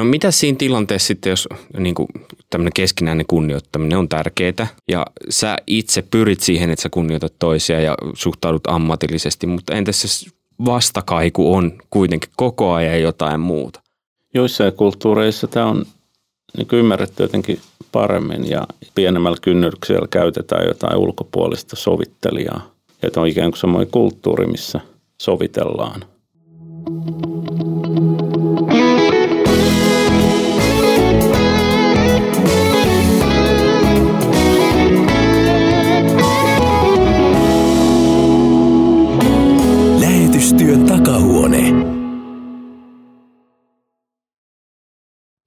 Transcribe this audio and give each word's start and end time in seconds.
No 0.00 0.04
mitä 0.04 0.30
siinä 0.30 0.56
tilanteessa 0.58 1.06
sitten, 1.06 1.30
jos 1.30 1.48
niin 1.78 1.94
kuin, 1.94 2.08
tämmöinen 2.50 2.72
keskinäinen 2.72 3.26
kunnioittaminen 3.26 3.98
on 3.98 4.08
tärkeää 4.08 4.66
ja 4.88 5.06
sä 5.28 5.56
itse 5.66 6.02
pyrit 6.02 6.40
siihen, 6.40 6.70
että 6.70 6.82
sä 6.82 6.88
kunnioitat 6.88 7.32
toisia 7.38 7.80
ja 7.80 7.94
suhtaudut 8.14 8.66
ammatillisesti, 8.66 9.46
mutta 9.46 9.74
entäs 9.74 10.02
se 10.02 10.30
vastakaiku 10.64 11.54
on 11.54 11.72
kuitenkin 11.90 12.30
koko 12.36 12.72
ajan 12.72 13.02
jotain 13.02 13.40
muuta? 13.40 13.80
Joissain 14.34 14.72
kulttuureissa 14.72 15.46
tämä 15.46 15.66
on 15.66 15.84
niin 16.56 16.68
ymmärretty 16.72 17.22
jotenkin 17.22 17.60
paremmin 17.92 18.50
ja 18.50 18.66
pienemmällä 18.94 19.38
kynnyksellä 19.42 20.08
käytetään 20.10 20.66
jotain 20.66 20.96
ulkopuolista 20.96 21.76
sovittelijaa. 21.76 22.70
Että 23.02 23.20
on 23.20 23.28
ikään 23.28 23.50
kuin 23.50 23.60
semmoinen 23.60 23.90
kulttuuri, 23.92 24.46
missä 24.46 24.80
sovitellaan. 25.22 26.04
Lähetystyön 26.80 27.39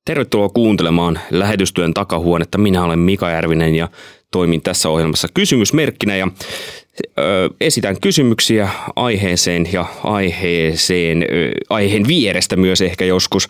Tervetuloa 0.06 0.50
kuuntelemaan 0.50 1.20
lähetystyön 1.32 1.94
takahuonetta. 1.94 2.58
Minä 2.58 2.84
olen 2.84 3.00
Mika 3.00 3.30
Järvinen 3.30 3.76
ja 3.76 3.90
toimin 4.32 4.62
tässä 4.62 4.90
ohjelmassa 4.90 5.28
kysymysmerkkinä 5.34 6.16
ja 6.16 6.28
ö, 7.20 7.50
esitän 7.62 8.02
kysymyksiä 8.02 8.70
aiheeseen 8.96 9.68
ja 9.74 9.86
aiheeseen, 10.04 11.24
ö, 11.24 11.52
aiheen 11.70 12.08
vierestä 12.08 12.56
myös 12.56 12.82
ehkä 12.82 13.06
joskus. 13.06 13.48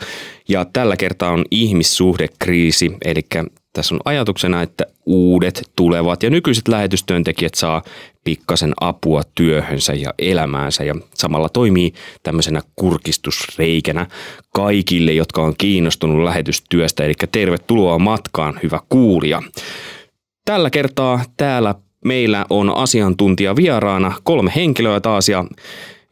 Ja 0.48 0.66
tällä 0.66 0.98
kertaa 0.98 1.32
on 1.32 1.46
ihmissuhdekriisi, 1.52 2.92
eli 3.06 3.22
tässä 3.74 3.96
on 3.96 4.02
ajatuksena, 4.06 4.62
että 4.62 4.86
uudet 5.06 5.72
tulevat 5.76 6.24
ja 6.24 6.30
nykyiset 6.30 6.68
lähetystyöntekijät 6.68 7.56
saa 7.56 7.84
pikkasen 8.24 8.74
apua 8.82 9.22
työhönsä 9.36 9.94
ja 9.94 10.14
elämäänsä 10.20 10.84
ja 10.84 10.96
samalla 11.14 11.50
toimii 11.50 11.94
tämmöisenä 12.24 12.62
kurkistusreikänä 12.76 14.08
kaikille, 14.54 15.14
jotka 15.14 15.42
on 15.42 15.54
kiinnostunut 15.58 16.24
lähetystyöstä. 16.24 17.06
Eli 17.06 17.14
tervetuloa 17.32 18.00
matkaan, 18.00 18.60
hyvä 18.64 18.80
kuulija. 18.90 19.44
Tällä 20.46 20.70
kertaa 20.70 21.24
täällä 21.38 21.76
meillä 22.06 22.46
on 22.50 22.78
asiantuntija 22.78 23.56
vieraana 23.56 24.14
kolme 24.24 24.52
henkilöä 24.56 25.00
taas 25.00 25.30
ja 25.30 25.46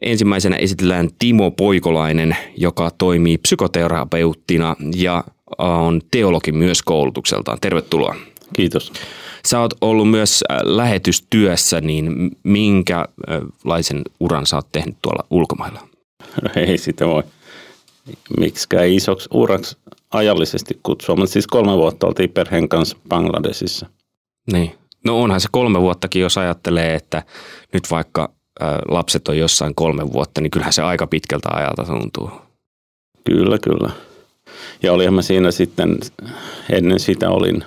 ensimmäisenä 0.00 0.56
esitellään 0.56 1.08
Timo 1.18 1.50
Poikolainen, 1.50 2.36
joka 2.56 2.90
toimii 2.98 3.38
psykoterapeuttina 3.38 4.76
ja 4.96 5.24
on 5.58 6.00
teologi 6.10 6.52
myös 6.52 6.82
koulutukseltaan. 6.82 7.58
Tervetuloa. 7.60 8.16
Kiitos. 8.56 8.92
Sä 9.46 9.60
oot 9.60 9.74
ollut 9.80 10.10
myös 10.10 10.44
äh, 10.50 10.58
lähetystyössä, 10.62 11.80
niin 11.80 12.30
minkälaisen 12.42 14.02
uran 14.20 14.46
sä 14.46 14.56
oot 14.56 14.66
tehnyt 14.72 14.96
tuolla 15.02 15.24
ulkomailla? 15.30 15.88
Ei 16.56 16.78
sitä 16.78 17.06
voi 17.06 17.22
miksikään 18.38 18.88
isoksi 18.88 19.28
uraksi 19.32 19.76
ajallisesti 20.10 20.80
kutsua, 20.82 21.16
mutta 21.16 21.32
siis 21.32 21.46
kolme 21.46 21.76
vuotta 21.76 22.06
oltiin 22.06 22.30
perheen 22.30 22.68
kanssa 22.68 22.96
Bangladesissa. 23.08 23.86
Niin. 24.52 24.74
No 25.04 25.22
onhan 25.22 25.40
se 25.40 25.48
kolme 25.52 25.80
vuottakin, 25.80 26.22
jos 26.22 26.38
ajattelee, 26.38 26.94
että 26.94 27.22
nyt 27.72 27.90
vaikka 27.90 28.32
äh, 28.62 28.68
lapset 28.88 29.28
on 29.28 29.38
jossain 29.38 29.74
kolme 29.74 30.12
vuotta, 30.12 30.40
niin 30.40 30.50
kyllähän 30.50 30.72
se 30.72 30.82
aika 30.82 31.06
pitkältä 31.06 31.48
ajalta 31.52 31.84
tuntuu. 31.84 32.30
Kyllä, 33.24 33.58
kyllä. 33.58 33.90
Ja 34.82 34.92
olihan 34.92 35.14
mä 35.14 35.22
siinä 35.22 35.50
sitten, 35.50 35.98
ennen 36.70 37.00
sitä 37.00 37.30
olin 37.30 37.64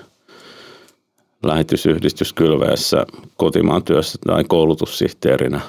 lähetysyhdistys 1.43 2.33
Kylveessä 2.33 3.05
kotimaan 3.37 3.83
työssä 3.83 4.17
tai 4.27 4.43
koulutussihteerinä. 4.43 5.61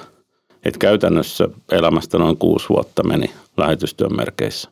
Et 0.65 0.77
käytännössä 0.77 1.49
elämästä 1.71 2.17
noin 2.17 2.37
kuusi 2.37 2.69
vuotta 2.69 3.03
meni 3.03 3.31
lähetystyön 3.57 4.15
merkeissä. 4.15 4.69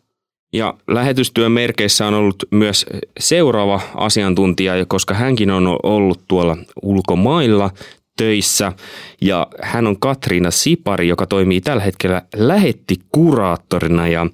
Ja 0.54 0.74
lähetystyön 0.88 1.52
merkeissä 1.52 2.08
on 2.08 2.14
ollut 2.14 2.44
myös 2.52 2.86
seuraava 3.20 3.82
asiantuntija, 3.96 4.86
koska 4.88 5.14
hänkin 5.14 5.52
on 5.52 5.78
ollut 5.84 6.20
tuolla 6.28 6.58
ulkomailla 6.82 7.72
töissä. 8.18 8.72
Ja 9.22 9.48
hän 9.62 9.88
on 9.88 10.00
Katriina 10.00 10.52
Sipari, 10.52 11.08
joka 11.08 11.26
toimii 11.26 11.62
tällä 11.62 11.84
hetkellä 11.84 12.22
lähettikuraattorina 12.36 14.08
ja 14.08 14.28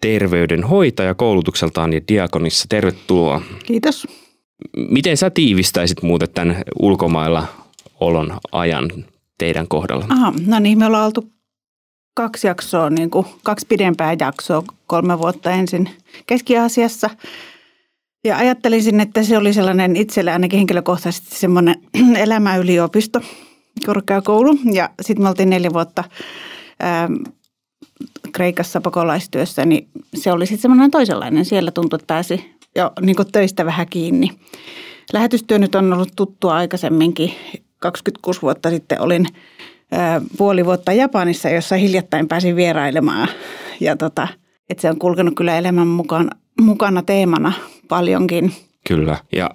terveydenhoitaja 0.00 1.14
koulutukseltaan 1.14 1.92
ja 1.92 2.00
diakonissa. 2.08 2.66
Tervetuloa. 2.68 3.42
Kiitos. 3.66 4.06
Miten 4.76 5.16
sä 5.16 5.30
tiivistäisit 5.30 6.02
muuten 6.02 6.28
tämän 6.34 6.62
ulkomailla 6.78 7.46
olon 8.00 8.38
ajan 8.52 8.90
teidän 9.38 9.68
kohdalla? 9.68 10.06
Aha, 10.08 10.32
no 10.46 10.58
niin, 10.58 10.78
me 10.78 10.86
ollaan 10.86 11.06
oltu 11.06 11.32
kaksi 12.14 12.46
jaksoa, 12.46 12.90
niin 12.90 13.10
kuin, 13.10 13.26
kaksi 13.42 13.66
pidempää 13.66 14.16
jaksoa, 14.20 14.62
kolme 14.86 15.18
vuotta 15.18 15.50
ensin 15.50 15.90
Keski-Aasiassa. 16.26 17.10
Ja 18.24 18.36
ajattelisin, 18.36 19.00
että 19.00 19.22
se 19.22 19.38
oli 19.38 19.52
sellainen 19.52 19.96
itselle 19.96 20.32
ainakin 20.32 20.56
henkilökohtaisesti 20.56 21.36
semmoinen 21.36 21.74
elämäyliopisto, 22.24 23.20
korkeakoulu. 23.86 24.58
Ja 24.72 24.90
sitten 25.00 25.22
me 25.22 25.28
oltiin 25.28 25.50
neljä 25.50 25.72
vuotta 25.72 26.04
ää, 26.80 27.08
Kreikassa 28.32 28.80
pakolaistyössä, 28.80 29.64
niin 29.64 29.88
se 30.14 30.32
oli 30.32 30.46
sitten 30.46 30.62
semmoinen 30.62 30.90
toisenlainen. 30.90 31.44
Siellä 31.44 31.70
tuntui, 31.70 31.96
että 31.96 32.06
pääsi 32.06 32.56
jo 32.76 32.92
niin 33.00 33.16
töistä 33.32 33.66
vähän 33.66 33.86
kiinni. 33.90 34.30
Lähetystyö 35.12 35.58
nyt 35.58 35.74
on 35.74 35.92
ollut 35.92 36.12
tuttua 36.16 36.54
aikaisemminkin. 36.54 37.32
26 37.78 38.42
vuotta 38.42 38.70
sitten 38.70 39.00
olin 39.00 39.26
puoli 40.38 40.64
vuotta 40.64 40.92
Japanissa, 40.92 41.48
jossa 41.48 41.76
hiljattain 41.76 42.28
pääsin 42.28 42.56
vierailemaan. 42.56 43.28
Ja 43.80 43.96
tota, 43.96 44.28
että 44.70 44.82
se 44.82 44.90
on 44.90 44.98
kulkenut 44.98 45.34
kyllä 45.36 45.58
elämän 45.58 45.86
mukaan, 45.86 46.30
mukana 46.60 47.02
teemana 47.02 47.52
paljonkin. 47.88 48.52
Kyllä. 48.88 49.16
Ja 49.32 49.50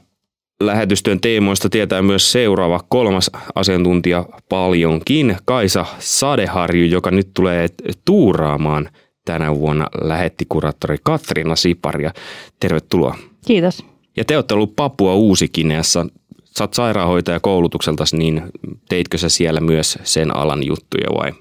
lähetystyön 0.60 1.22
teemoista 1.22 1.70
tietää 1.70 2.02
myös 2.02 2.32
seuraava 2.32 2.80
kolmas 2.90 3.32
asiantuntija 3.56 4.26
paljonkin, 4.50 5.38
Kaisa 5.46 5.86
Sadeharju, 6.00 6.86
joka 6.86 7.12
nyt 7.12 7.30
tulee 7.34 7.68
tuuraamaan 8.06 8.90
tänä 9.26 9.56
vuonna 9.56 9.88
lähettikuraattori 10.02 10.98
Katriina 11.04 11.56
Siparia. 11.56 12.12
Tervetuloa. 12.60 13.16
Kiitos. 13.48 13.86
Ja 14.18 14.26
te 14.26 14.36
olette 14.36 14.54
ollut 14.54 14.76
Papua 14.76 15.16
Uusikineassa. 15.16 16.06
Sä 16.44 16.64
oot 16.64 16.74
sairaanhoitaja 16.74 17.40
koulutukselta, 17.40 18.04
niin 18.12 18.42
teitkö 18.90 19.18
sä 19.18 19.30
siellä 19.30 19.60
myös 19.60 19.98
sen 20.04 20.36
alan 20.36 20.66
juttuja 20.66 21.08
vai? 21.18 21.32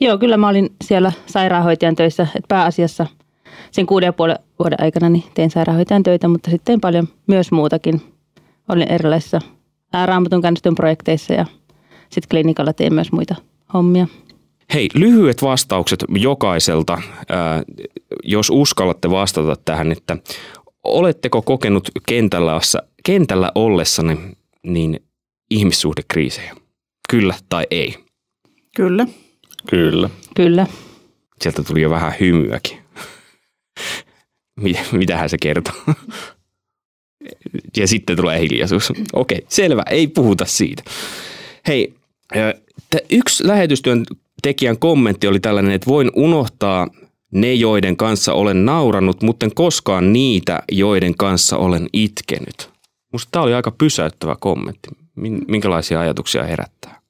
Joo, 0.00 0.18
kyllä 0.18 0.36
mä 0.36 0.48
olin 0.48 0.70
siellä 0.84 1.12
sairaanhoitajan 1.26 1.96
töissä, 1.96 2.22
että 2.22 2.48
pääasiassa 2.48 3.06
sen 3.70 3.86
kuuden 3.86 4.06
ja 4.06 4.12
puolen 4.12 4.38
vuoden 4.58 4.82
aikana 4.82 5.08
niin 5.08 5.24
tein 5.34 5.50
sairaanhoitajan 5.50 6.02
töitä, 6.02 6.28
mutta 6.28 6.50
sitten 6.50 6.80
paljon 6.80 7.08
myös 7.26 7.52
muutakin– 7.52 8.02
olin 8.68 8.92
erilaisissa 8.92 9.40
raamatun 10.06 10.42
käännöstön 10.42 10.74
projekteissa 10.74 11.34
ja 11.34 11.46
sitten 12.10 12.28
klinikalla 12.30 12.72
tein 12.72 12.94
myös 12.94 13.12
muita 13.12 13.34
hommia. 13.74 14.06
Hei, 14.74 14.88
lyhyet 14.94 15.42
vastaukset 15.42 16.04
jokaiselta, 16.18 17.02
ää, 17.28 17.62
jos 18.22 18.50
uskallatte 18.50 19.10
vastata 19.10 19.56
tähän, 19.64 19.92
että 19.92 20.16
oletteko 20.84 21.42
kokenut 21.42 21.90
kentällä, 22.08 22.60
kentällä 23.04 23.52
ollessanne 23.54 24.18
niin 24.62 25.00
ihmissuhdekriisejä? 25.50 26.56
Kyllä 27.10 27.34
tai 27.48 27.66
ei? 27.70 27.94
Kyllä. 28.76 29.06
Kyllä. 29.70 30.10
Kyllä. 30.36 30.66
Sieltä 31.42 31.62
tuli 31.62 31.80
jo 31.80 31.90
vähän 31.90 32.14
hymyäkin. 32.20 32.78
Mitähän 34.92 35.28
se 35.28 35.36
kertoo? 35.42 35.74
Ja 37.76 37.88
sitten 37.88 38.16
tulee 38.16 38.40
hiljaisuus. 38.40 38.90
Okei, 39.12 39.38
okay, 39.38 39.46
selvä, 39.48 39.82
ei 39.90 40.06
puhuta 40.06 40.44
siitä. 40.44 40.82
Hei, 41.68 41.94
yksi 43.10 43.46
lähetystyön 43.46 44.04
tekijän 44.42 44.78
kommentti 44.78 45.26
oli 45.26 45.40
tällainen, 45.40 45.72
että 45.72 45.90
voin 45.90 46.10
unohtaa 46.16 46.88
ne, 47.30 47.54
joiden 47.54 47.96
kanssa 47.96 48.32
olen 48.32 48.64
naurannut, 48.64 49.22
mutta 49.22 49.46
en 49.46 49.54
koskaan 49.54 50.12
niitä, 50.12 50.62
joiden 50.72 51.16
kanssa 51.16 51.56
olen 51.56 51.86
itkenyt. 51.92 52.70
Musta 53.12 53.28
tämä 53.30 53.42
oli 53.42 53.54
aika 53.54 53.70
pysäyttävä 53.70 54.36
kommentti. 54.40 54.88
Minkälaisia 55.48 56.00
ajatuksia 56.00 56.44
herättää? 56.44 57.00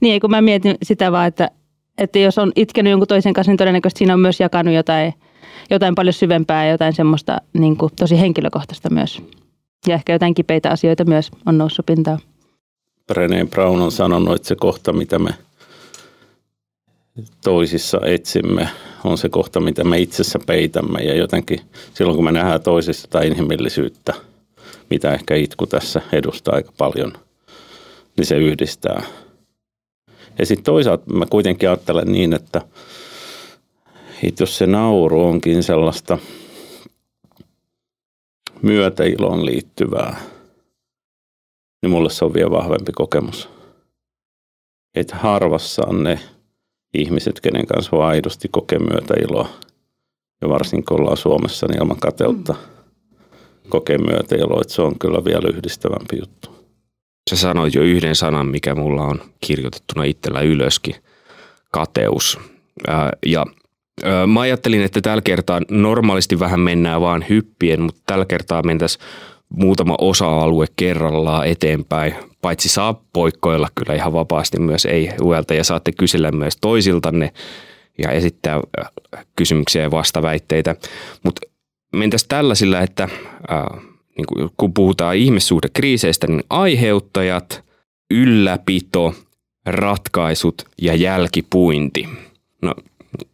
Niin, 0.00 0.20
kun 0.20 0.30
mä 0.30 0.40
mietin 0.40 0.76
sitä 0.82 1.12
vaan, 1.12 1.26
että, 1.26 1.50
että 1.98 2.18
jos 2.18 2.38
on 2.38 2.52
itkenyt 2.56 2.90
jonkun 2.90 3.08
toisen 3.08 3.32
kanssa, 3.32 3.50
niin 3.50 3.56
todennäköisesti 3.56 3.98
siinä 3.98 4.14
on 4.14 4.20
myös 4.20 4.40
jakanut 4.40 4.74
jotain, 4.74 5.12
jotain 5.70 5.94
paljon 5.94 6.12
syvempää 6.12 6.64
ja 6.64 6.72
jotain 6.72 6.92
semmoista 6.92 7.40
niin 7.52 7.76
kuin, 7.76 7.92
tosi 7.96 8.20
henkilökohtaista 8.20 8.90
myös. 8.90 9.22
Ja 9.86 9.94
ehkä 9.94 10.12
jotain 10.12 10.34
kipeitä 10.34 10.70
asioita 10.70 11.04
myös 11.04 11.30
on 11.46 11.58
noussut 11.58 11.86
pintaan. 11.86 12.18
Brené 13.12 13.46
Brown 13.50 13.80
on 13.80 13.92
sanonut, 13.92 14.36
että 14.36 14.48
se 14.48 14.54
kohta, 14.54 14.92
mitä 14.92 15.18
me 15.18 15.30
toisissa 17.44 18.00
etsimme, 18.04 18.68
on 19.04 19.18
se 19.18 19.28
kohta, 19.28 19.60
mitä 19.60 19.84
me 19.84 19.98
itsessä 19.98 20.38
peitämme. 20.46 21.00
Ja 21.00 21.16
jotenkin 21.16 21.60
silloin, 21.94 22.16
kun 22.16 22.24
me 22.24 22.32
nähdään 22.32 22.62
toisissa 22.62 23.08
tai 23.10 23.26
inhimillisyyttä, 23.26 24.14
mitä 24.90 25.14
ehkä 25.14 25.34
itku 25.34 25.66
tässä 25.66 26.00
edustaa 26.12 26.54
aika 26.54 26.72
paljon, 26.78 27.12
niin 28.16 28.26
se 28.26 28.36
yhdistää. 28.36 29.02
Ja 30.38 30.46
sitten 30.46 30.64
toisaalta 30.64 31.12
mä 31.12 31.26
kuitenkin 31.30 31.68
ajattelen 31.68 32.12
niin, 32.12 32.32
että, 32.32 32.62
että 34.22 34.42
jos 34.42 34.58
se 34.58 34.66
nauru 34.66 35.24
onkin 35.24 35.62
sellaista 35.62 36.18
myötäiloon 38.62 39.46
liittyvää, 39.46 40.20
niin 41.82 41.90
mulle 41.90 42.10
se 42.10 42.24
on 42.24 42.34
vielä 42.34 42.50
vahvempi 42.50 42.92
kokemus. 42.92 43.48
Että 44.94 45.16
harvassa 45.16 45.82
on 45.86 46.02
ne 46.02 46.20
ihmiset, 46.94 47.40
kenen 47.40 47.66
kanssa 47.66 47.96
voi 47.96 48.04
aidosti 48.04 48.48
kokea 48.48 48.78
myötäiloa. 48.78 49.48
Ja 50.42 50.48
varsinkin 50.48 50.84
kun 50.84 51.00
ollaan 51.00 51.16
Suomessa, 51.16 51.66
niin 51.66 51.78
ilman 51.78 52.00
kateutta 52.00 52.54
kokea 53.68 53.98
myötäiloa, 53.98 54.60
että 54.60 54.74
se 54.74 54.82
on 54.82 54.98
kyllä 54.98 55.24
vielä 55.24 55.48
yhdistävämpi 55.48 56.18
juttu. 56.18 56.50
Sä 57.30 57.36
sanoit 57.36 57.74
jo 57.74 57.82
yhden 57.82 58.16
sanan, 58.16 58.46
mikä 58.46 58.74
mulla 58.74 59.02
on 59.02 59.20
kirjoitettuna 59.40 60.04
itsellä 60.04 60.40
ylöskin, 60.40 60.94
kateus. 61.72 62.38
Ja 63.26 63.44
mä 64.26 64.40
ajattelin, 64.40 64.82
että 64.82 65.00
tällä 65.00 65.22
kertaa 65.22 65.60
normaalisti 65.70 66.38
vähän 66.38 66.60
mennään 66.60 67.00
vaan 67.00 67.24
hyppien, 67.28 67.82
mutta 67.82 68.00
tällä 68.06 68.24
kertaa 68.24 68.62
mentäisiin 68.62 69.04
muutama 69.48 69.94
osa-alue 69.98 70.66
kerrallaan 70.76 71.46
eteenpäin. 71.46 72.14
Paitsi 72.42 72.68
saa 72.68 73.02
poikkoilla 73.12 73.68
kyllä 73.74 73.94
ihan 73.94 74.12
vapaasti 74.12 74.60
myös 74.60 74.84
ei 74.84 75.10
uelta 75.22 75.54
ja 75.54 75.64
saatte 75.64 75.92
kysellä 75.92 76.32
myös 76.32 76.56
toisiltanne 76.60 77.32
ja 78.02 78.10
esittää 78.10 78.60
kysymyksiä 79.36 79.82
ja 79.82 79.90
vastaväitteitä. 79.90 80.76
Mutta 81.24 81.40
mentäisiin 81.92 82.28
tällaisilla, 82.28 82.80
että 82.80 83.02
äh, 83.02 83.82
niin 84.16 84.50
kun 84.56 84.74
puhutaan 84.74 85.16
ihmissuhdekriiseistä, 85.16 86.26
niin 86.26 86.44
aiheuttajat, 86.50 87.64
ylläpito, 88.10 89.14
ratkaisut 89.66 90.64
ja 90.82 90.94
jälkipuinti. 90.94 92.08
No 92.62 92.74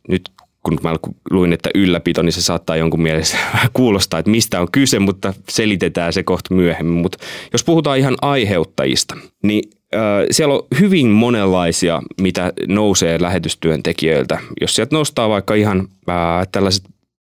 nyt 0.09 0.31
kun 0.62 0.79
mä 0.82 0.97
luin, 1.31 1.53
että 1.53 1.70
ylläpito, 1.75 2.23
niin 2.23 2.32
se 2.32 2.43
saattaa 2.43 2.76
jonkun 2.76 3.03
mielestä 3.03 3.38
kuulostaa, 3.73 4.20
että 4.20 4.31
mistä 4.31 4.61
on 4.61 4.69
kyse, 4.73 4.99
mutta 4.99 5.35
selitetään 5.49 6.12
se 6.12 6.23
kohta 6.23 6.55
myöhemmin. 6.55 7.03
Mutta 7.03 7.19
jos 7.53 7.64
puhutaan 7.64 7.99
ihan 7.99 8.17
aiheuttajista, 8.23 9.17
niin 9.43 9.70
äh, 9.94 10.00
siellä 10.31 10.55
on 10.55 10.62
hyvin 10.81 11.06
monenlaisia, 11.06 12.03
mitä 12.20 12.53
nousee 12.69 13.23
lähetystyöntekijöiltä. 13.23 14.38
Jos 14.61 14.75
sieltä 14.75 14.97
nostaa 14.97 15.29
vaikka 15.29 15.55
ihan 15.55 15.88
äh, 16.11 16.49
tällaiset 16.53 16.85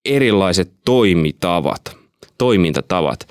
erilaiset 0.05 0.71
toimitavat, 0.85 1.97
toimintatavat, 2.39 3.29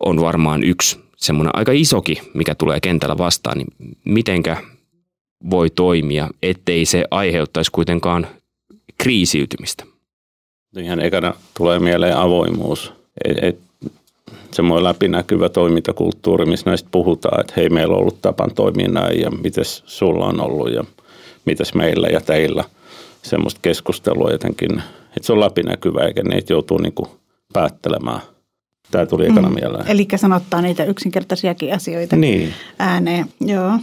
on 0.00 0.20
varmaan 0.20 0.64
yksi 0.64 1.00
semmoinen 1.16 1.56
aika 1.56 1.72
isoki, 1.72 2.20
mikä 2.34 2.54
tulee 2.54 2.80
kentällä 2.80 3.18
vastaan, 3.18 3.58
niin 3.58 3.96
mitenkä 4.04 4.56
voi 5.50 5.70
toimia, 5.70 6.28
ettei 6.42 6.84
se 6.84 7.04
aiheuttaisi 7.10 7.70
kuitenkaan 7.70 8.26
kriisiytymistä? 8.98 9.84
Ihan 10.76 11.00
ekana 11.00 11.34
tulee 11.56 11.78
mieleen 11.78 12.16
avoimuus. 12.16 12.92
Et, 13.24 13.38
et, 13.42 13.58
semmoinen 14.52 14.84
läpinäkyvä 14.84 15.48
toimintakulttuuri, 15.48 16.46
missä 16.46 16.70
näistä 16.70 16.88
puhutaan, 16.90 17.40
että 17.40 17.52
hei, 17.56 17.68
meillä 17.68 17.94
on 17.94 18.00
ollut 18.00 18.22
tapan 18.22 18.54
toimia 18.54 18.88
näin 18.88 19.20
ja 19.20 19.30
mites 19.30 19.82
sulla 19.86 20.26
on 20.26 20.40
ollut 20.40 20.72
ja 20.72 20.84
mites 21.44 21.74
meillä 21.74 22.08
ja 22.08 22.20
teillä. 22.20 22.64
Semmoista 23.22 23.60
keskustelua 23.62 24.30
jotenkin, 24.30 24.82
että 25.16 25.22
se 25.22 25.32
on 25.32 25.40
läpinäkyvä 25.40 26.06
eikä 26.06 26.22
niitä 26.22 26.52
joutuu 26.52 26.78
niinku 26.78 27.08
päättelemään. 27.52 28.20
Tämä 28.90 29.06
tuli 29.06 29.26
ekana 29.26 29.48
mm. 29.48 29.54
mieleen. 29.54 29.88
Eli 29.88 30.06
sanottaa 30.16 30.62
niitä 30.62 30.84
yksinkertaisiakin 30.84 31.74
asioita 31.74 32.16
niin. 32.16 32.54
ääneen. 32.78 33.26
Joo. 33.40 33.78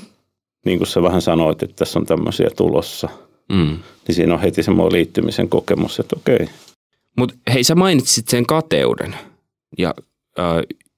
Niin 0.66 0.78
kuin 0.78 0.88
sä 0.88 1.02
vähän 1.02 1.22
sanoit, 1.22 1.64
että 1.64 1.76
tässä 1.76 2.00
on 2.00 2.06
tämmöisiä 2.06 2.50
tulossa– 2.56 3.10
mm. 3.52 3.78
niin 4.08 4.16
siinä 4.16 4.34
on 4.34 4.42
heti 4.42 4.64
semmoinen 4.64 4.94
liittymisen 4.94 5.50
kokemus, 5.50 6.00
että 6.00 6.16
okei. 6.16 6.48
Mutta 7.18 7.36
hei, 7.54 7.64
sä 7.64 7.76
mainitsit 7.76 8.28
sen 8.28 8.46
kateuden 8.46 9.16
ja 9.78 9.94
äh, 10.40 10.46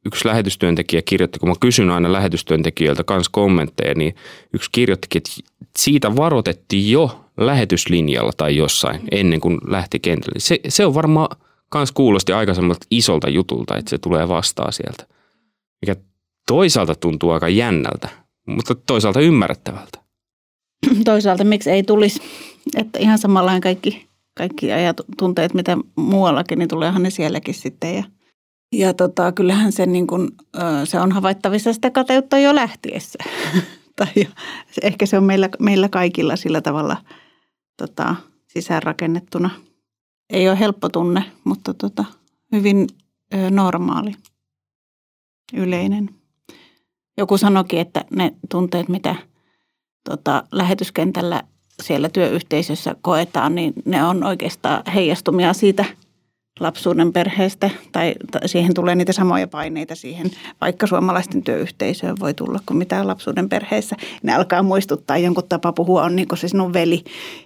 yksi 0.06 0.28
lähetystyöntekijä 0.28 1.02
kirjoitti, 1.02 1.40
kun 1.40 1.50
mä 1.50 1.56
kysyn 1.60 1.90
aina 1.90 2.14
lähetystyöntekijöiltä 2.14 3.04
kanssa 3.04 3.30
kommentteja, 3.34 3.94
niin 3.96 4.16
yksi 4.54 4.70
kirjoittikin, 4.72 5.20
että 5.20 5.44
siitä 5.78 6.16
varoitettiin 6.16 6.92
jo 6.92 7.26
lähetyslinjalla 7.38 8.32
tai 8.38 8.56
jossain 8.56 9.02
ennen 9.12 9.40
kuin 9.40 9.58
lähti 9.68 10.00
kentälle. 10.00 10.40
Se, 10.40 10.60
se 10.68 10.86
on 10.86 10.94
varmaan 10.94 11.38
kans 11.70 11.92
kuulosti 11.92 12.34
aikaisemmalta 12.34 12.86
isolta 12.92 13.30
jutulta, 13.30 13.78
että 13.78 13.90
se 13.90 13.98
tulee 13.98 14.28
vastaan 14.28 14.74
sieltä. 14.74 15.08
Mikä 15.82 15.96
toisaalta 16.48 16.96
tuntuu 16.96 17.32
aika 17.32 17.50
jännältä, 17.50 18.10
mutta 18.48 18.76
toisaalta 18.76 19.20
ymmärrettävältä. 19.20 20.03
toisaalta 21.06 21.44
miksi 21.44 21.70
ei 21.70 21.84
tulisi, 21.84 22.22
että 22.78 23.00
ihan 23.00 23.18
samanlainen 23.18 23.62
kaikki, 23.62 24.08
kaikki 24.38 24.72
ajat, 24.72 24.98
tunteet, 25.18 25.54
mitä 25.54 25.78
muuallakin, 25.96 26.60
niin 26.60 26.70
tuleehan 26.70 27.04
ne 27.04 27.10
sielläkin 27.10 27.54
sitten. 27.54 27.96
Ja, 27.96 28.04
ja 28.72 28.94
tota, 28.94 29.32
kyllähän 29.32 29.72
se, 29.72 29.86
niin 29.86 30.08
kun, 30.08 30.32
se 30.84 31.00
on 31.00 31.12
havaittavissa 31.12 31.74
sitä 31.74 31.92
kateutta 31.92 32.38
jo 32.38 32.56
lähtiessä. 32.56 33.20
tai 33.96 34.28
ehkä 34.82 35.06
se 35.06 35.18
on 35.18 35.24
meillä, 35.24 35.50
meillä 35.60 35.90
kaikilla 35.90 36.36
sillä 36.36 36.62
tavalla 36.62 36.98
tota, 37.78 38.16
sisäänrakennettuna. 38.48 39.50
Ei 40.30 40.50
ole 40.50 40.60
helppo 40.60 40.90
tunne, 40.90 41.24
mutta 41.44 41.74
tota, 41.74 42.06
hyvin 42.52 42.88
ö, 43.34 43.50
normaali, 43.50 44.14
yleinen. 45.54 46.10
Joku 47.18 47.38
sanoikin, 47.38 47.80
että 47.80 48.06
ne 48.16 48.34
tunteet, 48.50 48.90
mitä– 48.90 49.16
tota, 50.04 50.44
lähetyskentällä 50.52 51.44
siellä 51.82 52.10
työyhteisössä 52.10 52.96
koetaan, 53.02 53.56
niin 53.56 53.74
ne 53.86 54.04
on 54.04 54.24
oikeastaan 54.24 54.84
heijastumia 54.94 55.54
siitä 55.54 55.86
lapsuuden 56.60 57.14
perheestä 57.14 57.70
tai 57.92 58.16
siihen 58.46 58.74
tulee 58.74 58.96
niitä 58.96 59.14
samoja 59.14 59.48
paineita 59.48 59.96
siihen, 59.96 60.32
vaikka 60.62 60.88
suomalaisten 60.88 61.44
työyhteisöön 61.44 62.16
voi 62.20 62.34
tulla 62.34 62.60
kuin 62.66 62.78
mitä 62.78 63.08
lapsuuden 63.08 63.50
perheessä. 63.50 63.96
Ne 64.24 64.36
alkaa 64.36 64.64
muistuttaa 64.64 65.18
jonkun 65.18 65.50
tapa 65.50 65.74
puhua, 65.74 66.04
on 66.04 66.16
niin 66.16 66.28
kuin 66.28 66.40
se 66.40 66.48
sinun 66.48 66.74
veli, 66.74 67.04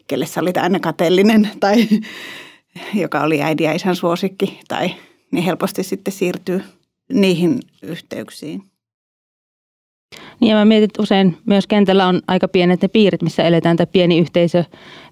kelle 0.08 0.26
sä 0.26 0.42
olit 0.42 0.58
aina 0.58 0.80
kateellinen 0.80 1.50
tai 1.60 1.88
joka 2.94 3.22
oli 3.22 3.42
äidin 3.42 3.66
ja 3.66 3.74
isän 3.74 3.96
suosikki 3.96 4.60
tai 4.68 4.94
niin 5.32 5.44
helposti 5.44 5.84
sitten 5.84 6.14
siirtyy 6.14 6.64
niihin 7.14 7.60
yhteyksiin. 7.82 8.64
Niin 10.40 10.50
ja 10.50 10.56
mä 10.56 10.66
mietin, 10.66 10.84
että 10.84 11.02
usein 11.02 11.38
myös 11.46 11.68
kentällä 11.68 12.08
on 12.08 12.22
aika 12.28 12.48
pienet 12.48 12.82
ne 12.82 12.88
piirit, 12.88 13.22
missä 13.22 13.44
eletään, 13.44 13.78
tai 13.78 13.88
pieni 13.92 14.20
yhteisö, 14.20 14.64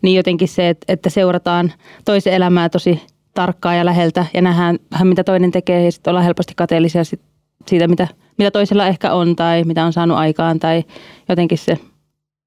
niin 0.01 0.15
jotenkin 0.15 0.47
se, 0.47 0.69
että, 0.69 0.93
että 0.93 1.09
seurataan 1.09 1.73
toisen 2.05 2.33
elämää 2.33 2.69
tosi 2.69 3.01
tarkkaa 3.33 3.75
ja 3.75 3.85
läheltä 3.85 4.25
ja 4.33 4.41
nähdään 4.41 4.79
vähän 4.91 5.07
mitä 5.07 5.23
toinen 5.23 5.51
tekee 5.51 5.85
ja 5.85 5.91
sitten 5.91 6.11
ollaan 6.11 6.25
helposti 6.25 6.53
kateellisia 6.55 7.03
sit 7.03 7.21
siitä, 7.67 7.87
mitä, 7.87 8.07
mitä 8.37 8.51
toisella 8.51 8.87
ehkä 8.87 9.13
on 9.13 9.35
tai 9.35 9.63
mitä 9.63 9.85
on 9.85 9.93
saanut 9.93 10.17
aikaan 10.17 10.59
tai 10.59 10.83
jotenkin 11.29 11.57
se 11.57 11.77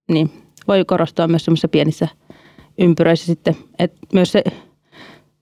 niin, 0.09 0.31
voi 0.69 0.85
korostua 0.85 1.29
myös 1.29 1.45
semmoisissa 1.45 1.69
pienissä 1.69 2.09
ympyröissä 2.79 3.27
sitten, 3.27 3.57
että 3.79 3.99
myös 4.13 4.33
se, 4.33 4.45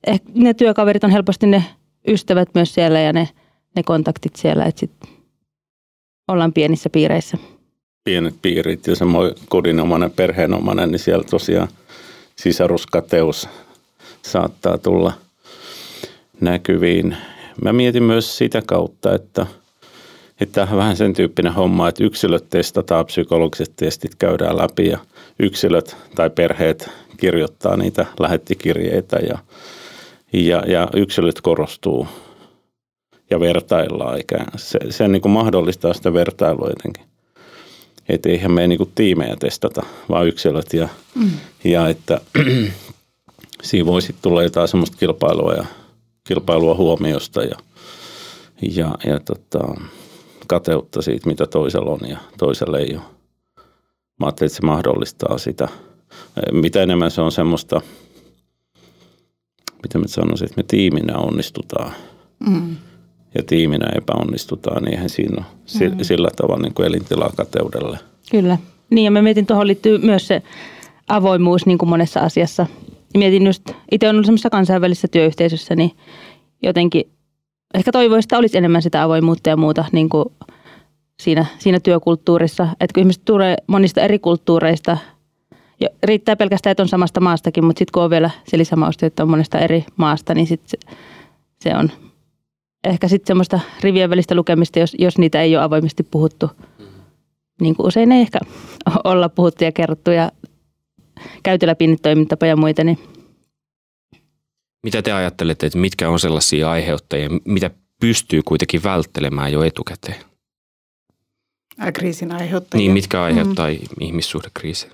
ehkä 0.06 0.32
ne 0.34 0.54
työkaverit 0.54 1.04
on 1.04 1.10
helposti 1.10 1.46
ne 1.46 1.64
ystävät 2.08 2.48
myös 2.54 2.74
siellä 2.74 3.00
ja 3.00 3.12
ne, 3.12 3.28
ne 3.76 3.82
kontaktit 3.82 4.36
siellä, 4.36 4.64
että 4.64 4.80
sitten 4.80 5.15
ollaan 6.28 6.52
pienissä 6.52 6.90
piireissä. 6.90 7.38
Pienet 8.04 8.34
piirit 8.42 8.86
ja 8.86 8.96
semmoinen 8.96 9.34
kodinomainen, 9.48 10.10
perheenomainen, 10.10 10.90
niin 10.90 10.98
siellä 10.98 11.24
tosiaan 11.24 11.68
sisaruskateus 12.36 13.48
saattaa 14.22 14.78
tulla 14.78 15.12
näkyviin. 16.40 17.16
Mä 17.64 17.72
mietin 17.72 18.02
myös 18.02 18.38
sitä 18.38 18.62
kautta, 18.66 19.14
että 19.14 19.46
että 20.40 20.68
on 20.70 20.76
vähän 20.76 20.96
sen 20.96 21.12
tyyppinen 21.12 21.52
homma, 21.52 21.88
että 21.88 22.04
yksilöt 22.04 22.50
testataan, 22.50 23.06
psykologiset 23.06 23.72
testit 23.76 24.14
käydään 24.14 24.56
läpi 24.56 24.86
ja 24.88 24.98
yksilöt 25.38 25.96
tai 26.14 26.30
perheet 26.30 26.90
kirjoittaa 27.16 27.76
niitä 27.76 28.06
lähettikirjeitä 28.20 29.16
ja, 29.16 29.38
ja, 30.32 30.62
ja 30.66 30.88
yksilöt 30.94 31.40
korostuu 31.40 32.06
ja 33.30 33.40
vertaillaan. 33.40 34.16
Eikä 34.16 34.44
se, 34.56 34.78
se 34.90 35.08
niin 35.08 35.22
kuin 35.22 35.32
mahdollistaa 35.32 35.94
sitä 35.94 36.12
vertailua 36.12 36.68
jotenkin. 36.68 37.04
Että 38.08 38.28
eihän 38.28 38.52
me 38.52 38.66
niin 38.66 38.78
kuin 38.78 38.92
tiimejä 38.94 39.36
testata, 39.36 39.82
vaan 40.08 40.26
yksilöt. 40.26 40.72
Ja, 40.72 40.88
mm. 41.14 41.30
ja 41.64 41.88
että 41.88 42.20
siinä 43.62 43.86
voisi 43.86 44.14
tulla 44.22 44.42
jotain 44.42 44.68
semmoista 44.68 44.96
kilpailua, 44.96 45.54
ja, 45.54 45.64
kilpailua 46.24 46.74
huomiosta 46.74 47.42
ja, 47.42 47.56
ja, 48.62 48.98
ja 49.06 49.20
tota, 49.20 49.74
kateutta 50.46 51.02
siitä, 51.02 51.28
mitä 51.28 51.46
toisella 51.46 51.90
on 51.90 52.08
ja 52.08 52.18
toisella 52.38 52.78
ei 52.78 52.96
ole. 52.96 53.04
Mä 54.20 54.26
ajattelin, 54.26 54.46
että 54.46 54.56
se 54.56 54.66
mahdollistaa 54.66 55.38
sitä 55.38 55.68
Mitä 56.52 56.82
enemmän 56.82 57.10
se 57.10 57.20
on 57.20 57.32
semmoista, 57.32 57.80
mitä 59.82 59.98
mä 59.98 60.04
sanoisin, 60.06 60.44
että 60.44 60.56
me 60.56 60.64
tiiminä 60.68 61.18
onnistutaan 61.18 61.92
mm. 62.50 62.76
Ja 63.36 63.42
tiiminä 63.42 63.86
epäonnistutaan, 63.94 64.82
niin 64.82 64.94
eihän 64.94 65.10
siinä 65.10 65.44
ole 65.80 65.88
mm. 65.88 65.98
sillä 66.02 66.28
tavalla 66.36 66.62
niin 66.62 66.74
kuin 66.74 66.86
elintilaa 66.86 67.30
kateudelle. 67.36 67.98
Kyllä. 68.30 68.58
Niin 68.90 69.04
ja 69.04 69.10
mä 69.10 69.22
mietin, 69.22 69.46
tuohon 69.46 69.66
liittyy 69.66 69.98
myös 69.98 70.28
se 70.28 70.42
avoimuus 71.08 71.66
niin 71.66 71.78
kuin 71.78 71.88
monessa 71.88 72.20
asiassa. 72.20 72.66
Mietin 73.16 73.46
just, 73.46 73.70
itse 73.90 74.08
on 74.08 74.14
ollut 74.14 74.26
semmoisessa 74.26 74.50
kansainvälisessä 74.50 75.08
työyhteisössä, 75.08 75.76
niin 75.76 75.90
jotenkin 76.62 77.04
ehkä 77.74 77.92
toivoisi, 77.92 78.26
että 78.26 78.38
olisi 78.38 78.58
enemmän 78.58 78.82
sitä 78.82 79.02
avoimuutta 79.02 79.50
ja 79.50 79.56
muuta 79.56 79.84
niin 79.92 80.08
kuin 80.08 80.24
siinä, 81.22 81.46
siinä 81.58 81.80
työkulttuurissa. 81.80 82.68
Että 82.80 82.94
kun 82.94 83.00
ihmiset 83.00 83.24
tulee 83.24 83.56
monista 83.66 84.00
eri 84.00 84.18
kulttuureista, 84.18 84.98
ja 85.80 85.88
riittää 86.02 86.36
pelkästään, 86.36 86.70
että 86.70 86.82
on 86.82 86.88
samasta 86.88 87.20
maastakin, 87.20 87.64
mutta 87.64 87.78
sitten 87.78 87.92
kun 87.92 88.02
on 88.02 88.10
vielä 88.10 88.30
se 88.48 88.58
lisämauste, 88.58 89.06
että 89.06 89.22
on 89.22 89.28
monesta 89.28 89.58
eri 89.58 89.84
maasta, 89.96 90.34
niin 90.34 90.46
sit 90.46 90.60
se, 90.66 90.78
se 91.60 91.76
on 91.76 91.90
ehkä 92.86 93.08
sitten 93.08 93.26
semmoista 93.26 93.60
rivien 93.80 94.10
välistä 94.10 94.34
lukemista, 94.34 94.78
jos, 94.78 94.96
jos 94.98 95.18
niitä 95.18 95.42
ei 95.42 95.56
ole 95.56 95.64
avoimesti 95.64 96.02
puhuttu. 96.02 96.50
Niin 97.60 97.76
kuin 97.76 97.86
usein 97.86 98.12
ei 98.12 98.20
ehkä 98.20 98.38
olla 99.04 99.28
puhuttu 99.28 99.64
ja 99.64 99.72
kerrottu 99.72 100.10
ja 100.10 100.32
käyty 101.42 101.66
läpi 101.66 101.86
niitä 101.86 102.02
toimintatapoja 102.02 102.48
ja 102.50 102.56
muita. 102.56 102.84
Niin. 102.84 102.98
Mitä 104.82 105.02
te 105.02 105.12
ajattelette, 105.12 105.66
että 105.66 105.78
mitkä 105.78 106.10
on 106.10 106.20
sellaisia 106.20 106.70
aiheuttajia, 106.70 107.28
mitä 107.44 107.70
pystyy 108.00 108.42
kuitenkin 108.42 108.82
välttelemään 108.82 109.52
jo 109.52 109.62
etukäteen? 109.62 110.20
Kriisin 111.92 112.32
aiheuttajia. 112.32 112.82
Niin, 112.82 112.92
mitkä 112.92 113.22
aiheuttaa 113.22 113.70
mm. 113.70 113.76
ihmissuhdekriisiä? 114.00 114.90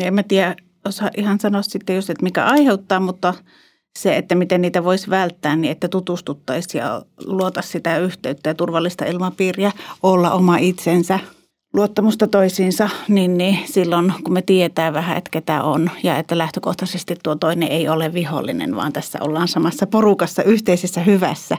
En 0.00 0.14
mä 0.14 0.22
tiedä, 0.22 0.56
osaa 0.84 1.10
ihan 1.16 1.40
sanoa 1.40 1.62
sitten 1.62 1.96
just, 1.96 2.10
että 2.10 2.22
mikä 2.22 2.44
aiheuttaa, 2.44 3.00
mutta 3.00 3.34
se, 3.98 4.16
että 4.16 4.34
miten 4.34 4.62
niitä 4.62 4.84
voisi 4.84 5.10
välttää, 5.10 5.56
niin 5.56 5.72
että 5.72 5.88
tutustuttaisiin 5.88 6.80
ja 6.80 7.02
luota 7.24 7.62
sitä 7.62 7.98
yhteyttä 7.98 8.50
ja 8.50 8.54
turvallista 8.54 9.04
ilmapiiriä, 9.04 9.72
olla 10.02 10.32
oma 10.32 10.56
itsensä, 10.56 11.18
luottamusta 11.74 12.26
toisiinsa, 12.26 12.90
niin, 13.08 13.38
niin 13.38 13.58
silloin 13.64 14.12
kun 14.24 14.32
me 14.32 14.42
tietää 14.42 14.92
vähän, 14.92 15.16
että 15.16 15.30
ketä 15.30 15.62
on 15.62 15.90
ja 16.02 16.18
että 16.18 16.38
lähtökohtaisesti 16.38 17.16
tuo 17.22 17.36
toinen 17.36 17.68
ei 17.68 17.88
ole 17.88 18.14
vihollinen, 18.14 18.76
vaan 18.76 18.92
tässä 18.92 19.18
ollaan 19.22 19.48
samassa 19.48 19.86
porukassa 19.86 20.42
yhteisessä 20.42 21.00
hyvässä, 21.00 21.56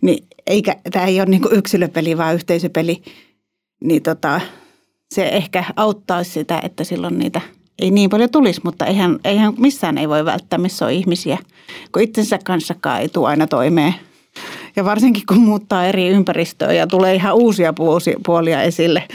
niin 0.00 0.26
eikä, 0.46 0.76
tämä 0.92 1.06
ei 1.06 1.20
ole 1.20 1.28
niin 1.28 1.42
yksilöpeli, 1.50 2.18
vaan 2.18 2.34
yhteisöpeli, 2.34 3.02
niin 3.84 4.02
tota, 4.02 4.40
se 5.14 5.28
ehkä 5.28 5.64
auttaisi 5.76 6.30
sitä, 6.30 6.60
että 6.64 6.84
silloin 6.84 7.18
niitä– 7.18 7.40
ei 7.78 7.90
niin 7.90 8.10
paljon 8.10 8.30
tulisi, 8.30 8.60
mutta 8.64 8.86
eihän, 8.86 9.18
eihän 9.24 9.54
missään 9.58 9.98
ei 9.98 10.08
voi 10.08 10.24
välttää, 10.24 10.58
missä 10.58 10.86
on 10.86 10.92
ihmisiä, 10.92 11.38
kun 11.92 12.02
itsensä 12.02 12.38
kanssakaan 12.44 13.00
ei 13.00 13.08
tule 13.08 13.28
aina 13.28 13.46
toimeen. 13.46 13.94
Ja 14.76 14.84
varsinkin 14.84 15.22
kun 15.28 15.40
muuttaa 15.40 15.86
eri 15.86 16.08
ympäristöä 16.08 16.72
ja 16.72 16.86
tulee 16.86 17.14
ihan 17.14 17.34
uusia 17.34 17.74
puolia 18.26 18.62
esille. 18.62 19.02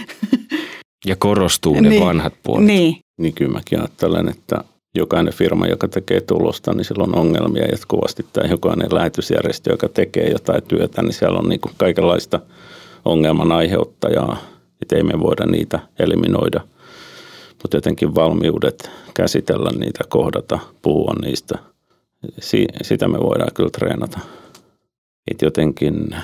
Ja 1.05 1.15
korostuu 1.15 1.73
ne 1.73 1.89
niin, 1.89 2.03
vanhat 2.03 2.33
puolet. 2.43 2.65
Niin. 2.65 2.99
Niin 3.17 3.33
kyllä 3.33 3.51
mäkin 3.51 3.79
ajattelen, 3.79 4.29
että 4.29 4.63
jokainen 4.95 5.33
firma, 5.33 5.67
joka 5.67 5.87
tekee 5.87 6.21
tulosta, 6.21 6.73
niin 6.73 6.85
sillä 6.85 7.03
on 7.03 7.15
ongelmia 7.15 7.65
jatkuvasti. 7.71 8.25
Tai 8.33 8.49
jokainen 8.49 8.87
lähetysjärjestö, 8.91 9.71
joka 9.71 9.89
tekee 9.89 10.29
jotain 10.29 10.63
työtä, 10.63 11.01
niin 11.01 11.13
siellä 11.13 11.39
on 11.39 11.49
niin 11.49 11.59
kuin 11.61 11.73
kaikenlaista 11.77 12.39
ongelman 13.05 13.51
aiheuttajaa. 13.51 14.37
Että 14.81 14.95
ei 14.95 15.03
me 15.03 15.19
voida 15.19 15.45
niitä 15.45 15.79
eliminoida– 15.99 16.61
mutta 17.63 17.77
jotenkin 17.77 18.15
valmiudet 18.15 18.91
käsitellä 19.13 19.69
niitä, 19.79 20.03
kohdata, 20.09 20.59
puhua 20.81 21.13
niistä, 21.21 21.59
sitä 22.81 23.07
me 23.07 23.19
voidaan 23.19 23.53
kyllä 23.53 23.69
treenata. 23.69 24.19
Että 25.31 25.45
jotenkin, 25.45 26.15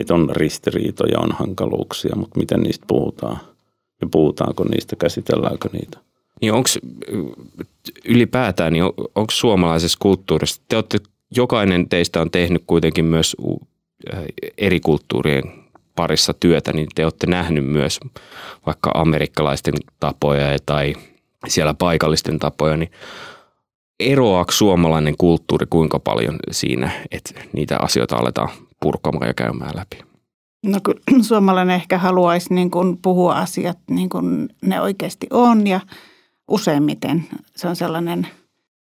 että 0.00 0.14
on 0.14 0.30
ristiriitoja, 0.32 1.20
on 1.20 1.32
hankaluuksia, 1.32 2.16
mutta 2.16 2.38
miten 2.38 2.60
niistä 2.60 2.84
puhutaan 2.88 3.38
ja 4.00 4.08
puhutaanko 4.10 4.64
niistä, 4.64 4.96
käsitelläänkö 4.96 5.68
niitä. 5.72 5.98
Niin 6.40 6.52
onko 6.52 6.68
ylipäätään, 8.04 8.72
niin 8.72 8.84
onko 9.14 9.30
suomalaisessa 9.30 9.98
kulttuurissa, 10.02 10.62
te 10.68 10.76
olette, 10.76 10.98
jokainen 11.36 11.88
teistä 11.88 12.20
on 12.20 12.30
tehnyt 12.30 12.62
kuitenkin 12.66 13.04
myös 13.04 13.36
eri 14.58 14.80
kulttuurien 14.80 15.63
parissa 15.96 16.34
työtä, 16.34 16.72
niin 16.72 16.88
te 16.94 17.04
olette 17.04 17.26
nähnyt 17.26 17.66
myös 17.66 18.00
vaikka 18.66 18.90
amerikkalaisten 18.94 19.74
tapoja 20.00 20.58
tai 20.66 20.94
siellä 21.48 21.74
paikallisten 21.74 22.38
tapoja, 22.38 22.76
niin 22.76 22.90
eroaako 24.00 24.52
suomalainen 24.52 25.14
kulttuuri 25.18 25.66
kuinka 25.70 25.98
paljon 25.98 26.36
siinä, 26.50 26.90
että 27.10 27.40
niitä 27.52 27.78
asioita 27.80 28.16
aletaan 28.16 28.48
purkamaan 28.80 29.26
ja 29.26 29.34
käymään 29.34 29.76
läpi? 29.76 29.98
No 30.66 30.78
kyllä 30.84 31.00
suomalainen 31.22 31.76
ehkä 31.76 31.98
haluaisi 31.98 32.54
niin 32.54 32.70
kuin 32.70 32.98
puhua 33.02 33.34
asiat 33.34 33.78
niin 33.90 34.08
kuin 34.08 34.48
ne 34.62 34.80
oikeasti 34.80 35.26
on 35.30 35.66
ja 35.66 35.80
useimmiten 36.48 37.26
se 37.56 37.68
on 37.68 37.76
sellainen, 37.76 38.26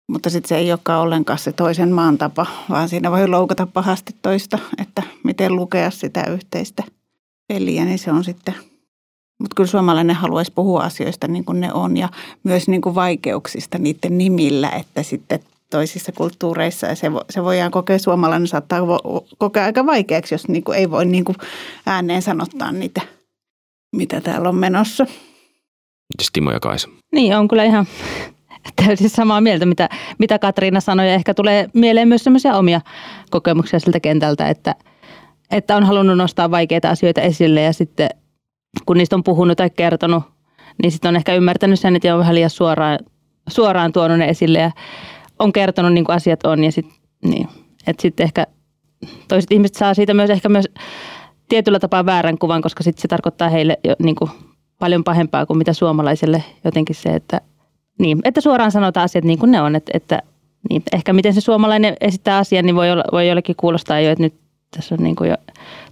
mutta 0.07 0.29
sitten 0.29 0.49
se 0.49 0.57
ei 0.57 0.71
olekaan 0.71 1.01
ollenkaan 1.01 1.39
se 1.39 1.51
toisen 1.51 1.91
maan 1.91 2.17
tapa, 2.17 2.45
vaan 2.69 2.89
siinä 2.89 3.11
voi 3.11 3.27
loukata 3.27 3.65
pahasti 3.65 4.15
toista, 4.21 4.59
että 4.81 5.03
miten 5.23 5.55
lukea 5.55 5.91
sitä 5.91 6.23
yhteistä– 6.23 6.83
peliä, 7.49 7.85
niin 7.85 7.99
se 7.99 8.11
on 8.11 8.23
sitten 8.23 8.55
mutta 9.39 9.55
kyllä 9.55 9.69
suomalainen 9.69 10.15
haluaisi 10.15 10.51
puhua 10.51 10.83
asioista 10.83 11.27
niin 11.27 11.45
kuin 11.45 11.59
ne 11.59 11.73
on 11.73 11.97
ja 11.97 12.09
myös 12.43 12.67
niin 12.67 12.81
kuin 12.81 12.95
vaikeuksista 12.95 13.77
niiden 13.77 14.17
nimillä, 14.17 14.69
että 14.69 15.03
sitten 15.03 15.39
toisissa 15.69 16.11
kulttuureissa 16.11 16.87
ja 16.87 16.95
se, 16.95 17.07
se 17.29 17.43
voidaan 17.43 17.71
kokea, 17.71 17.99
suomalainen 17.99 18.47
saattaa 18.47 18.79
kokea 19.37 19.65
aika 19.65 19.85
vaikeaksi, 19.85 20.33
jos 20.33 20.47
niin 20.47 20.63
kuin 20.63 20.77
ei 20.77 20.91
voi 20.91 21.05
niin 21.05 21.25
kuin 21.25 21.35
ääneen 21.85 22.21
sanottaa 22.21 22.71
niitä, 22.71 23.01
mitä 23.95 24.21
täällä 24.21 24.49
on 24.49 24.55
menossa. 24.55 25.05
Mites 26.13 26.31
Timo 26.33 26.51
ja 26.51 26.59
Kaisa? 26.59 26.89
Niin, 27.11 27.37
on 27.37 27.47
kyllä 27.47 27.63
ihan 27.63 27.87
täysin 28.85 29.09
samaa 29.09 29.41
mieltä, 29.41 29.65
mitä, 29.65 29.89
mitä 30.17 30.39
Katriina 30.39 30.79
sanoi. 30.79 31.07
Ja 31.07 31.13
ehkä 31.13 31.33
tulee 31.33 31.69
mieleen 31.73 32.07
myös 32.07 32.23
sellaisia 32.23 32.57
omia 32.57 32.81
kokemuksia 33.29 33.79
siltä 33.79 33.99
kentältä, 33.99 34.49
että– 34.49 34.75
että 35.51 35.75
on 35.75 35.83
halunnut 35.83 36.17
nostaa 36.17 36.51
vaikeita 36.51 36.89
asioita 36.89 37.21
esille 37.21 37.61
ja 37.61 37.73
sitten 37.73 38.09
kun 38.85 38.97
niistä 38.97 39.15
on 39.15 39.23
puhunut 39.23 39.57
tai 39.57 39.69
kertonut, 39.69 40.23
niin 40.83 40.91
sitten 40.91 41.09
on 41.09 41.15
ehkä 41.15 41.35
ymmärtänyt 41.35 41.79
sen, 41.79 41.95
että 41.95 42.13
on 42.13 42.19
vähän 42.19 42.35
liian 42.35 42.49
suoraan, 42.49 42.99
suoraan 43.49 43.91
tuonut 43.91 44.17
ne 44.17 44.29
esille 44.29 44.59
ja 44.59 44.71
on 45.39 45.53
kertonut 45.53 45.93
niin 45.93 46.05
kuin 46.05 46.15
asiat 46.15 46.45
on 46.45 46.63
ja 46.63 46.71
sitten 46.71 46.95
niin, 47.25 47.47
että 47.87 48.01
sitten 48.01 48.23
ehkä 48.23 48.47
toiset 49.27 49.51
ihmiset 49.51 49.77
saa 49.77 49.93
siitä 49.93 50.13
myös 50.13 50.29
ehkä 50.29 50.49
myös 50.49 50.65
tietyllä 51.49 51.79
tapaa 51.79 52.05
väärän 52.05 52.37
kuvan, 52.37 52.61
koska 52.61 52.83
sitten 52.83 53.01
se 53.01 53.07
tarkoittaa 53.07 53.49
heille 53.49 53.77
jo 53.83 53.95
niin 53.99 54.15
kuin 54.15 54.31
paljon 54.79 55.03
pahempaa 55.03 55.45
kuin 55.45 55.57
mitä 55.57 55.73
suomalaiselle 55.73 56.43
jotenkin 56.63 56.95
se, 56.95 57.09
että, 57.09 57.41
niin, 57.99 58.19
että 58.23 58.41
suoraan 58.41 58.71
sanotaan 58.71 59.03
asiat 59.03 59.25
niin 59.25 59.39
kuin 59.39 59.51
ne 59.51 59.61
on, 59.61 59.75
että, 59.75 59.91
että 59.93 60.21
niin, 60.69 60.83
ehkä 60.93 61.13
miten 61.13 61.33
se 61.33 61.41
suomalainen 61.41 61.95
esittää 62.01 62.37
asian, 62.37 62.65
niin 62.65 62.75
voi, 62.75 62.91
olla, 62.91 63.03
voi 63.11 63.27
jollekin 63.27 63.55
kuulostaa 63.55 63.99
jo, 63.99 64.11
että 64.11 64.23
nyt 64.23 64.33
tässä 64.71 64.95
on 64.95 65.03
niin 65.03 65.15
kuin 65.15 65.29
jo 65.29 65.37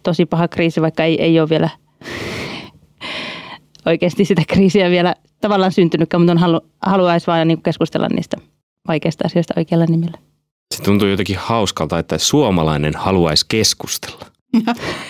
tosi 0.03 0.25
paha 0.25 0.47
kriisi, 0.47 0.81
vaikka 0.81 1.03
ei, 1.03 1.21
ei 1.21 1.39
ole 1.39 1.49
vielä 1.49 1.69
oikeasti 3.85 4.25
sitä 4.25 4.41
kriisiä 4.47 4.89
vielä 4.89 5.15
tavallaan 5.41 5.71
syntynytkään, 5.71 6.21
mutta 6.21 6.31
on 6.31 6.37
halu, 6.37 6.61
haluaisi 6.81 7.27
vain 7.27 7.47
niin 7.47 7.61
keskustella 7.61 8.07
niistä 8.07 8.37
vaikeista 8.87 9.23
asioista 9.25 9.53
oikealla 9.57 9.85
nimellä. 9.85 10.17
Se 10.75 10.83
tuntuu 10.83 11.07
jotenkin 11.07 11.37
hauskalta, 11.39 11.99
että 11.99 12.17
suomalainen 12.17 12.93
haluaisi 12.95 13.45
keskustella. 13.47 14.25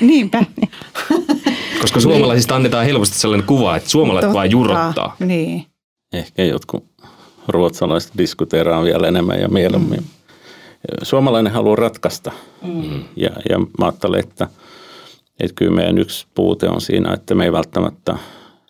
Niinpä. 0.01 0.43
Koska 1.81 1.99
suomalaisista 1.99 2.55
annetaan 2.55 2.85
helposti 2.85 3.15
sellainen 3.15 3.47
kuva, 3.47 3.75
että 3.75 3.89
suomalaiset 3.89 4.33
vain 4.33 4.51
jurottaa. 4.51 5.15
Niin. 5.19 5.65
Ehkä 6.13 6.43
jotkut 6.43 6.85
ruotsalaiset 7.47 8.11
diskuteeraan 8.17 8.83
vielä 8.83 9.07
enemmän 9.07 9.39
ja 9.39 9.47
mieluummin. 9.47 9.99
Mm 9.99 10.16
suomalainen 11.03 11.53
haluaa 11.53 11.75
ratkaista. 11.75 12.31
Mm. 12.61 13.03
Ja, 13.15 13.29
ja 13.49 13.59
mä 13.59 13.85
ajattelen, 13.85 14.19
että, 14.19 14.47
että 15.39 15.55
kyllä 15.55 15.71
meidän 15.71 15.97
yksi 15.97 16.27
puute 16.35 16.69
on 16.69 16.81
siinä, 16.81 17.13
että 17.13 17.35
me 17.35 17.45
ei 17.45 17.51
välttämättä 17.51 18.17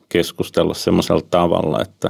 keskustella 0.10 0.74
semmoisella 0.74 1.22
tavalla, 1.30 1.82
että 1.82 2.10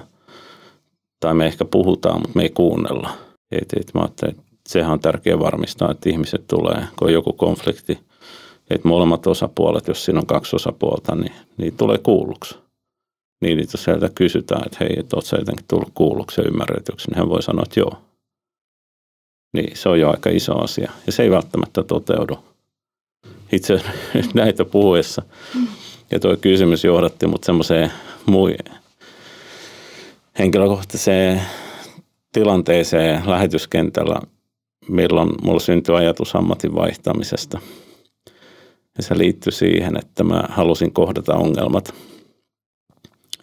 tai 1.19 1.33
me 1.33 1.45
ehkä 1.45 1.65
puhutaan, 1.65 2.15
mutta 2.21 2.31
me 2.35 2.43
ei 2.43 2.49
kuunnella. 2.49 3.09
Et, 3.51 3.73
et 3.79 3.93
mä 3.93 4.05
että 4.05 4.41
sehän 4.67 4.91
on 4.91 4.99
tärkeää 4.99 5.39
varmistaa, 5.39 5.91
että 5.91 6.09
ihmiset 6.09 6.47
tulee, 6.47 6.83
kun 6.99 7.07
on 7.07 7.13
joku 7.13 7.33
konflikti, 7.33 7.99
että 8.69 8.87
molemmat 8.87 9.27
osapuolet, 9.27 9.87
jos 9.87 10.05
siinä 10.05 10.19
on 10.19 10.25
kaksi 10.25 10.55
osapuolta, 10.55 11.15
niin, 11.15 11.33
niin 11.57 11.77
tulee 11.77 11.97
kuulluksi. 11.97 12.57
Niin, 13.41 13.59
että 13.59 13.73
jos 13.73 13.83
sieltä 13.83 14.09
kysytään, 14.15 14.63
että 14.65 14.77
hei, 14.79 14.99
että 14.99 15.15
oletko 15.15 15.35
jotenkin 15.37 15.65
tullut 15.67 15.91
kuulluksi 15.93 16.41
ja 16.41 16.47
ymmärretyksi, 16.47 17.07
niin 17.07 17.17
hän 17.17 17.29
voi 17.29 17.43
sanoa, 17.43 17.63
että 17.65 17.79
joo 17.79 18.06
niin 19.53 19.77
se 19.77 19.89
on 19.89 19.99
jo 19.99 20.09
aika 20.11 20.29
iso 20.29 20.63
asia. 20.63 20.91
Ja 21.05 21.11
se 21.11 21.23
ei 21.23 21.31
välttämättä 21.31 21.83
toteudu. 21.83 22.39
Itse 23.51 23.81
näitä 24.33 24.65
puhuessa. 24.65 25.23
Ja 26.11 26.19
tuo 26.19 26.37
kysymys 26.37 26.83
johdatti 26.83 27.27
mut 27.27 27.43
semmoiseen 27.43 27.91
mui, 28.25 28.55
henkilökohtaiseen 30.39 31.41
tilanteeseen 32.33 33.23
lähetyskentällä, 33.25 34.21
milloin 34.89 35.29
mulla 35.43 35.59
syntyi 35.59 35.95
ajatus 35.95 36.35
ammatin 36.35 36.75
vaihtamisesta. 36.75 37.59
Ja 38.97 39.03
se 39.03 39.17
liittyi 39.17 39.51
siihen, 39.51 39.97
että 39.97 40.23
mä 40.23 40.43
halusin 40.49 40.93
kohdata 40.93 41.35
ongelmat. 41.35 41.93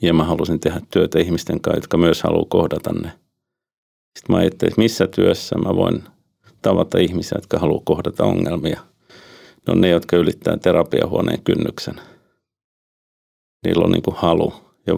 Ja 0.02 0.14
mä 0.14 0.25
halusin 0.25 0.61
tehdä 0.61 0.80
työtä 0.90 1.18
ihmisten 1.18 1.61
kanssa, 1.61 1.78
jotka 1.78 1.96
myös 1.96 2.23
haluaa 2.23 2.46
kohdata 2.49 2.92
ne. 2.92 3.12
Sitten 4.18 4.37
mä 4.37 4.37
ajattelin, 4.37 4.73
että 4.73 4.80
missä 4.83 5.06
työssä 5.06 5.59
mä 5.59 5.76
voin 5.76 6.04
tavata 6.62 6.99
ihmisiä, 6.99 7.38
jotka 7.38 7.59
haluaa 7.59 7.83
kohdata 7.85 8.25
ongelmia. 8.25 8.80
Ne 9.66 9.73
on 9.73 9.80
ne, 9.80 9.88
jotka 9.88 10.16
ylittää 10.16 10.56
terapiahuoneen 10.56 11.42
kynnyksen. 11.42 12.00
Niillä 13.64 13.85
on 13.85 13.90
niin 13.90 14.02
kuin 14.02 14.16
halu 14.16 14.54
ja 14.87 14.94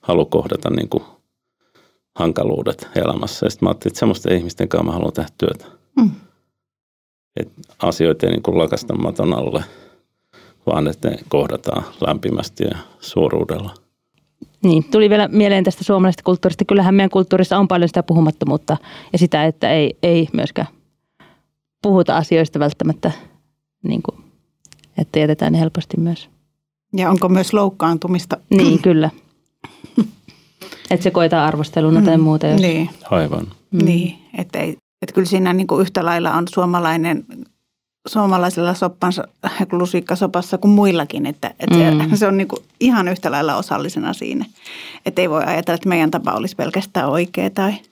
halu 0.00 0.26
kohdata 0.26 0.70
niin 0.70 0.88
kuin 0.88 1.04
hankaluudet 2.18 2.88
elämässä. 2.94 3.46
Ja 3.46 3.50
sitten 3.50 3.66
mä 3.66 3.70
ajattelin, 3.70 3.92
että 3.92 3.98
semmoisten 3.98 4.36
ihmisten 4.36 4.68
kanssa 4.68 4.86
mä 4.86 4.92
haluan 4.92 5.12
tehdä 5.12 5.28
työtä. 5.38 5.66
Mm. 5.96 6.10
Et 7.36 7.52
asioita 7.78 8.26
ei 8.26 8.32
niin 8.32 8.42
kuin 8.42 8.58
lakasta 8.58 8.94
maton 8.94 9.34
alle, 9.34 9.64
vaan 10.66 10.88
että 10.88 11.10
ne 11.10 11.18
kohdataan 11.28 11.84
lämpimästi 12.06 12.64
ja 12.64 12.78
suoruudella. 13.00 13.74
Niin, 14.62 14.84
tuli 14.84 15.10
vielä 15.10 15.28
mieleen 15.28 15.64
tästä 15.64 15.84
suomalaisesta 15.84 16.22
kulttuurista. 16.22 16.64
Kyllähän 16.64 16.94
meidän 16.94 17.10
kulttuurissa 17.10 17.58
on 17.58 17.68
paljon 17.68 17.88
sitä 17.88 18.02
puhumattomuutta 18.02 18.76
ja 19.12 19.18
sitä, 19.18 19.44
että 19.44 19.70
ei, 19.70 19.96
ei 20.02 20.28
myöskään 20.32 20.68
puhuta 21.82 22.16
asioista 22.16 22.58
välttämättä, 22.58 23.12
niin 23.82 24.02
kuin, 24.02 24.24
että 24.98 25.18
jätetään 25.18 25.52
ne 25.52 25.60
helposti 25.60 25.96
myös. 26.00 26.28
Ja 26.96 27.10
onko 27.10 27.28
myös 27.28 27.52
loukkaantumista? 27.52 28.36
Niin, 28.50 28.82
kyllä. 28.88 29.10
että 30.90 31.04
se 31.04 31.10
koetaan 31.10 31.48
arvosteluna 31.48 32.00
mm. 32.00 32.06
tai 32.06 32.18
muuta. 32.18 32.46
Jos... 32.46 32.60
Niin. 32.60 32.90
Aivan. 33.10 33.46
Mm. 33.70 33.84
Niin, 33.84 34.18
että, 34.38 34.58
ei, 34.58 34.76
että 35.02 35.14
kyllä 35.14 35.28
siinä 35.28 35.52
niin 35.52 35.66
kuin 35.66 35.80
yhtä 35.80 36.04
lailla 36.04 36.32
on 36.32 36.44
suomalainen 36.54 37.24
suomalaisella 38.08 38.74
soppansa, 38.74 39.24
lusikkasopassa 39.72 40.58
kuin 40.58 40.72
muillakin, 40.72 41.26
että, 41.26 41.54
että 41.60 41.76
mm. 41.76 42.10
se, 42.10 42.16
se 42.16 42.26
on 42.26 42.36
niin 42.36 42.48
kuin 42.48 42.62
ihan 42.80 43.08
yhtä 43.08 43.30
lailla 43.30 43.56
osallisena 43.56 44.12
siinä. 44.12 44.44
Että 45.06 45.22
ei 45.22 45.30
voi 45.30 45.44
ajatella, 45.44 45.74
että 45.74 45.88
meidän 45.88 46.10
tapa 46.10 46.32
olisi 46.32 46.56
pelkästään 46.56 47.08
oikea 47.08 47.50
tai– 47.50 47.74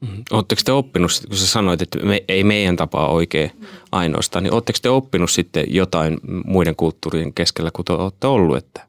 Mm-hmm. 0.00 0.24
Oletteko 0.30 0.60
te 0.64 0.72
oppinut, 0.72 1.10
kun 1.28 1.36
sä 1.36 1.46
sanoit, 1.46 1.82
että 1.82 1.98
me, 1.98 2.24
ei 2.28 2.44
meidän 2.44 2.76
tapaa 2.76 3.08
oikein 3.08 3.50
ainoastaan, 3.92 4.44
niin 4.44 4.52
oletteko 4.52 4.78
te 4.82 4.88
oppinut 4.88 5.30
sitten 5.30 5.64
jotain 5.68 6.18
muiden 6.44 6.76
kulttuurien 6.76 7.32
keskellä, 7.32 7.70
kun 7.70 7.84
te 7.84 7.92
olette 7.92 8.26
ollut, 8.26 8.56
että 8.56 8.86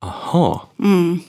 ahaa. 0.00 0.72
Mm. 0.82 1.20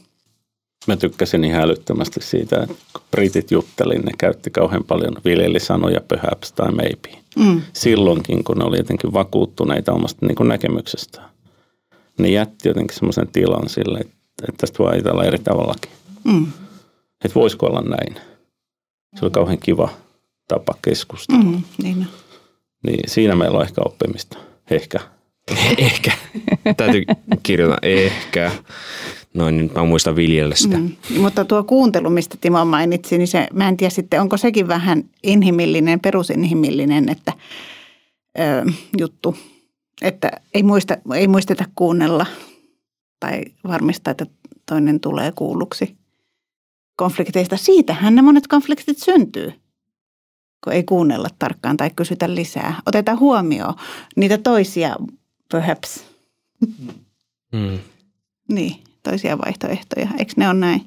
Mä 0.88 0.96
tykkäsin 0.96 1.44
ihan 1.44 1.62
älyttömästi 1.62 2.20
siitä, 2.24 2.64
että 2.64 2.76
kun 2.94 3.02
britit 3.12 3.52
juttelin, 3.52 4.02
ne 4.02 4.12
käytti 4.18 4.50
kauhean 4.50 4.84
paljon 4.84 5.16
viljellisanoja 5.26 6.02
perhaps 6.02 6.52
tai 6.52 6.72
maybe. 6.72 7.20
Mm. 7.40 7.62
Silloinkin, 7.74 8.44
kun 8.44 8.58
ne 8.58 8.64
oli 8.64 8.78
jotenkin 8.78 9.14
vakuuttuneita 9.14 9.94
omasta 9.94 10.26
niin 10.26 10.48
näkemyksestään. 10.48 11.30
Ne 12.18 12.30
jätti 12.30 12.68
jotenkin 12.68 12.96
semmoisen 12.96 13.28
tilan 13.28 13.70
sille, 13.70 14.00
että, 14.00 14.16
että 14.48 14.58
tästä 14.58 14.80
voi 14.80 14.92
ajatella 14.92 15.24
eri 15.24 15.40
tavallakin. 15.40 15.92
Mm. 16.24 16.48
Että 17.26 17.36
voisiko 17.36 17.66
olla 17.66 17.82
näin. 17.82 18.16
Se 19.20 19.26
oli 19.26 19.32
kauhean 19.32 19.58
kiva 19.58 19.90
tapa 20.48 20.74
keskustella. 20.82 21.44
Mm, 21.44 21.64
niin. 21.84 22.08
niin 22.88 23.00
siinä 23.08 23.36
meillä 23.36 23.58
on 23.58 23.66
ehkä 23.66 23.82
oppimista. 23.86 24.38
Ehkä. 24.72 25.00
ehkä. 25.78 26.12
Täytyy 26.78 27.04
kirjoittaa 27.44 27.90
ehkä. 27.90 28.52
Noin, 29.34 29.58
nyt 29.58 29.74
mä 29.74 29.84
muistan 29.84 30.16
viljellä 30.16 30.56
sitä. 30.56 30.78
Mm. 30.78 30.96
Mutta 31.18 31.46
tuo 31.46 31.64
kuuntelu, 31.64 32.10
mistä 32.10 32.38
Timo 32.42 32.66
mainitsi, 32.66 33.18
niin 33.18 33.28
se, 33.28 33.48
mä 33.54 33.68
en 33.68 33.78
tiedä 33.78 33.90
sitten, 33.90 34.22
onko 34.22 34.38
sekin 34.38 34.68
vähän 34.68 35.04
inhimillinen, 35.24 36.00
perusinhimillinen 36.00 37.10
että, 37.10 37.34
ö, 38.40 38.72
juttu. 38.98 39.38
Että 40.02 40.32
ei, 40.54 40.64
muista, 40.64 40.98
ei 41.16 41.28
muisteta 41.28 41.66
kuunnella 41.76 42.26
tai 43.20 43.42
varmistaa, 43.68 44.12
että 44.12 44.26
toinen 44.66 45.00
tulee 45.00 45.32
kuulluksi 45.32 45.98
konflikteista. 46.96 47.58
Siitähän 47.58 48.16
ne 48.16 48.22
monet 48.22 48.48
konfliktit 48.48 48.98
syntyy, 48.98 49.54
kun 50.64 50.74
ei 50.74 50.84
kuunnella 50.84 51.30
tarkkaan 51.40 51.78
tai 51.78 51.90
kysytä 51.96 52.36
lisää. 52.36 52.82
Otetaan 52.86 53.20
huomioon 53.20 53.74
niitä 54.16 54.38
toisia 54.38 54.96
perhaps. 55.52 56.06
Mm. 57.52 57.80
niin, 58.50 58.76
toisia 59.04 59.38
vaihtoehtoja. 59.38 60.08
Eikö 60.20 60.34
ne 60.36 60.50
ole 60.50 60.60
näin? 60.60 60.82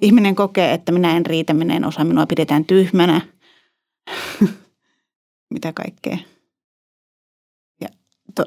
Ihminen 0.00 0.34
kokee, 0.34 0.72
että 0.72 0.92
minä 0.92 1.16
en 1.16 1.26
riitä, 1.26 1.54
minä 1.54 1.76
en 1.76 1.84
osaa, 1.84 2.04
minua 2.04 2.26
pidetään 2.26 2.64
tyhmänä. 2.64 3.20
Mitä 5.54 5.72
kaikkea 5.72 6.18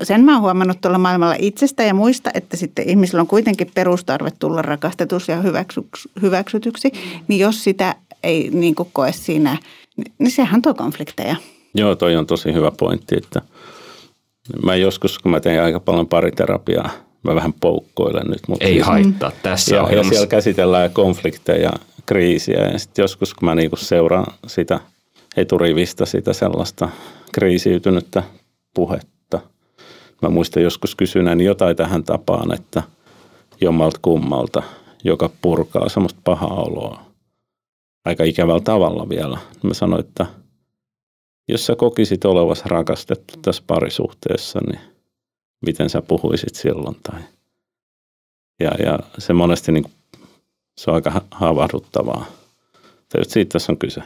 sen 0.03 0.21
mä 0.21 0.33
oon 0.33 0.41
huomannut 0.41 0.81
tuolla 0.81 0.97
maailmalla 0.97 1.35
itsestä 1.39 1.83
ja 1.83 1.93
muista, 1.93 2.31
että 2.33 2.57
sitten 2.57 2.89
ihmisillä 2.89 3.21
on 3.21 3.27
kuitenkin 3.27 3.71
perustarve 3.75 4.31
tulla 4.39 4.61
rakastetuksi 4.61 5.31
ja 5.31 5.43
hyväksytyksi, 6.21 6.91
niin 7.27 7.39
jos 7.39 7.63
sitä 7.63 7.95
ei 8.23 8.49
niin 8.53 8.75
kuin 8.75 8.89
koe 8.93 9.11
siinä, 9.11 9.57
niin 10.19 10.31
sehän 10.31 10.61
tuo 10.61 10.73
konflikteja. 10.73 11.35
Joo, 11.73 11.95
toi 11.95 12.15
on 12.15 12.25
tosi 12.27 12.53
hyvä 12.53 12.71
pointti, 12.71 13.15
että 13.17 13.41
mä 14.63 14.75
joskus, 14.75 15.19
kun 15.19 15.31
mä 15.31 15.39
tein 15.39 15.61
aika 15.61 15.79
paljon 15.79 16.07
pariterapiaa, 16.07 16.89
mä 17.23 17.35
vähän 17.35 17.53
poukkoilen 17.53 18.27
nyt. 18.27 18.41
Mutta 18.47 18.65
ei 18.65 18.73
siis, 18.73 18.85
haittaa 18.85 19.31
tässä 19.43 19.75
ja, 19.75 19.87
ja 19.91 20.03
siellä 20.03 20.27
käsitellään 20.27 20.91
konflikteja, 20.91 21.71
kriisiä 22.05 22.67
ja 22.67 22.79
sitten 22.79 23.03
joskus, 23.03 23.33
kun 23.33 23.45
mä 23.45 23.55
niinku 23.55 23.75
seuraan 23.75 24.33
sitä 24.47 24.79
eturivistä, 25.37 26.05
sitä 26.05 26.33
sellaista 26.33 26.89
kriisiytynyttä 27.31 28.23
puhetta, 28.73 29.19
Mä 30.21 30.29
muistan 30.29 30.63
joskus 30.63 30.95
kysyneeni 30.95 31.45
jotain 31.45 31.75
tähän 31.75 32.03
tapaan, 32.03 32.53
että 32.53 32.83
jommalta 33.61 33.99
kummalta, 34.01 34.63
joka 35.03 35.29
purkaa 35.41 35.89
semmoista 35.89 36.21
pahaa 36.23 36.55
oloa 36.55 37.01
aika 38.05 38.23
ikävällä 38.23 38.61
tavalla 38.61 39.09
vielä. 39.09 39.37
Mä 39.63 39.73
sanoin, 39.73 40.05
että 40.05 40.25
jos 41.47 41.65
sä 41.65 41.75
kokisit 41.75 42.25
olevasi 42.25 42.61
rakastettu 42.65 43.33
tässä 43.41 43.63
parisuhteessa, 43.67 44.59
niin 44.67 44.79
miten 45.61 45.89
sä 45.89 46.01
puhuisit 46.01 46.55
silloin? 46.55 46.95
Tai 47.03 47.19
ja, 48.59 48.71
ja 48.85 48.99
se 49.17 49.33
monesti 49.33 49.71
niin, 49.71 49.85
se 50.77 50.91
on 50.91 50.95
aika 50.95 51.21
havahduttavaa. 51.31 52.25
Tai 53.09 53.25
siitä 53.25 53.49
tässä 53.49 53.71
on 53.71 53.77
kyse. 53.77 54.01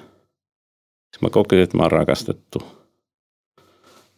Jos 1.13 1.21
mä 1.21 1.29
kokisin, 1.29 1.63
että 1.63 1.77
mä 1.77 1.83
oon 1.83 1.91
rakastettu– 1.91 2.61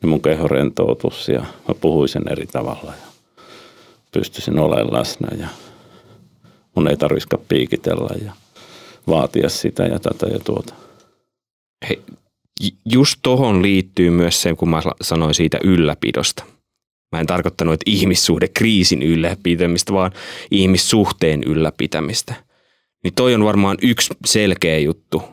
niin 0.02 0.10
mun 0.10 0.22
keho 0.22 0.48
rentoutus 0.48 1.30
ja 1.30 1.40
mä 1.40 1.76
puhuisin 1.82 2.32
eri 2.32 2.48
tavalla 2.48 2.92
ja 2.92 3.08
pystyisin 4.12 4.60
olemaan 4.60 4.94
läsnä 4.94 5.28
ja 5.38 5.48
mun 6.76 6.88
ei 6.88 6.98
tarvitsisi 6.98 7.44
piikitellä 7.48 8.10
ja 8.26 8.32
vaatia 9.08 9.50
sitä 9.50 9.84
ja 9.84 10.00
tätä 10.00 10.28
ja 10.28 10.40
tuota. 10.40 10.74
Hei, 11.90 12.02
just 12.86 13.20
tohon 13.22 13.62
liittyy 13.62 14.10
myös 14.10 14.42
se, 14.42 14.56
kun 14.56 14.70
mä 14.70 14.82
sanoin 15.02 15.34
siitä 15.34 15.58
ylläpidosta. 15.64 16.44
Mä 17.12 17.20
en 17.20 17.28
tarkoittanut, 17.28 17.74
että 17.74 17.92
ihmissuhde 17.92 18.48
kriisin 18.48 19.04
ylläpitämistä, 19.04 19.94
vaan 19.94 20.12
ihmissuhteen 20.52 21.44
ylläpitämistä. 21.44 22.34
Niin 23.04 23.14
toi 23.14 23.36
on 23.36 23.46
varmaan 23.46 23.78
yksi 23.82 24.14
selkeä 24.26 24.80
juttu, 24.80 25.24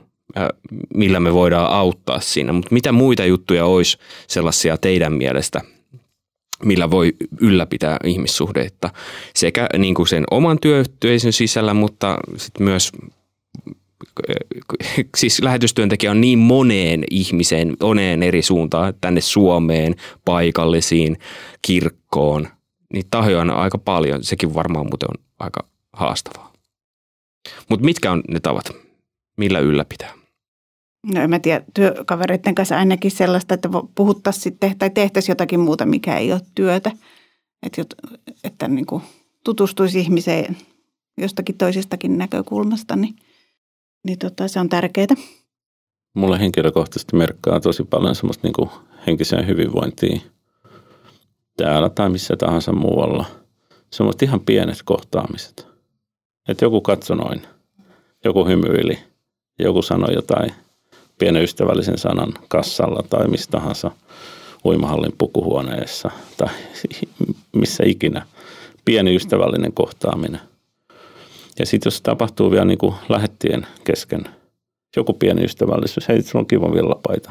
millä 0.95 1.21
me 1.21 1.35
voidaan 1.35 1.71
auttaa 1.71 2.21
siinä. 2.21 2.53
Mutta 2.53 2.75
mitä 2.75 2.93
muita 2.93 3.25
juttuja 3.25 3.67
olisi 3.67 3.99
sellaisia 4.27 4.77
teidän 4.77 5.13
mielestä, 5.13 5.61
millä 6.65 6.91
voi 6.91 7.13
ylläpitää 7.41 7.97
ihmissuhteita 8.05 8.91
sekä 9.35 9.67
niin 9.79 9.95
kuin 9.95 10.09
sen 10.09 10.25
oman 10.31 10.59
työyhteisön 10.61 11.33
sisällä, 11.33 11.75
mutta 11.75 12.19
sitten 12.37 12.65
myös 12.65 12.93
siis 15.17 15.43
lähetystyöntekijä 15.43 16.11
on 16.11 16.21
niin 16.21 16.39
moneen 16.39 17.05
ihmiseen, 17.11 17.77
moneen 17.81 18.23
eri 18.23 18.43
suuntaan, 18.43 18.95
tänne 19.01 19.21
Suomeen, 19.21 19.95
paikallisiin, 20.25 21.19
kirkkoon, 21.63 22.49
niin 22.93 23.05
tahoja 23.11 23.41
on 23.41 23.51
aika 23.51 23.79
paljon. 23.79 24.25
Sekin 24.25 24.55
varmaan 24.55 24.87
muuten 24.87 25.09
on 25.11 25.25
aika 25.39 25.69
haastavaa. 25.93 26.53
Mutta 27.69 27.85
mitkä 27.85 28.13
on 28.13 28.23
ne 28.29 28.41
tavat, 28.41 28.71
millä 29.37 29.59
ylläpitää? 29.59 30.13
No 31.15 31.21
en 31.23 31.31
mä 31.31 31.39
tiedä, 31.39 31.65
työkavereiden 31.75 32.55
kanssa 32.55 32.77
ainakin 32.77 33.11
sellaista, 33.11 33.55
että 33.55 33.69
puhuttaisiin 33.95 34.43
sitten 34.43 34.79
tai 34.79 34.91
tehtäisiin 34.91 35.33
jotakin 35.33 35.61
muuta, 35.61 35.87
mikä 35.87 36.17
ei 36.17 36.33
ole 36.33 36.41
työtä. 36.55 36.91
Että, 37.63 37.83
että 38.45 38.69
niin 38.69 38.87
kuin 38.87 39.03
tutustuisi 39.45 40.01
ihmiseen 40.01 40.57
jostakin 41.19 41.59
toisestakin 41.59 42.19
näkökulmasta, 42.19 42.97
niin, 42.97 43.17
niin 44.07 44.19
tota, 44.19 44.49
se 44.49 44.61
on 44.61 44.69
tärkeää. 44.69 45.07
Mulle 46.15 46.41
henkilökohtaisesti 46.41 47.17
merkkaa 47.17 47.61
tosi 47.61 47.85
paljon 47.85 48.15
semmoista 48.15 48.49
niin 48.49 48.71
henkiseen 49.07 49.47
hyvinvointiin 49.47 50.23
täällä 51.57 51.91
tai 51.91 52.11
missä 52.11 52.37
tahansa 52.37 52.73
muualla. 52.73 53.25
Semmoista 53.91 54.25
ihan 54.25 54.41
pienet 54.41 54.79
kohtaamiset. 54.85 55.67
Että 56.49 56.65
joku 56.65 56.81
katsoi 56.81 57.17
noin 57.17 57.43
joku 58.25 58.47
hymyili, 58.47 58.99
joku 59.59 59.83
sanoi 59.83 60.15
jotain 60.15 60.53
pienen 61.19 61.43
ystävällisen 61.43 61.99
sanan 61.99 62.33
kassalla 62.49 63.03
tai 63.11 63.29
mistä 63.29 63.51
tahansa 63.51 63.91
uimahallin 64.65 65.13
pukuhuoneessa 65.19 66.11
tai 66.37 66.49
missä 67.61 67.85
ikinä. 67.87 68.27
Pieni 68.85 69.15
ystävällinen 69.15 69.73
kohtaaminen. 69.73 70.41
Ja 71.59 71.67
sitten 71.67 71.87
jos 71.91 72.03
tapahtuu 72.03 72.51
vielä 72.51 72.65
niin 72.65 72.79
kuin 72.79 72.95
lähettien 73.09 73.67
kesken 73.85 74.25
joku 74.97 75.13
pieni 75.13 75.45
ystävällisyys, 75.45 76.09
hei, 76.09 76.23
sulla 76.23 76.43
on 76.43 76.47
kiva 76.47 76.73
villapaita. 76.73 77.31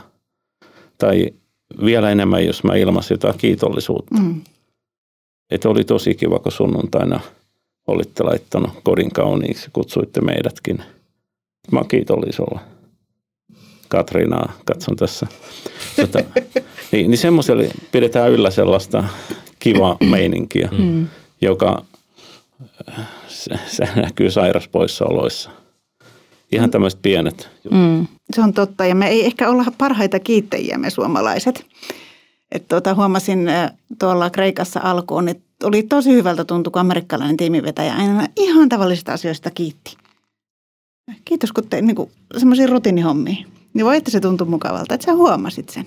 Tai 0.97 1.33
vielä 1.85 2.11
enemmän, 2.11 2.45
jos 2.45 2.63
mä 2.63 2.75
ilmaisin 2.75 3.15
jotain 3.15 3.37
kiitollisuutta. 3.37 4.15
Mm. 4.21 4.41
Että 5.49 5.69
oli 5.69 5.83
tosi 5.83 6.15
kiva, 6.15 6.39
kun 6.39 6.51
sunnuntaina 6.51 7.19
olitte 7.87 8.23
laittanut 8.23 8.71
kodin 8.83 9.11
kauniiksi, 9.11 9.69
kutsuitte 9.73 10.21
meidätkin. 10.21 10.83
Mä 11.71 11.79
oon 11.79 11.87
kiitollinen 11.87 12.33
sulle. 12.33 12.59
Katriinaa 13.87 14.53
katson 14.65 14.95
tässä. 14.95 15.27
Tota, 15.95 16.19
niin, 16.91 17.11
niin 17.11 17.17
semmoiselle 17.17 17.71
pidetään 17.91 18.31
yllä 18.31 18.51
sellaista 18.51 19.03
kivaa 19.59 19.97
meininkiä, 20.09 20.69
mm. 20.77 21.07
joka 21.41 21.85
se, 23.27 23.59
se 23.67 23.89
näkyy 23.95 24.31
sairaspoissaoloissa. 24.31 25.49
Ihan 26.51 26.69
mm. 26.69 26.71
tämmöiset 26.71 27.01
pienet. 27.01 27.49
Mm. 27.71 28.07
Se 28.33 28.41
on 28.41 28.53
totta 28.53 28.85
ja 28.85 28.95
me 28.95 29.07
ei 29.07 29.25
ehkä 29.25 29.49
olla 29.49 29.65
parhaita 29.77 30.19
kiittäjiä 30.19 30.77
me 30.77 30.89
suomalaiset. 30.89 31.65
Et 32.51 32.67
tuota, 32.67 32.93
huomasin 32.93 33.49
tuolla 33.99 34.29
Kreikassa 34.29 34.79
alkuun, 34.83 35.29
että 35.29 35.67
oli 35.67 35.83
tosi 35.83 36.11
hyvältä 36.11 36.45
tuntua, 36.45 36.71
kun 36.71 36.79
amerikkalainen 36.79 37.37
tiimivetäjä 37.37 37.95
aina 37.95 38.27
ihan 38.37 38.69
tavallisista 38.69 39.13
asioista 39.13 39.51
kiitti. 39.51 39.97
Kiitos, 41.25 41.51
kun 41.51 41.67
tein 41.67 41.85
niin 41.85 42.11
semmoisia 42.37 42.67
rutiinihommia. 42.67 43.45
Niin 43.73 43.85
voi, 43.85 43.97
että 43.97 44.11
se 44.11 44.19
tuntui 44.19 44.47
mukavalta, 44.47 44.93
että 44.95 45.05
sä 45.05 45.13
huomasit 45.13 45.69
sen. 45.69 45.85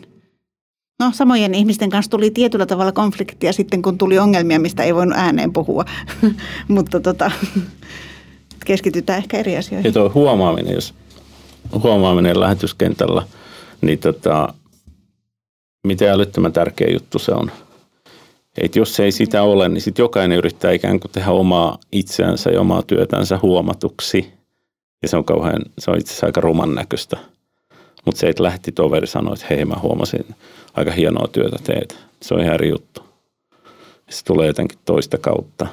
No 1.01 1.11
samojen 1.13 1.55
ihmisten 1.55 1.91
kanssa 1.91 2.11
tuli 2.11 2.31
tietyllä 2.31 2.67
tavalla 2.67 2.93
konfliktia 2.93 3.53
sitten, 3.53 3.83
kun 3.83 3.99
tuli 3.99 4.19
ongelmia, 4.19 4.61
mistä 4.61 4.83
ei 4.83 4.95
voinut 4.95 5.19
ääneen 5.19 5.53
puhua. 5.53 5.85
Mutta 6.69 7.01
tota, 7.01 7.31
keskitytään 8.65 9.19
ehkä 9.19 9.39
eri 9.39 9.57
asioihin. 9.57 9.89
Ja 9.89 9.93
tuo 9.93 10.11
huomaaminen, 10.15 10.75
jos 10.75 10.95
huomaaminen 11.83 12.41
lähetyskentällä, 12.41 13.23
niin 13.81 13.99
tota, 13.99 14.55
miten 15.87 16.11
älyttömän 16.11 16.53
tärkeä 16.53 16.89
juttu 16.93 17.19
se 17.19 17.33
on. 17.33 17.51
Et 18.59 18.77
jos 18.77 19.01
ei 19.01 19.13
sitä 19.13 19.43
ole, 19.43 19.69
niin 19.69 19.81
sitten 19.81 20.03
jokainen 20.03 20.39
yrittää 20.39 20.73
ikään 20.73 21.01
kuin 21.01 21.13
tehdä 21.13 21.31
omaa 21.31 21.79
itseänsä 21.93 22.51
ja 22.51 22.61
omaa 22.61 22.83
työtänsä 22.83 23.39
huomatuksi. 23.43 24.33
Ja 25.03 25.09
se 25.09 25.17
on 25.17 25.25
kauhean, 25.25 25.63
se 25.79 25.91
on 25.91 25.99
itse 25.99 26.11
asiassa 26.11 26.27
aika 26.27 26.41
ruman 26.41 26.75
näköistä. 26.75 27.17
Mutta 28.05 28.19
se, 28.19 28.29
että 28.29 28.43
lähti 28.43 28.73
toveri 28.73 29.07
sanoi, 29.07 29.35
että 29.35 29.47
hei 29.51 29.65
mä 29.65 29.75
huomasin, 29.83 30.35
aika 30.75 30.91
hienoa 30.91 31.29
työtä 31.29 31.57
teet. 31.65 31.99
Se 32.23 32.35
on 32.35 32.41
ihan 32.41 32.55
eri 32.55 32.69
juttu. 32.69 33.03
Se 34.11 34.25
tulee 34.25 34.47
jotenkin 34.47 34.79
toista 34.85 35.19
kautta, 35.19 35.67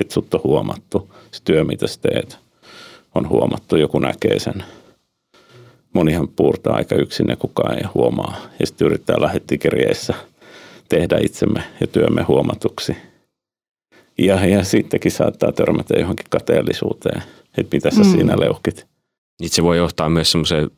että 0.00 0.14
sut 0.14 0.34
on 0.34 0.40
huomattu. 0.44 1.10
Se 1.30 1.42
työ, 1.44 1.64
mitä 1.64 1.86
sä 1.86 2.00
teet, 2.00 2.38
on 3.14 3.28
huomattu. 3.28 3.76
Joku 3.76 3.98
näkee 3.98 4.38
sen. 4.38 4.64
Monihan 5.92 6.28
puurtaa 6.28 6.76
aika 6.76 6.94
yksin 6.94 7.26
ja 7.28 7.36
kukaan 7.36 7.78
ei 7.78 7.84
huomaa. 7.94 8.36
Ja 8.60 8.66
sitten 8.66 8.86
yrittää 8.86 9.20
lähettikirjeissä 9.20 10.14
tehdä 10.88 11.18
itsemme 11.22 11.62
ja 11.80 11.86
työmme 11.86 12.22
huomatuksi. 12.22 12.96
Ja, 14.18 14.46
ja 14.46 14.64
sittenkin 14.64 15.12
saattaa 15.12 15.52
törmätä 15.52 15.94
johonkin 15.98 16.26
kateellisuuteen, 16.30 17.22
että 17.58 17.76
mitä 17.76 17.90
sä 17.90 18.02
mm. 18.02 18.10
siinä 18.10 18.40
leuhkit. 18.40 18.86
Itse 19.42 19.62
voi 19.62 19.76
johtaa 19.76 20.08
myös 20.08 20.32
semmoiseen 20.32 20.70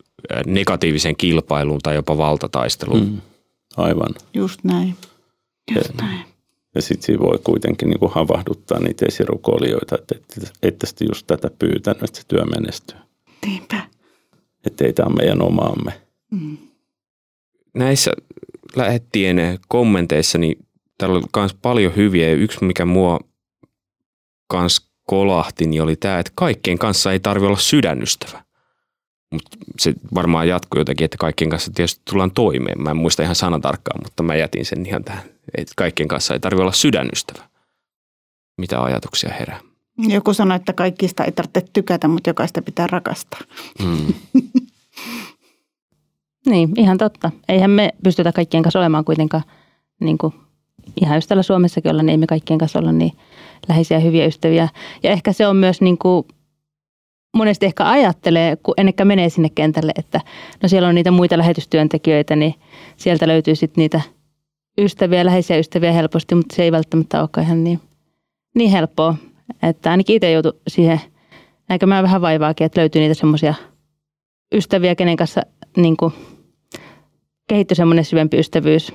negatiiviseen 0.47 1.16
kilpailuun 1.16 1.81
tai 1.83 1.94
jopa 1.94 2.18
valtataisteluun. 2.18 3.07
Mm. 3.07 3.21
Aivan. 3.77 4.14
Just 4.35 4.64
näin. 4.64 4.97
Just 5.75 5.88
ja, 5.88 6.05
näin. 6.05 6.25
Ja 6.75 6.83
sitten 6.83 7.07
siinä 7.07 7.23
voi 7.23 7.38
kuitenkin 7.44 7.88
niin 7.88 7.99
kuin 7.99 8.12
havahduttaa 8.12 8.81
niitä 8.81 9.07
esirukoilijoita, 9.09 9.99
että 9.99 10.14
ette 10.62 10.87
et 10.87 11.09
just 11.09 11.27
tätä 11.27 11.51
pyytänyt, 11.59 12.03
että 12.03 12.21
se 12.21 12.27
työ 12.29 12.44
menestyy. 12.44 12.97
Niinpä. 13.47 13.83
Että 14.66 14.85
ei 14.85 14.92
tämä 14.92 15.14
meidän 15.14 15.42
omaamme. 15.42 16.01
Mm. 16.31 16.59
Näissä 17.75 18.11
lähettien 18.77 19.59
kommenteissa, 19.68 20.38
niin 20.38 20.66
täällä 20.99 21.16
oli 21.16 21.25
myös 21.37 21.55
paljon 21.62 21.97
hyviä. 21.97 22.29
Ja 22.29 22.35
yksi, 22.35 22.64
mikä 22.64 22.85
mua 22.85 23.21
kans 24.49 24.90
kolahti, 25.07 25.66
niin 25.66 25.83
oli 25.83 25.97
tämä, 25.97 26.18
että 26.18 26.33
kaikkien 26.35 26.79
kanssa 26.79 27.12
ei 27.12 27.21
tarvi 27.21 27.47
olla 27.47 27.59
sydänystävä. 27.59 28.44
Mutta 29.33 29.59
se 29.79 29.95
varmaan 30.14 30.49
jatkuu 30.49 30.81
jotenkin, 30.81 31.05
että 31.05 31.17
kaikkien 31.19 31.51
kanssa 31.51 31.73
tietysti 31.75 32.03
tullaan 32.11 32.31
toimeen. 32.31 32.83
Mä 32.83 32.91
en 32.91 32.97
muista 32.97 33.23
ihan 33.23 33.35
sanatarkkaan, 33.35 34.01
mutta 34.05 34.23
mä 34.23 34.35
jätin 34.35 34.64
sen 34.64 34.87
ihan 34.87 35.05
tähän, 35.05 35.23
että 35.57 35.73
kaikkien 35.77 36.09
kanssa 36.09 36.35
ei 36.35 36.41
tarvitse 36.41 36.62
olla 36.62 36.73
sydänystävä. 36.73 37.49
Mitä 38.59 38.83
ajatuksia 38.83 39.33
herää? 39.41 39.61
Joku 39.99 40.35
sanoi, 40.35 40.57
että 40.57 40.73
kaikista 40.73 41.25
ei 41.25 41.33
tarvitse 41.33 41.64
tykätä, 41.73 42.09
mutta 42.09 42.31
jokaista 42.31 42.62
pitää 42.62 42.87
rakastaa. 42.87 43.41
Hmm. 43.83 44.14
niin, 46.51 46.73
ihan 46.77 46.99
totta. 46.99 47.31
Eihän 47.49 47.71
me 47.71 47.95
pystytä 48.05 48.33
kaikkien 48.33 48.62
kanssa 48.62 48.79
olemaan 48.79 49.05
kuitenkaan 49.05 49.43
niin 50.01 50.19
kuin 50.19 50.35
ihan 51.01 51.17
just 51.17 51.29
täällä 51.29 51.43
Suomessakin 51.43 51.91
olla, 51.91 52.03
niin 52.03 52.11
ei 52.11 52.17
me 52.17 52.27
kaikkien 52.27 52.59
kanssa 52.59 52.79
olla 52.79 52.93
niin 52.93 53.12
läheisiä 53.69 53.99
hyviä 53.99 54.27
ystäviä. 54.27 54.69
Ja 55.03 55.11
ehkä 55.11 55.33
se 55.33 55.47
on 55.47 55.57
myös 55.57 55.81
niin 55.81 55.99
kuin 55.99 56.27
monesti 57.37 57.67
ehkä 57.67 57.91
ajattelee, 57.91 58.57
kun 58.57 58.75
ennekään 58.77 59.09
menee 59.09 59.29
sinne 59.29 59.49
kentälle, 59.55 59.93
että 59.99 60.21
no 60.62 60.69
siellä 60.69 60.88
on 60.88 60.95
niitä 60.95 61.11
muita 61.11 61.38
lähetystyöntekijöitä, 61.38 62.37
niin 62.37 62.55
sieltä 62.97 63.29
löytyy 63.29 63.55
sitten 63.55 63.83
niitä 63.83 64.01
ystäviä, 64.79 65.25
läheisiä 65.25 65.59
ystäviä 65.59 65.93
helposti, 65.93 66.35
mutta 66.35 66.57
se 66.57 66.62
ei 66.62 66.73
välttämättä 66.73 67.21
olekaan 67.21 67.47
ihan 67.47 67.64
niin, 67.64 67.81
niin 68.55 68.71
helppoa. 68.71 69.14
Että 69.62 69.91
ainakin 69.91 70.17
itse 70.17 70.33
joutu 70.33 70.53
siihen 70.69 71.01
näkemään 71.69 72.05
vähän 72.05 72.21
vaivaakin, 72.21 72.64
että 72.64 72.81
löytyy 72.81 73.03
niitä 73.03 73.14
semmoisia 73.14 73.55
ystäviä, 74.55 74.95
kenen 74.95 75.17
kanssa 75.17 75.43
niin 75.77 75.97
kuin, 75.97 76.12
kehittyi 77.49 77.75
semmoinen 77.75 78.05
syvempi 78.05 78.38
ystävyys. 78.38 78.93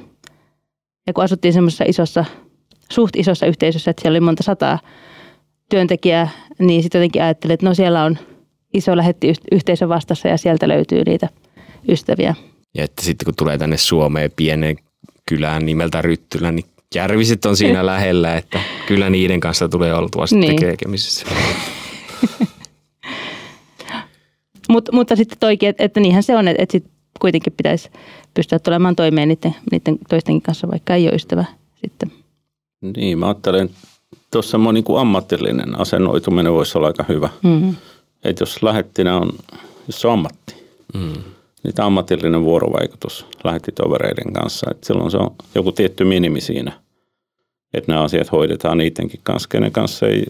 Ja 1.08 1.14
kun 1.14 1.24
asuttiin 1.24 1.54
semmoisessa 1.54 1.86
isossa, 1.88 2.26
suht 2.92 3.16
isossa 3.16 3.46
yhteisössä, 3.46 3.92
että 3.92 4.02
siellä 4.02 4.14
oli 4.16 4.26
monta 4.26 4.44
sataa 4.44 4.80
työntekijää, 5.74 6.30
niin 6.60 6.84
sitten 6.84 7.00
jotenkin 7.00 7.24
ajattelin, 7.24 7.54
että 7.54 7.66
no 7.66 7.74
siellä 7.74 8.04
on 8.04 8.18
iso 8.74 8.98
lähetti 8.98 9.34
yhteisö 9.52 9.90
vastassa 9.90 10.28
ja 10.28 10.38
sieltä 10.38 10.68
löytyy 10.68 11.04
niitä 11.06 11.30
ystäviä. 11.90 12.36
Ja 12.76 12.84
että 12.84 13.02
sitten 13.02 13.26
kun 13.26 13.36
tulee 13.36 13.58
tänne 13.58 13.78
Suomeen 13.78 14.32
pieneen 14.36 14.76
kylään 15.30 15.66
nimeltä 15.66 16.02
Ryttylä, 16.02 16.52
niin 16.52 16.66
Järviset 16.96 17.46
on 17.46 17.58
siinä 17.58 17.86
lähellä, 17.92 18.38
että 18.38 18.60
kyllä 18.88 19.10
niiden 19.10 19.40
kanssa 19.40 19.70
tulee 19.70 19.94
oltua 19.94 20.28
sitten 20.28 20.50
niin. 20.50 20.62
tekemisissä. 20.62 21.26
Mut, 24.70 24.90
mutta 24.92 25.16
sitten 25.16 25.38
toikin, 25.40 25.70
että, 25.70 25.84
että 25.84 26.00
niinhän 26.00 26.24
se 26.24 26.36
on, 26.36 26.48
että, 26.48 26.64
että 26.64 26.72
sit 26.72 26.86
kuitenkin 27.20 27.54
pitäisi 27.58 27.90
pystyä 28.34 28.60
tulemaan 28.60 28.96
toimeen 28.96 29.28
niiden, 29.28 29.56
niiden 29.72 29.98
toistenkin 30.10 30.42
kanssa, 30.42 30.68
vaikka 30.72 30.96
ei 30.96 31.08
ole 31.08 31.16
ystävä 31.16 31.46
sitten. 31.82 32.12
Niin, 32.96 33.20
mä 33.20 33.28
ajattelen, 33.28 33.70
tuossa 34.32 34.58
niin 34.58 34.84
kuin 34.84 35.00
ammatillinen 35.00 35.80
asennoituminen 35.80 36.54
voisi 36.54 36.78
olla 36.78 36.88
aika 36.88 37.06
hyvä. 37.10 37.30
Mm-hmm. 37.44 37.76
Että 38.24 38.42
jos 38.42 38.64
lähettinä 38.64 39.18
on, 39.18 39.30
jos 39.88 40.02
se 40.02 40.08
on 40.08 40.14
ammatti, 40.14 40.56
mm. 40.94 41.14
niin 41.64 41.74
tämä 41.76 41.86
ammatillinen 41.86 42.44
vuorovaikutus 42.44 43.26
lähettitovereiden 43.44 44.34
kanssa, 44.34 44.68
että 44.72 44.88
silloin 44.88 45.12
se 45.12 45.18
on 45.18 45.32
joku 45.56 45.72
tietty 45.72 46.04
minimi 46.04 46.42
siinä, 46.42 46.72
että 47.74 47.92
nämä 47.92 48.04
asiat 48.04 48.32
hoidetaan 48.32 48.78
niidenkin 48.78 49.20
kanssa, 49.24 49.50
kenen 49.50 49.72
kanssa 49.72 50.08
ei 50.08 50.26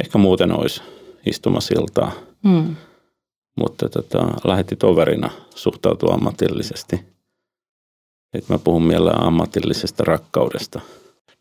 ehkä 0.00 0.18
muuten 0.18 0.58
olisi 0.58 0.82
istumasiltaa. 1.26 2.12
Mm. 2.42 2.76
Mutta 3.56 3.88
tota, 3.88 4.26
lähettitoverina 4.44 5.30
suhtautuu 5.54 6.10
ammatillisesti. 6.12 7.00
että 8.34 8.52
mä 8.52 8.58
puhun 8.58 8.82
mielellään 8.82 9.22
ammatillisesta 9.22 10.04
rakkaudesta– 10.04 10.80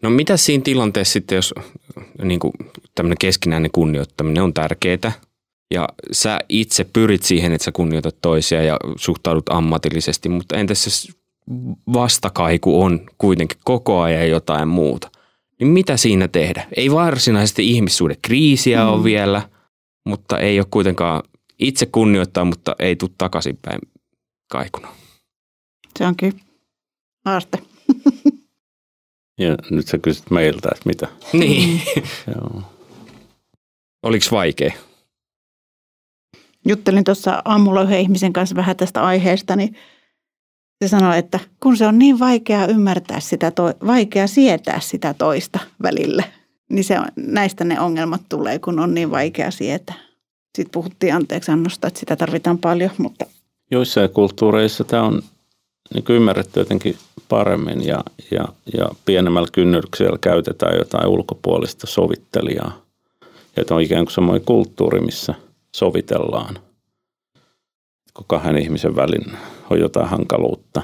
No 0.01 0.09
mitä 0.09 0.37
siinä 0.37 0.61
tilanteessa 0.63 1.13
sitten, 1.13 1.35
jos 1.35 1.53
niin 2.23 2.39
kuin, 2.39 2.53
tämmöinen 2.95 3.17
keskinäinen 3.17 3.71
kunnioittaminen 3.71 4.43
on 4.43 4.53
tärkeää 4.53 5.11
ja 5.73 5.89
sä 6.11 6.39
itse 6.49 6.83
pyrit 6.83 7.23
siihen, 7.23 7.53
että 7.53 7.65
sä 7.65 7.71
kunnioitat 7.71 8.15
toisia 8.21 8.63
ja 8.63 8.77
suhtaudut 8.95 9.49
ammatillisesti, 9.49 10.29
mutta 10.29 10.57
entäs 10.57 10.83
se 10.83 11.13
vastakaiku 11.93 12.81
on 12.81 12.99
kuitenkin 13.17 13.57
koko 13.63 14.01
ajan 14.01 14.29
jotain 14.29 14.67
muuta, 14.67 15.11
niin 15.59 15.67
mitä 15.67 15.97
siinä 15.97 16.27
tehdä? 16.27 16.67
Ei 16.75 16.91
varsinaisesti 16.91 17.69
ihmissuuden 17.69 18.17
kriisiä 18.21 18.83
mm. 18.83 18.89
ole 18.89 19.03
vielä, 19.03 19.49
mutta 20.05 20.39
ei 20.39 20.59
ole 20.59 20.67
kuitenkaan 20.71 21.23
itse 21.59 21.85
kunnioittaa, 21.85 22.45
mutta 22.45 22.75
ei 22.79 22.95
tule 22.95 23.11
takaisinpäin 23.17 23.79
kaikuna. 24.51 24.87
Se 25.99 26.05
on 26.05 26.15
kyllä 26.15 26.37
haaste. 27.25 27.59
Ja 29.41 29.55
nyt 29.71 29.87
sä 29.87 29.97
kysyt 29.97 30.31
meiltä, 30.31 30.69
että 30.71 30.89
mitä. 30.89 31.07
Niin. 31.33 31.81
Joo. 32.35 32.61
Oliko 34.03 34.25
vaikea? 34.31 34.71
juttelin 36.67 37.03
tuossa 37.03 37.41
aamulla 37.45 37.81
yhden 37.81 37.99
ihmisen 37.99 38.33
kanssa 38.33 38.55
vähän 38.55 38.77
tästä 38.77 39.03
aiheesta, 39.03 39.55
niin 39.55 39.75
se 40.83 40.87
sanoi, 40.87 41.17
että 41.17 41.39
kun 41.59 41.77
se 41.77 41.87
on 41.87 41.99
niin 41.99 42.19
vaikea 42.19 42.67
ymmärtää 42.67 43.19
sitä, 43.19 43.51
to- 43.51 43.73
vaikea 43.87 44.27
sietää 44.27 44.79
sitä 44.79 45.13
toista 45.13 45.59
välillä, 45.83 46.23
niin 46.69 46.83
se 46.83 46.99
on, 46.99 47.05
näistä 47.15 47.63
ne 47.63 47.79
ongelmat 47.79 48.21
tulee, 48.29 48.59
kun 48.59 48.79
on 48.79 48.93
niin 48.93 49.11
vaikea 49.11 49.51
sietää. 49.51 49.95
Sitten 50.57 50.71
puhuttiin 50.71 51.15
anteeksi 51.15 51.51
annosta, 51.51 51.87
että 51.87 51.99
sitä 51.99 52.15
tarvitaan 52.15 52.57
paljon, 52.57 52.91
mutta... 52.97 53.25
Joissain 53.71 54.09
kulttuureissa 54.09 54.83
tämä 54.83 55.03
on 55.03 55.21
niin 55.93 56.05
ymmärretty 56.09 56.59
jotenkin 56.59 56.97
paremmin 57.29 57.87
ja, 57.87 58.03
ja, 58.31 58.47
ja 58.77 58.89
pienemmällä 59.05 59.47
kynnyksellä 59.51 60.17
käytetään 60.21 60.77
jotain 60.77 61.07
ulkopuolista 61.07 61.87
sovittelijaa. 61.87 62.81
Ja 63.21 63.61
että 63.61 63.75
on 63.75 63.81
ikään 63.81 64.05
kuin 64.05 64.13
semmoinen 64.13 64.45
kulttuuri, 64.45 64.99
missä 64.99 65.33
sovitellaan, 65.75 66.59
kun 68.13 68.25
kahden 68.27 68.57
ihmisen 68.57 68.95
välin 68.95 69.37
on 69.69 69.79
jotain 69.79 70.09
hankaluutta. 70.09 70.81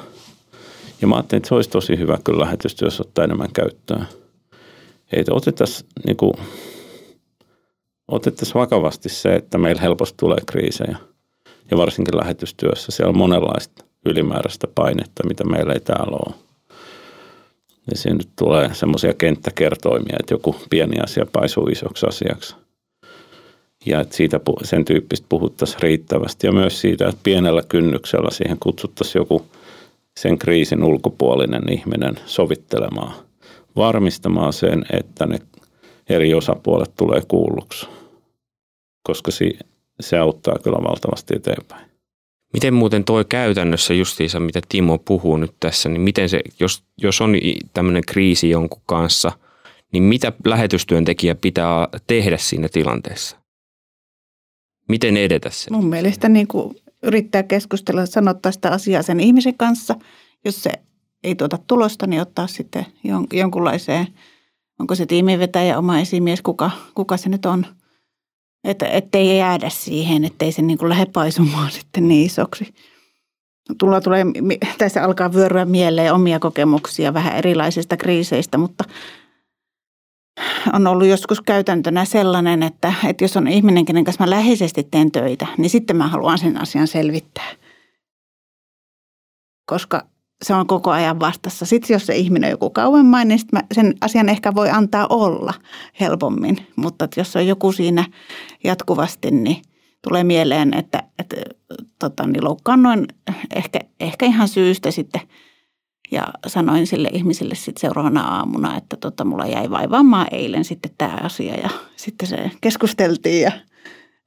Ja 1.02 1.08
mä 1.08 1.16
ajattelin, 1.16 1.40
että 1.40 1.48
se 1.48 1.56
olisi 1.56 1.70
tosi 1.70 1.98
hyvä 1.98 2.18
kyllä 2.24 2.44
lähetystyössä 2.44 3.04
ottaa 3.04 3.24
enemmän 3.24 3.52
käyttöön. 3.54 4.08
Että 5.12 5.34
otettaisiin 5.34 5.90
niin 6.06 6.18
kuin, 6.18 6.34
otettaisiin 8.08 8.60
vakavasti 8.60 9.10
se, 9.10 9.36
että 9.36 9.58
meillä 9.58 9.82
helposti 9.82 10.18
tulee 10.18 10.38
kriisejä. 10.46 10.98
Ja 11.72 11.78
varsinkin 11.78 12.18
lähetystyössä 12.18 12.92
siellä 12.92 13.10
on 13.10 13.18
monenlaista 13.18 13.87
ylimääräistä 14.08 14.68
painetta, 14.76 15.28
mitä 15.28 15.44
meillä 15.44 15.74
ei 15.74 15.80
täällä 15.80 16.18
ole. 16.26 16.36
Ja 17.92 17.98
siinä 17.98 18.18
nyt 18.18 18.30
tulee 18.36 18.74
semmoisia 18.74 19.14
kenttäkertoimia, 19.14 20.18
että 20.20 20.34
joku 20.34 20.56
pieni 20.70 21.00
asia 21.04 21.26
paisuu 21.34 21.68
isoksi 21.68 22.06
asiaksi. 22.10 22.56
Ja 23.86 24.02
että 24.02 24.16
siitä 24.16 24.40
sen 24.64 24.86
tyyppistä 24.86 25.26
puhuttaisiin 25.30 25.82
riittävästi 25.82 26.48
ja 26.48 26.54
myös 26.54 26.82
siitä, 26.82 27.08
että 27.08 27.22
pienellä 27.24 27.62
kynnyksellä 27.70 28.32
siihen 28.32 28.58
kutsuttaisiin 28.60 29.20
joku 29.20 29.46
sen 30.20 30.38
kriisin 30.38 30.84
ulkopuolinen 30.84 31.74
ihminen 31.74 32.16
sovittelemaan, 32.26 33.14
varmistamaan 33.76 34.54
sen, 34.54 34.86
että 34.94 35.26
ne 35.26 35.40
eri 36.10 36.34
osapuolet 36.34 36.92
tulee 36.98 37.22
kuulluksi, 37.28 37.88
koska 39.04 39.32
se 40.00 40.18
auttaa 40.18 40.56
kyllä 40.64 40.84
valtavasti 40.84 41.36
eteenpäin. 41.36 41.87
Miten 42.54 42.74
muuten 42.74 43.04
toi 43.04 43.26
käytännössä 43.26 43.94
justiinsa, 43.94 44.40
mitä 44.40 44.60
Timo 44.70 44.98
puhuu 44.98 45.38
nyt 45.38 45.54
tässä, 45.60 45.90
niin 45.90 46.02
miten 46.02 46.30
se, 46.30 46.42
jos, 46.60 46.84
jos 46.98 47.22
on 47.22 47.34
tämmöinen 47.74 48.04
kriisi 48.08 48.50
jonkun 48.50 48.82
kanssa, 48.86 49.32
niin 49.94 50.04
mitä 50.04 50.34
lähetystyöntekijä 50.46 51.36
pitää 51.36 51.88
tehdä 52.08 52.38
siinä 52.38 52.70
tilanteessa? 52.70 53.38
Miten 54.90 55.18
edetä 55.18 55.50
sen? 55.50 55.74
Mun 55.74 55.86
mielestä 55.86 56.30
niin 56.30 56.48
kuin 56.48 56.76
yrittää 57.04 57.44
keskustella, 57.44 58.06
sanottaa 58.06 58.52
sitä 58.52 58.72
asiaa 58.72 59.02
sen 59.02 59.20
ihmisen 59.20 59.58
kanssa. 59.58 59.96
Jos 60.46 60.64
se 60.64 60.72
ei 61.24 61.36
tuota 61.36 61.60
tulosta, 61.68 62.08
niin 62.08 62.22
ottaa 62.22 62.48
sitten 62.48 62.86
jonkunlaiseen, 63.34 64.08
onko 64.80 64.96
se 64.96 65.06
tiimivetäjä, 65.06 65.78
oma 65.78 66.00
esimies, 66.00 66.42
kuka, 66.42 66.72
kuka 66.96 67.18
se 67.18 67.30
nyt 67.30 67.46
on– 67.46 67.66
että 68.64 68.88
ettei 68.88 69.38
jäädä 69.38 69.70
siihen, 69.70 70.24
ettei 70.24 70.52
se 70.52 70.62
niin 70.62 70.78
kuin 70.78 70.90
lähde 70.90 71.06
paisumaan 71.06 71.72
sitten 71.78 72.08
niin 72.08 72.26
isoksi. 72.26 72.74
Tulla 73.78 74.02
tulee, 74.02 74.26
tässä 74.78 75.04
alkaa 75.04 75.34
vyöryä 75.34 75.66
mieleen 75.66 76.14
omia 76.14 76.40
kokemuksia 76.40 77.14
vähän 77.14 77.36
erilaisista 77.36 77.98
kriiseistä, 77.98 78.58
mutta 78.58 78.84
on 80.74 80.88
ollut 80.88 81.08
joskus 81.08 81.42
käytäntönä 81.42 82.06
sellainen, 82.06 82.64
että, 82.64 82.94
että 83.08 83.24
jos 83.24 83.38
on 83.38 83.48
ihminen, 83.48 83.86
kenen 83.86 84.04
kanssa 84.04 84.24
mä 84.24 84.30
läheisesti 84.30 84.84
teen 84.84 85.12
töitä, 85.12 85.48
niin 85.58 85.70
sitten 85.70 85.96
mä 85.96 86.08
haluan 86.08 86.38
sen 86.38 86.62
asian 86.62 86.88
selvittää. 86.88 87.52
Koska 89.66 90.06
se 90.42 90.54
on 90.54 90.68
koko 90.68 90.92
ajan 90.92 91.20
vastassa. 91.20 91.66
Sitten 91.66 91.96
jos 91.96 92.06
se 92.06 92.16
ihminen 92.16 92.48
on 92.48 92.52
joku 92.52 92.70
kauemmainen, 92.70 93.38
niin 93.38 93.48
mä 93.52 93.62
sen 93.72 93.96
asian 94.02 94.30
ehkä 94.30 94.56
voi 94.56 94.70
antaa 94.70 95.08
olla 95.10 95.54
helpommin. 96.00 96.58
Mutta 96.76 97.08
jos 97.18 97.36
on 97.36 97.48
joku 97.48 97.72
siinä 97.72 98.06
jatkuvasti, 98.64 99.32
niin 99.32 99.62
tulee 100.04 100.24
mieleen, 100.24 100.74
että, 100.74 101.04
että 101.20 101.36
tota, 102.00 102.28
niin 102.28 102.44
loukkaannoin 102.44 103.08
ehkä, 103.56 103.80
ehkä 104.00 104.26
ihan 104.26 104.48
syystä 104.48 104.92
sitten 104.92 105.22
ja 106.12 106.28
sanoin 106.48 106.88
sille 106.88 107.10
ihmiselle 107.14 107.56
sitten 107.56 107.82
seuraavana 107.82 108.22
aamuna, 108.22 108.78
että 108.78 108.98
tota, 108.98 109.26
mulla 109.26 109.46
jäi 109.46 109.70
vaivaamaan 109.70 110.28
eilen 110.32 110.66
sitten 110.66 110.92
tämä 110.98 111.18
asia 111.24 111.54
ja 111.56 111.70
sitten 111.96 112.28
se 112.28 112.52
keskusteltiin 112.62 113.42
ja 113.42 113.52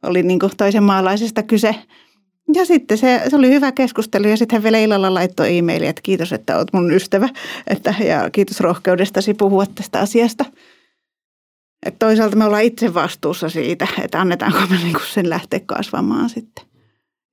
oli 0.03 0.23
niin 0.23 0.39
kuin 0.39 0.53
toisen 0.57 0.83
maalaisesta 0.83 1.43
kyse– 1.43 1.75
ja 2.55 2.65
sitten 2.65 2.99
se, 2.99 3.23
se 3.29 3.37
oli 3.37 3.49
hyvä 3.49 3.73
keskustelu 3.73 4.29
ja 4.29 4.37
sitten 4.37 4.57
hän 4.57 4.63
vielä 4.63 4.79
illalla 4.79 5.15
laittoi 5.15 5.59
e-mailia, 5.59 5.91
että 5.91 6.03
kiitos, 6.03 6.33
että 6.33 6.57
olet 6.57 6.73
mun 6.73 6.93
ystävä 6.93 7.29
että, 7.67 7.95
ja 8.05 8.31
kiitos 8.31 8.61
rohkeudestasi 8.61 9.35
puhua 9.35 9.67
tästä 9.67 10.01
asiasta. 10.01 10.45
Et 11.87 11.99
toisaalta 11.99 12.37
me 12.37 12.45
ollaan 12.45 12.63
itse 12.63 12.95
vastuussa 12.95 13.49
siitä, 13.49 13.89
että 14.03 14.21
annetaanko 14.21 14.59
me 14.71 14.77
niinku 14.77 15.01
sen 15.01 15.31
lähteä 15.31 15.61
kasvamaan 15.67 16.31
sitten. 16.31 16.65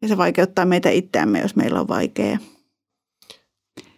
Ja 0.01 0.07
se 0.07 0.17
vaikeuttaa 0.17 0.65
meitä 0.65 0.89
itseämme, 0.89 1.39
jos 1.39 1.55
meillä 1.55 1.79
on 1.79 1.87
vaikeaa. 1.87 2.37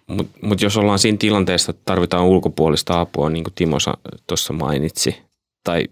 Mutta 0.07 0.39
mut 0.41 0.61
jos 0.61 0.77
ollaan 0.77 0.99
siinä 0.99 1.17
tilanteessa, 1.17 1.69
että 1.69 1.81
tarvitaan 1.85 2.25
ulkopuolista 2.25 2.99
apua, 2.99 3.29
niin 3.29 3.43
kuin 3.43 3.53
Timo 3.53 3.77
tuossa 4.27 4.53
mainitsi, 4.53 5.15
tai 5.69 5.87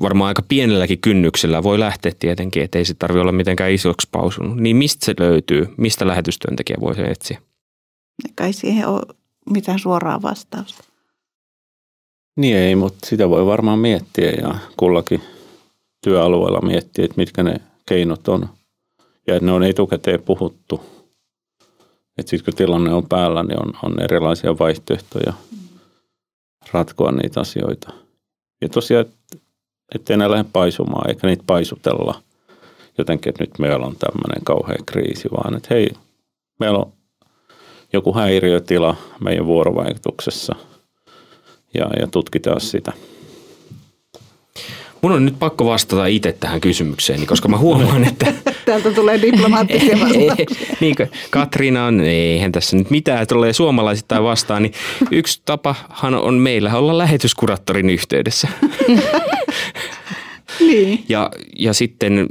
varmaan 0.00 0.28
aika 0.28 0.42
pienelläkin 0.48 1.00
kynnyksellä 1.00 1.62
voi 1.62 1.78
lähteä 1.78 2.12
tietenkin, 2.18 2.62
että 2.62 2.78
ei 2.78 2.84
se 2.84 2.94
tarvitse 2.94 3.20
olla 3.20 3.32
mitenkään 3.32 3.72
isoksi 3.72 4.08
pausunut. 4.12 4.56
Niin 4.56 4.76
mistä 4.76 5.06
se 5.06 5.14
löytyy? 5.18 5.68
Mistä 5.76 6.06
lähetystyöntekijä 6.06 6.76
voi 6.80 6.94
se 6.94 7.02
etsiä? 7.02 7.42
Kai 8.34 8.52
siihen 8.52 8.88
ole 8.88 9.02
mitään 9.50 9.78
suoraa 9.78 10.22
vastausta. 10.22 10.84
Niin 12.36 12.56
ei, 12.56 12.76
mutta 12.76 13.06
sitä 13.06 13.30
voi 13.30 13.46
varmaan 13.46 13.78
miettiä 13.78 14.30
ja 14.30 14.54
kullakin 14.76 15.22
työalueella 16.04 16.60
miettiä, 16.60 17.04
että 17.04 17.16
mitkä 17.16 17.42
ne 17.42 17.60
keinot 17.88 18.28
on. 18.28 18.48
Ja 19.26 19.34
että 19.34 19.46
ne 19.46 19.52
on 19.52 19.62
etukäteen 19.62 20.22
puhuttu. 20.22 20.80
Että 22.18 22.30
sitten 22.30 22.44
kun 22.44 22.58
tilanne 22.58 22.92
on 22.92 23.08
päällä, 23.08 23.42
niin 23.42 23.62
on, 23.62 23.72
on 23.82 24.02
erilaisia 24.02 24.58
vaihtoehtoja 24.58 25.32
ratkoa 26.72 27.12
niitä 27.12 27.40
asioita. 27.40 28.05
Ja 28.60 28.68
tosiaan, 28.68 29.06
ettei 29.94 30.16
ne 30.16 30.30
lähde 30.30 30.44
paisumaan 30.52 31.10
eikä 31.10 31.26
niitä 31.26 31.44
paisutella 31.46 32.22
jotenkin, 32.98 33.30
että 33.30 33.42
nyt 33.42 33.58
meillä 33.58 33.86
on 33.86 33.96
tämmöinen 33.96 34.44
kauhea 34.44 34.78
kriisi, 34.86 35.28
vaan 35.30 35.56
että 35.56 35.68
hei, 35.70 35.90
meillä 36.60 36.78
on 36.78 36.92
joku 37.92 38.14
häiriötila 38.14 38.96
meidän 39.20 39.46
vuorovaikutuksessa 39.46 40.54
ja, 41.74 41.90
ja 42.00 42.06
tutkitaan 42.06 42.60
sitä. 42.60 42.92
Mun 45.02 45.12
on 45.12 45.24
nyt 45.24 45.38
pakko 45.38 45.66
vastata 45.66 46.06
itse 46.06 46.32
tähän 46.32 46.60
kysymykseen, 46.60 47.26
koska 47.26 47.48
mä 47.48 47.58
huomaan, 47.58 48.04
että... 48.04 48.32
Täältä 48.66 48.90
tulee 48.90 49.22
diplomaattisia 49.22 49.96
vastauksia. 50.00 50.76
niin 50.80 50.96
kuin 50.96 51.10
Katriina 51.30 51.86
on, 51.86 52.00
eihän 52.00 52.52
tässä 52.52 52.76
nyt 52.76 52.90
mitään 52.90 53.26
tulee 53.26 53.52
suomalaisittain 53.52 54.24
vastaan, 54.24 54.62
niin 54.62 54.72
yksi 55.10 55.42
tapahan 55.44 56.14
on 56.14 56.34
meillä 56.34 56.76
olla 56.76 56.98
lähetyskuraattorin 56.98 57.90
yhteydessä. 57.90 58.48
niin. 60.68 61.04
ja, 61.08 61.30
ja 61.58 61.72
sitten 61.72 62.26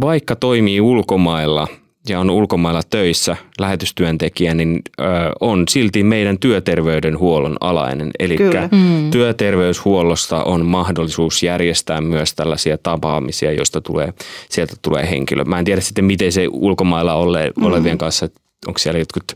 vaikka 0.00 0.36
toimii 0.36 0.80
ulkomailla– 0.80 1.68
ja 2.08 2.20
on 2.20 2.30
ulkomailla 2.30 2.82
töissä 2.90 3.36
lähetystyöntekijä, 3.58 4.54
niin 4.54 4.82
ö, 5.00 5.02
on 5.40 5.64
silti 5.68 6.02
meidän 6.02 6.38
työterveydenhuollon 6.38 7.56
alainen. 7.60 8.10
Eli 8.18 8.36
mm. 8.70 9.10
työterveyshuollosta 9.10 10.44
on 10.44 10.66
mahdollisuus 10.66 11.42
järjestää 11.42 12.00
myös 12.00 12.34
tällaisia 12.34 12.78
tapaamisia, 12.78 13.52
joista 13.52 13.80
tulee, 13.80 14.12
sieltä 14.48 14.74
tulee 14.82 15.10
henkilö. 15.10 15.44
Mä 15.44 15.58
en 15.58 15.64
tiedä 15.64 15.80
sitten, 15.80 16.04
miten 16.04 16.32
se 16.32 16.46
ulkomailla 16.50 17.14
ole, 17.14 17.52
mm. 17.56 17.64
olevien 17.64 17.98
kanssa, 17.98 18.28
onko 18.66 18.78
siellä 18.78 18.98
jotkut 18.98 19.32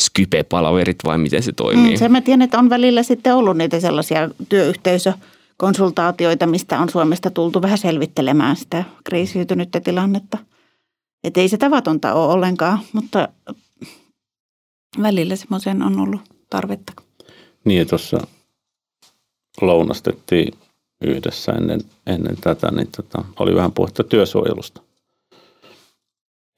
Skype-palaverit 0.00 0.98
vai 1.04 1.18
miten 1.18 1.42
se 1.42 1.52
toimii. 1.52 1.90
Mm, 1.90 1.98
se 1.98 2.08
mä 2.08 2.20
tiedän, 2.20 2.42
että 2.42 2.58
on 2.58 2.70
välillä 2.70 3.02
sitten 3.02 3.34
ollut 3.34 3.56
niitä 3.56 3.80
sellaisia 3.80 4.30
työyhteisökonsultaatioita, 4.48 6.46
mistä 6.46 6.78
on 6.78 6.88
Suomesta 6.88 7.30
tultu 7.30 7.62
vähän 7.62 7.78
selvittelemään 7.78 8.56
sitä 8.56 8.84
kriisiytynyttä 9.04 9.80
tilannetta– 9.80 10.38
että 11.24 11.40
ei 11.40 11.48
se 11.48 11.56
tavatonta 11.56 12.14
ole 12.14 12.32
ollenkaan, 12.32 12.78
mutta 12.92 13.28
välillä 15.02 15.36
semmoisen 15.36 15.82
on 15.82 16.00
ollut 16.00 16.20
tarvetta. 16.50 16.92
Niin 17.64 17.78
ja 17.78 17.86
tuossa 17.86 18.26
lounastettiin 19.60 20.54
yhdessä 21.00 21.52
ennen, 21.52 21.80
ennen 22.06 22.36
tätä, 22.40 22.70
niin 22.70 22.88
tota, 22.96 23.24
oli 23.38 23.54
vähän 23.54 23.72
puhetta 23.72 24.04
työsuojelusta. 24.04 24.80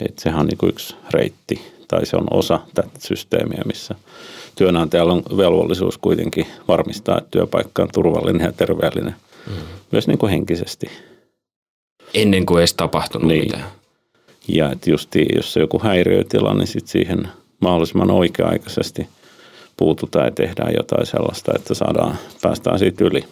Et 0.00 0.18
sehän 0.18 0.40
on 0.40 0.46
niin 0.46 0.70
yksi 0.70 0.96
reitti, 1.10 1.72
tai 1.88 2.06
se 2.06 2.16
on 2.16 2.26
osa 2.30 2.60
tätä 2.74 2.88
systeemiä, 2.98 3.62
missä 3.66 3.94
työnantajalla 4.56 5.12
on 5.12 5.22
velvollisuus 5.36 5.98
kuitenkin 5.98 6.46
varmistaa, 6.68 7.18
että 7.18 7.30
työpaikka 7.30 7.82
on 7.82 7.88
turvallinen 7.94 8.44
ja 8.44 8.52
terveellinen, 8.52 9.16
mm. 9.46 9.52
myös 9.92 10.06
niin 10.08 10.18
kuin 10.18 10.30
henkisesti. 10.30 10.86
Ennen 12.14 12.46
kuin 12.46 12.58
edes 12.58 12.74
tapahtunut 12.74 13.28
Niin. 13.28 13.44
mitään. 13.44 13.64
Ja 14.48 14.72
että 14.72 14.90
justiin, 14.90 15.36
jos 15.36 15.56
on 15.56 15.60
joku 15.60 15.78
häiriötila, 15.78 16.54
niin 16.54 16.66
sitten 16.66 16.88
siihen 16.88 17.28
mahdollisimman 17.60 18.10
oikea-aikaisesti 18.10 19.08
puututaan 19.76 20.24
ja 20.24 20.30
tehdään 20.30 20.74
jotain 20.76 21.06
sellaista, 21.06 21.52
että 21.56 21.74
saadaan, 21.74 22.18
päästään 22.42 22.78
siitä 22.78 23.04
yli. 23.04 23.24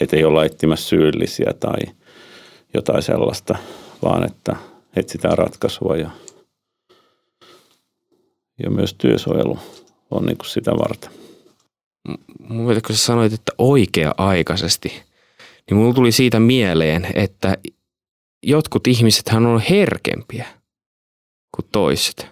Että 0.00 0.16
ei 0.16 0.24
olla 0.24 0.44
etsimässä 0.44 0.88
syyllisiä 0.88 1.52
tai 1.60 1.94
jotain 2.74 3.02
sellaista, 3.02 3.58
vaan 4.02 4.26
että 4.26 4.56
etsitään 4.96 5.38
ratkaisua 5.38 5.96
ja, 5.96 6.10
ja 8.62 8.70
myös 8.70 8.94
työsuojelu 8.94 9.58
on 10.10 10.26
niin 10.26 10.36
kuin 10.36 10.48
sitä 10.48 10.70
varten. 10.70 11.10
Mun 12.38 12.66
kun 12.86 12.96
sä 12.96 13.04
sanoit, 13.04 13.32
että 13.32 13.52
oikea-aikaisesti, 13.58 15.02
niin 15.70 15.76
mulla 15.76 15.94
tuli 15.94 16.12
siitä 16.12 16.40
mieleen, 16.40 17.06
että 17.14 17.56
jotkut 18.46 18.86
ihmisethän 18.86 19.46
on 19.46 19.60
herkempiä 19.70 20.46
kuin 21.56 21.66
toiset. 21.72 22.26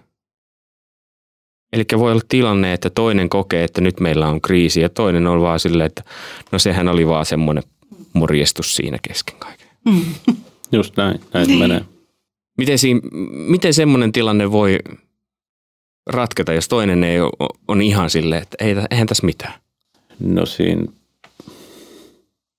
Eli 1.73 1.85
voi 1.99 2.13
olla 2.13 2.23
tilanne, 2.29 2.73
että 2.73 2.91
toinen 2.91 3.29
kokee, 3.29 3.65
että 3.65 3.81
nyt 3.81 4.01
meillä 4.01 4.29
on 4.29 4.41
kriisi 4.41 4.81
ja 4.81 4.89
toinen 4.89 5.27
on 5.27 5.41
vaan 5.41 5.61
silleen, 5.61 5.87
että 5.87 6.05
no 6.53 6.59
sehän 6.59 6.89
oli 6.89 7.07
vaan 7.07 7.27
semmoinen 7.27 7.63
morjestus 8.13 8.77
siinä 8.77 8.99
kesken 9.03 9.37
kaiken. 9.39 9.69
Just 10.73 10.97
näin, 10.97 11.21
näin 11.33 11.47
se 11.47 11.57
menee. 11.57 11.85
Miten, 12.59 12.79
siinä, 12.79 13.01
miten 13.33 13.75
semmoinen 13.75 14.13
tilanne 14.13 14.53
voi 14.53 14.79
ratketa, 16.07 16.53
jos 16.53 16.69
toinen 16.69 17.05
ei 17.05 17.21
ole, 17.21 17.49
on 17.69 17.83
ihan 17.83 18.11
silleen, 18.11 18.43
että 18.43 18.65
ei, 18.65 18.75
eihän 18.91 19.07
tässä 19.07 19.27
mitään? 19.27 19.55
No 20.21 20.47
siinä 20.47 20.85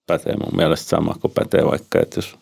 pätee 0.07 0.35
mun 0.35 0.55
mielestä 0.55 0.89
sama 0.89 1.15
kuin 1.21 1.33
pätee 1.33 1.65
vaikka, 1.65 1.99
että 1.99 2.17
jos 2.17 2.35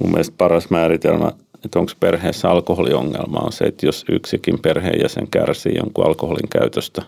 mun 0.00 0.10
mielestä 0.10 0.34
paras 0.38 0.70
määritelmä, 0.70 1.32
että 1.64 1.78
onko 1.78 1.92
perheessä 2.00 2.50
alkoholiongelma 2.50 3.38
on 3.38 3.52
se, 3.52 3.64
että 3.64 3.86
jos 3.86 4.04
yksikin 4.08 4.58
perheenjäsen 4.58 5.28
kärsii 5.28 5.76
jonkun 5.76 6.06
alkoholin 6.06 6.48
käytöstä, 6.48 7.02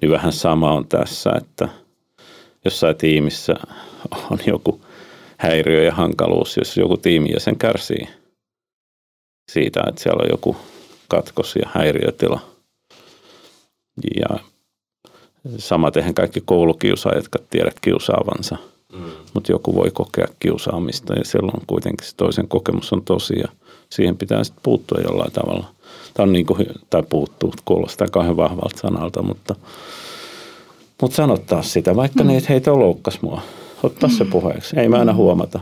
niin 0.00 0.10
vähän 0.10 0.32
sama 0.32 0.72
on 0.72 0.88
tässä, 0.88 1.30
että 1.36 1.68
jossain 2.64 2.96
tiimissä 2.96 3.54
on 4.30 4.38
joku 4.46 4.80
häiriö 5.36 5.82
ja 5.82 5.94
hankaluus, 5.94 6.56
jos 6.56 6.76
joku 6.76 6.96
tiimijäsen 6.96 7.58
kärsii 7.58 8.08
siitä, 9.50 9.82
että 9.88 10.02
siellä 10.02 10.22
on 10.22 10.30
joku 10.30 10.56
katkos 11.08 11.56
ja 11.56 11.70
häiriötila. 11.74 12.40
Ja 14.20 14.38
Samaten 15.58 16.14
kaikki 16.14 16.40
koulukiusaajat, 16.44 17.24
jotka 17.24 17.38
tiedät 17.50 17.80
kiusaavansa. 17.80 18.56
Mm. 18.92 19.02
Mutta 19.34 19.52
joku 19.52 19.74
voi 19.74 19.90
kokea 19.90 20.26
kiusaamista 20.40 21.14
ja 21.14 21.24
silloin 21.24 21.62
kuitenkin 21.66 22.06
se 22.06 22.16
toisen 22.16 22.48
kokemus 22.48 22.92
on 22.92 23.02
tosi 23.02 23.38
ja 23.38 23.48
siihen 23.90 24.16
pitää 24.16 24.44
sitten 24.44 24.62
puuttua 24.62 24.98
jollain 25.00 25.32
tavalla. 25.32 25.66
Tämä 26.14 26.24
on 26.24 26.32
niin 26.32 26.46
kuin, 26.46 26.66
tai 26.90 27.02
puuttuu, 27.02 27.54
kuulostaa 27.64 28.08
kauhean 28.08 28.36
vahvalta 28.36 28.78
sanalta, 28.78 29.22
mutta, 29.22 29.54
mutta 31.02 31.16
sanottaa 31.16 31.62
sitä, 31.62 31.96
vaikka 31.96 32.22
mm. 32.22 32.28
ne, 32.28 32.36
että 32.36 32.52
heitä 32.52 32.72
loukkas 32.72 33.22
mua. 33.22 33.42
Ottaa 33.82 34.08
mm. 34.08 34.14
se 34.14 34.24
puheeksi, 34.24 34.80
ei 34.80 34.88
mä 34.88 34.98
aina 34.98 35.14
huomata. 35.14 35.60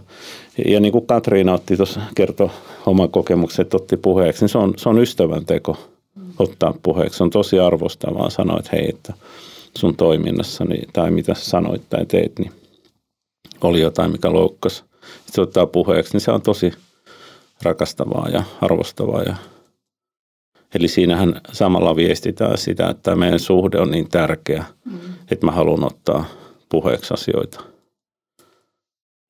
Ja 0.66 0.80
niin 0.80 0.92
kuin 0.92 1.06
Katriina 1.06 1.54
otti 1.54 1.76
tuossa, 1.76 2.00
kertoi 2.14 2.50
oman 2.86 3.10
kokemuksen, 3.10 3.62
että 3.62 3.76
otti 3.76 3.96
puheeksi, 3.96 4.42
niin 4.42 4.48
se 4.48 4.58
on, 4.58 4.74
se 4.76 4.88
on 4.88 4.98
ystävän 4.98 5.44
teko 5.44 5.76
ottaa 6.38 6.74
puheeksi. 6.82 7.16
Se 7.16 7.22
on 7.22 7.30
tosi 7.30 7.58
arvostavaa 7.58 8.30
sanoa, 8.30 8.58
että 8.58 8.70
hei, 8.72 8.88
että 8.88 9.14
sun 9.78 9.96
toiminnassani 9.96 10.78
tai 10.92 11.10
mitä 11.10 11.34
sä 11.34 11.44
sanoit 11.44 11.82
tai 11.90 12.06
teet, 12.06 12.38
niin 12.38 12.52
oli 13.60 13.80
jotain, 13.80 14.12
mikä 14.12 14.32
loukkasi. 14.32 14.76
Sitten 14.76 15.34
se 15.34 15.40
ottaa 15.40 15.66
puheeksi, 15.66 16.12
niin 16.12 16.20
se 16.20 16.30
on 16.30 16.42
tosi 16.42 16.72
rakastavaa 17.62 18.28
ja 18.28 18.42
arvostavaa. 18.60 19.22
Ja 19.22 19.36
Eli 20.74 20.88
siinähän 20.88 21.40
samalla 21.52 21.96
viestitään 21.96 22.58
sitä, 22.58 22.88
että 22.88 23.16
meidän 23.16 23.40
suhde 23.40 23.78
on 23.78 23.90
niin 23.90 24.08
tärkeä, 24.08 24.64
mm. 24.84 24.98
että 25.30 25.46
mä 25.46 25.52
haluan 25.52 25.84
ottaa 25.84 26.24
puheeksi 26.68 27.14
asioita. 27.14 27.60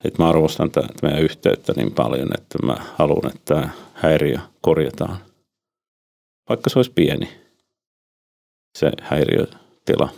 Että 0.04 0.22
mä 0.22 0.28
arvostan 0.28 0.70
tätä 0.70 0.88
meidän 1.02 1.22
yhteyttä 1.22 1.72
niin 1.76 1.92
paljon, 1.92 2.28
että 2.38 2.66
mä 2.66 2.76
haluan, 2.96 3.26
että 3.26 3.54
tämä 3.54 3.70
häiriö 3.94 4.38
korjataan. 4.60 5.18
Vaikka 6.48 6.70
se 6.70 6.78
olisi 6.78 6.92
pieni, 6.92 7.28
se 8.78 8.92
häiriötila. 9.02 10.08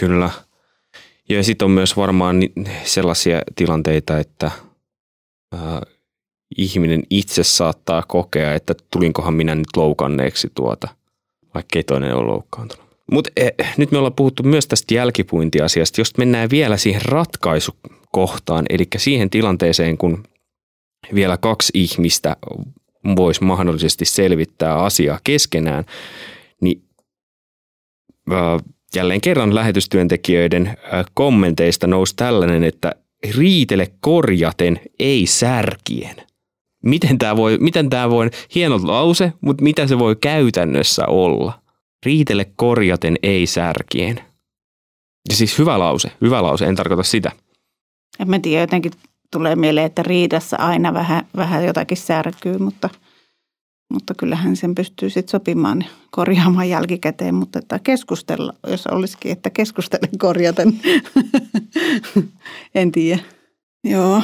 Kyllä. 0.00 0.30
Ja 1.28 1.44
sitten 1.44 1.66
on 1.66 1.70
myös 1.70 1.96
varmaan 1.96 2.36
sellaisia 2.84 3.42
tilanteita, 3.56 4.18
että 4.18 4.46
äh, 5.54 5.60
ihminen 6.58 7.02
itse 7.10 7.44
saattaa 7.44 8.02
kokea, 8.08 8.54
että 8.54 8.74
tulinkohan 8.90 9.34
minä 9.34 9.54
nyt 9.54 9.76
loukanneeksi 9.76 10.50
tuota, 10.54 10.88
vaikka 11.54 11.78
ei 11.78 11.84
toinen 11.84 12.14
ole 12.14 12.26
loukkaantunut. 12.26 12.84
Mutta 13.12 13.30
eh, 13.36 13.52
nyt 13.76 13.90
me 13.90 13.98
ollaan 13.98 14.14
puhuttu 14.14 14.42
myös 14.42 14.66
tästä 14.66 14.94
jälkipuintiasiasta, 14.94 16.00
jos 16.00 16.16
mennään 16.18 16.50
vielä 16.50 16.76
siihen 16.76 17.02
ratkaisukohtaan, 17.04 18.66
eli 18.68 18.86
siihen 18.96 19.30
tilanteeseen, 19.30 19.98
kun 19.98 20.24
vielä 21.14 21.36
kaksi 21.36 21.72
ihmistä 21.74 22.36
voisi 23.16 23.44
mahdollisesti 23.44 24.04
selvittää 24.04 24.74
asiaa 24.74 25.20
keskenään, 25.24 25.84
niin 26.60 26.82
äh, 28.32 28.38
jälleen 28.96 29.20
kerran 29.20 29.54
lähetystyöntekijöiden 29.54 30.66
äh, 30.66 31.04
kommenteista 31.14 31.86
nousi 31.86 32.16
tällainen, 32.16 32.64
että 32.64 32.92
riitele 33.36 33.90
korjaten, 34.00 34.80
ei 34.98 35.26
särkien. 35.26 36.16
Miten 36.82 37.18
tämä 37.18 37.36
voi, 37.36 37.58
miten 37.60 37.90
tämä 37.90 38.10
voi, 38.10 38.30
hieno 38.54 38.80
lause, 38.82 39.32
mutta 39.40 39.64
mitä 39.64 39.86
se 39.86 39.98
voi 39.98 40.16
käytännössä 40.16 41.06
olla? 41.06 41.58
Riitele 42.06 42.46
korjaten, 42.56 43.16
ei 43.22 43.46
särkien. 43.46 44.20
Ja 45.28 45.36
siis 45.36 45.58
hyvä 45.58 45.78
lause, 45.78 46.10
hyvä 46.20 46.42
lause, 46.42 46.64
en 46.66 46.76
tarkoita 46.76 47.02
sitä. 47.02 47.32
En 48.20 48.30
mä 48.30 48.38
tiedä, 48.38 48.62
jotenkin 48.62 48.92
tulee 49.30 49.56
mieleen, 49.56 49.86
että 49.86 50.02
riidassa 50.02 50.56
aina 50.56 50.94
vähän, 50.94 51.26
vähän 51.36 51.64
jotakin 51.64 51.96
särkyy, 51.96 52.58
mutta, 52.58 52.90
mutta 53.94 54.14
kyllähän 54.14 54.56
sen 54.56 54.74
pystyy 54.74 55.10
sitten 55.10 55.30
sopimaan 55.30 55.84
korjaamaan 56.10 56.68
jälkikäteen, 56.68 57.34
mutta 57.34 57.58
että 57.58 57.78
keskustella, 57.78 58.52
jos 58.66 58.86
olisikin, 58.86 59.32
että 59.32 59.50
keskustelen 59.50 60.18
korjaten, 60.18 60.80
en 62.74 62.92
tiedä. 62.92 63.22
Joo. 63.84 64.22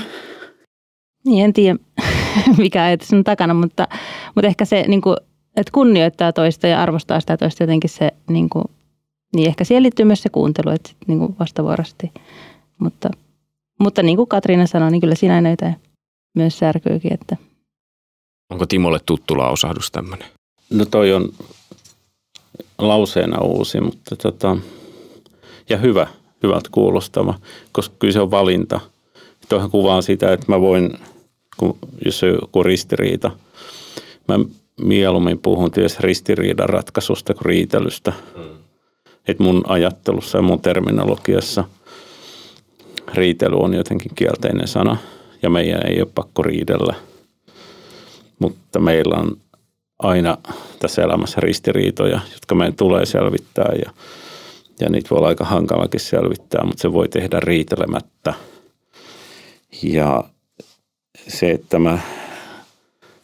Niin, 1.24 1.44
en 1.44 1.52
tiedä 1.52 1.78
mikä 2.58 2.82
ajatus 2.84 3.12
on 3.12 3.24
takana, 3.24 3.54
mutta, 3.54 3.88
mutta 4.34 4.46
ehkä 4.46 4.64
se, 4.64 4.84
niin 4.88 5.00
kuin, 5.00 5.16
että 5.56 5.72
kunnioittaa 5.72 6.32
toista 6.32 6.66
ja 6.66 6.82
arvostaa 6.82 7.20
sitä 7.20 7.36
toista 7.36 7.62
jotenkin 7.62 7.90
se, 7.90 8.10
niin, 8.28 8.48
kuin, 8.48 8.64
niin 9.36 9.48
ehkä 9.48 9.64
siihen 9.64 9.82
liittyy 9.82 10.04
myös 10.04 10.22
se 10.22 10.28
kuuntelu, 10.28 10.70
että 10.70 10.88
sit, 10.88 10.98
niin 11.06 11.18
kuin 11.18 11.36
vastavuorosti. 11.40 12.12
Mutta, 12.78 13.10
mutta 13.80 14.02
niin 14.02 14.16
kuin 14.16 14.28
Katriina 14.28 14.66
sanoi, 14.66 14.90
niin 14.90 15.00
kyllä 15.00 15.14
siinä 15.14 15.50
jotain 15.50 15.76
myös 16.34 16.58
särkyykin. 16.58 17.12
Että. 17.12 17.49
Onko 18.50 18.66
Timolle 18.66 19.00
tuttu 19.06 19.38
lausahdus 19.38 19.90
tämmöinen? 19.90 20.28
No 20.70 20.84
toi 20.84 21.12
on 21.12 21.28
lauseena 22.78 23.40
uusi, 23.40 23.80
mutta 23.80 24.16
tota, 24.16 24.56
ja 25.68 25.76
hyvä, 25.76 26.06
hyvältä 26.42 26.68
kuulostava, 26.72 27.34
koska 27.72 27.94
kyllä 27.98 28.12
se 28.12 28.20
on 28.20 28.30
valinta. 28.30 28.80
Tuohan 29.48 29.70
kuvaa 29.70 30.02
sitä, 30.02 30.32
että 30.32 30.46
mä 30.48 30.60
voin, 30.60 30.98
kun, 31.56 31.78
jos 32.04 32.22
on 32.22 32.28
joku 32.28 32.62
ristiriita, 32.62 33.30
mä 34.28 34.38
mieluummin 34.80 35.38
puhun 35.38 35.70
tietysti 35.70 35.98
ristiriidan 36.02 36.68
ratkaisusta 36.68 37.34
kuin 37.34 37.46
riitelystä. 37.46 38.12
Mm. 38.36 38.42
Että 39.28 39.42
mun 39.42 39.62
ajattelussa 39.66 40.38
ja 40.38 40.42
mun 40.42 40.60
terminologiassa 40.60 41.64
riitely 43.14 43.56
on 43.56 43.74
jotenkin 43.74 44.14
kielteinen 44.14 44.68
sana 44.68 44.96
ja 45.42 45.50
meidän 45.50 45.86
ei 45.86 46.02
ole 46.02 46.10
pakko 46.14 46.42
riidellä. 46.42 46.94
Mutta 48.40 48.78
meillä 48.78 49.16
on 49.16 49.36
aina 49.98 50.38
tässä 50.78 51.02
elämässä 51.02 51.40
ristiriitoja, 51.40 52.20
jotka 52.32 52.54
meidän 52.54 52.76
tulee 52.76 53.06
selvittää 53.06 53.72
ja, 53.84 53.92
ja 54.80 54.88
niitä 54.88 55.10
voi 55.10 55.18
olla 55.18 55.28
aika 55.28 55.44
hankalakin 55.44 56.00
selvittää, 56.00 56.64
mutta 56.64 56.82
se 56.82 56.92
voi 56.92 57.08
tehdä 57.08 57.40
riitelemättä. 57.40 58.34
Ja 59.82 60.24
se, 61.28 61.50
että 61.50 61.78
mä 61.78 61.98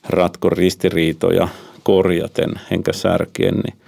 ratkon 0.08 0.52
ristiriitoja 0.52 1.48
korjaten 1.82 2.50
enkä 2.70 2.92
särkien, 2.92 3.54
niin 3.54 3.78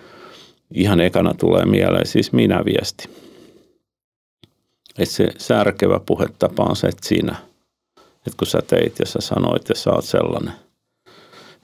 ihan 0.74 1.00
ekana 1.00 1.34
tulee 1.34 1.64
mieleen 1.64 2.06
siis 2.06 2.32
minä 2.32 2.64
viesti. 2.64 3.08
Että 4.98 5.14
se 5.14 5.28
särkevä 5.38 6.00
puhetapa 6.06 6.62
on 6.62 6.76
se, 6.76 6.86
että 6.86 7.08
sinä, 7.08 7.36
että 7.96 8.36
kun 8.38 8.46
sä 8.46 8.62
teit 8.66 8.98
ja 8.98 9.06
sä 9.06 9.20
sanoit 9.20 9.68
ja 9.68 9.74
sä 9.74 9.90
oot 9.90 10.04
sellainen– 10.04 10.52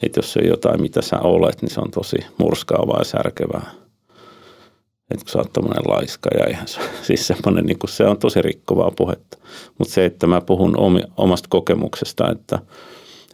että 0.03 0.19
jos 0.19 0.33
se 0.33 0.41
on 0.41 0.49
jotain, 0.49 0.83
mitä 0.83 1.03
sä 1.03 1.19
olet, 1.19 1.63
niin 1.63 1.71
se 1.71 1.81
on 1.81 1.91
tosi 1.91 2.17
murskaavaa 2.39 2.99
ja 2.99 3.05
särkevää. 3.05 3.71
että 5.11 5.25
kun 5.25 5.29
sä 5.29 5.39
oot 5.39 5.53
tommonen 5.53 5.83
laiska 5.89 6.31
ja 6.39 6.51
ihan 6.51 6.69
se, 6.69 6.81
siis 7.07 7.27
semmoinen, 7.27 7.67
niin 7.67 7.79
se 7.89 8.05
on 8.05 8.19
tosi 8.19 8.43
rikkovaa 8.43 8.91
puhetta. 8.97 9.39
Mutta 9.79 9.95
se, 9.95 10.05
että 10.05 10.27
mä 10.27 10.41
puhun 10.41 10.77
omasta 11.17 11.49
kokemuksesta, 11.49 12.31
että 12.31 12.59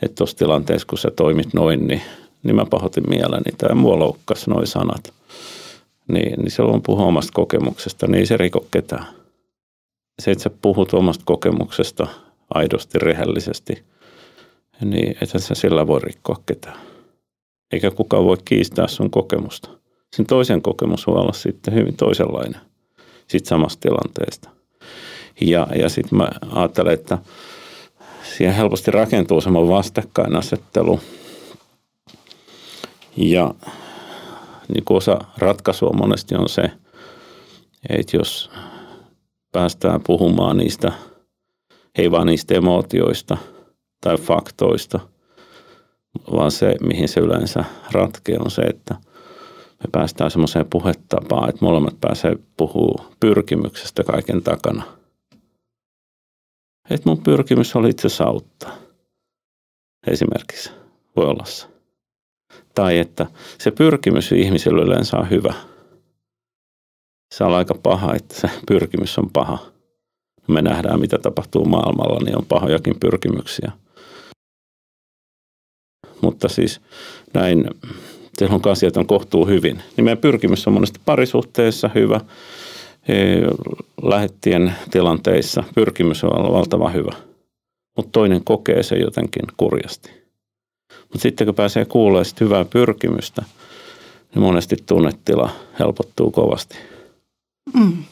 että 0.02 0.14
tuossa 0.14 0.36
tilanteessa, 0.36 0.86
kun 0.86 0.98
sä 0.98 1.10
toimit 1.10 1.54
noin, 1.54 1.86
niin, 1.86 2.02
niin 2.42 2.56
mä 2.56 2.64
pahoitin 2.70 3.04
mieleni 3.08 3.52
tai 3.58 3.74
mua 3.74 3.98
loukkasi 3.98 4.50
noin 4.50 4.66
sanat. 4.66 5.12
Niin, 6.08 6.38
niin 6.38 6.50
silloin 6.50 6.82
puhuu 6.82 7.06
omasta 7.06 7.32
kokemuksesta, 7.34 8.06
niin 8.06 8.18
ei 8.18 8.26
se 8.26 8.36
riko 8.36 8.66
ketään. 8.70 9.06
Se, 10.22 10.30
että 10.30 10.44
sä 10.44 10.50
puhut 10.62 10.94
omasta 10.94 11.22
kokemuksesta 11.26 12.06
aidosti, 12.54 12.98
rehellisesti, 12.98 13.82
niin 14.84 15.16
että 15.22 15.38
sä 15.38 15.54
sillä 15.54 15.86
voi 15.86 16.00
rikkoa 16.00 16.36
ketään. 16.46 16.80
Eikä 17.72 17.90
kukaan 17.90 18.24
voi 18.24 18.36
kiistää 18.44 18.88
sun 18.88 19.10
kokemusta. 19.10 19.70
Sen 20.16 20.26
toisen 20.26 20.62
kokemus 20.62 21.06
voi 21.06 21.16
olla 21.16 21.32
sitten 21.32 21.74
hyvin 21.74 21.96
toisenlainen 21.96 22.60
siitä 23.30 23.48
samasta 23.48 23.80
tilanteesta. 23.80 24.50
Ja, 25.40 25.66
ja 25.74 25.88
sitten 25.88 26.18
mä 26.18 26.28
ajattelen, 26.50 26.94
että 26.94 27.18
siihen 28.36 28.54
helposti 28.54 28.90
rakentuu 28.90 29.40
semmoinen 29.40 29.70
vastakkainasettelu. 29.70 31.00
Ja 33.16 33.54
niin 34.74 34.84
kuin 34.84 34.96
osa 34.96 35.18
ratkaisua 35.38 35.92
monesti 35.92 36.34
on 36.34 36.48
se, 36.48 36.70
että 37.88 38.16
jos 38.16 38.50
päästään 39.52 40.00
puhumaan 40.06 40.56
niistä, 40.56 40.92
ei 41.98 42.10
vaan 42.10 42.26
niistä 42.26 42.54
emootioista 42.54 43.36
tai 44.00 44.16
faktoista, 44.18 45.00
vaan 46.32 46.50
se, 46.50 46.76
mihin 46.80 47.08
se 47.08 47.20
yleensä 47.20 47.64
ratkeaa, 47.92 48.42
on 48.44 48.50
se, 48.50 48.62
että 48.62 48.94
me 49.82 49.88
päästään 49.92 50.30
semmoiseen 50.30 50.66
puhetapaan, 50.70 51.48
että 51.48 51.64
molemmat 51.64 52.00
pääsee 52.00 52.36
puhuu 52.56 53.00
pyrkimyksestä 53.20 54.04
kaiken 54.04 54.42
takana– 54.42 54.82
että 56.90 57.08
mun 57.08 57.22
pyrkimys 57.22 57.76
oli 57.76 57.90
itse 57.90 58.06
asiassa 58.06 58.24
auttaa. 58.24 58.72
Esimerkiksi 60.06 60.70
voi 61.16 61.26
olla 61.26 61.44
se. 61.44 61.66
Tai 62.74 62.98
että 62.98 63.26
se 63.58 63.70
pyrkimys 63.70 64.32
ihmisellä 64.32 64.82
yleensä 64.82 65.16
on 65.16 65.30
hyvä. 65.30 65.54
Se 67.34 67.44
on 67.44 67.54
aika 67.54 67.74
paha, 67.82 68.14
että 68.14 68.34
se 68.34 68.50
pyrkimys 68.68 69.18
on 69.18 69.30
paha. 69.32 69.58
Me 70.48 70.62
nähdään, 70.62 71.00
mitä 71.00 71.18
tapahtuu 71.18 71.64
maailmalla, 71.64 72.24
niin 72.24 72.38
on 72.38 72.46
pahojakin 72.46 73.00
pyrkimyksiä. 73.00 73.72
Mutta 76.22 76.48
siis 76.48 76.80
näin, 77.34 77.64
silloin 78.38 78.62
asiat 78.70 78.96
on 78.96 79.06
kohtuu 79.06 79.46
hyvin. 79.46 79.82
Niin 79.96 80.04
meidän 80.04 80.18
pyrkimys 80.18 80.66
on 80.66 80.72
monesti 80.72 81.00
parisuhteessa 81.04 81.90
hyvä, 81.94 82.20
lähettien 84.02 84.74
tilanteissa 84.90 85.64
pyrkimys 85.74 86.24
on 86.24 86.52
valtava 86.52 86.90
hyvä, 86.90 87.12
mutta 87.96 88.12
toinen 88.12 88.44
kokee 88.44 88.82
se 88.82 88.96
jotenkin 88.96 89.42
kurjasti. 89.56 90.10
Mutta 91.02 91.18
sitten 91.18 91.46
kun 91.46 91.54
pääsee 91.54 91.84
kuulemaan 91.84 92.24
sit 92.24 92.40
hyvää 92.40 92.64
pyrkimystä, 92.64 93.42
niin 94.34 94.42
monesti 94.42 94.76
tunnetila 94.86 95.50
helpottuu 95.78 96.30
kovasti. 96.30 96.78
Mm. 97.74 98.04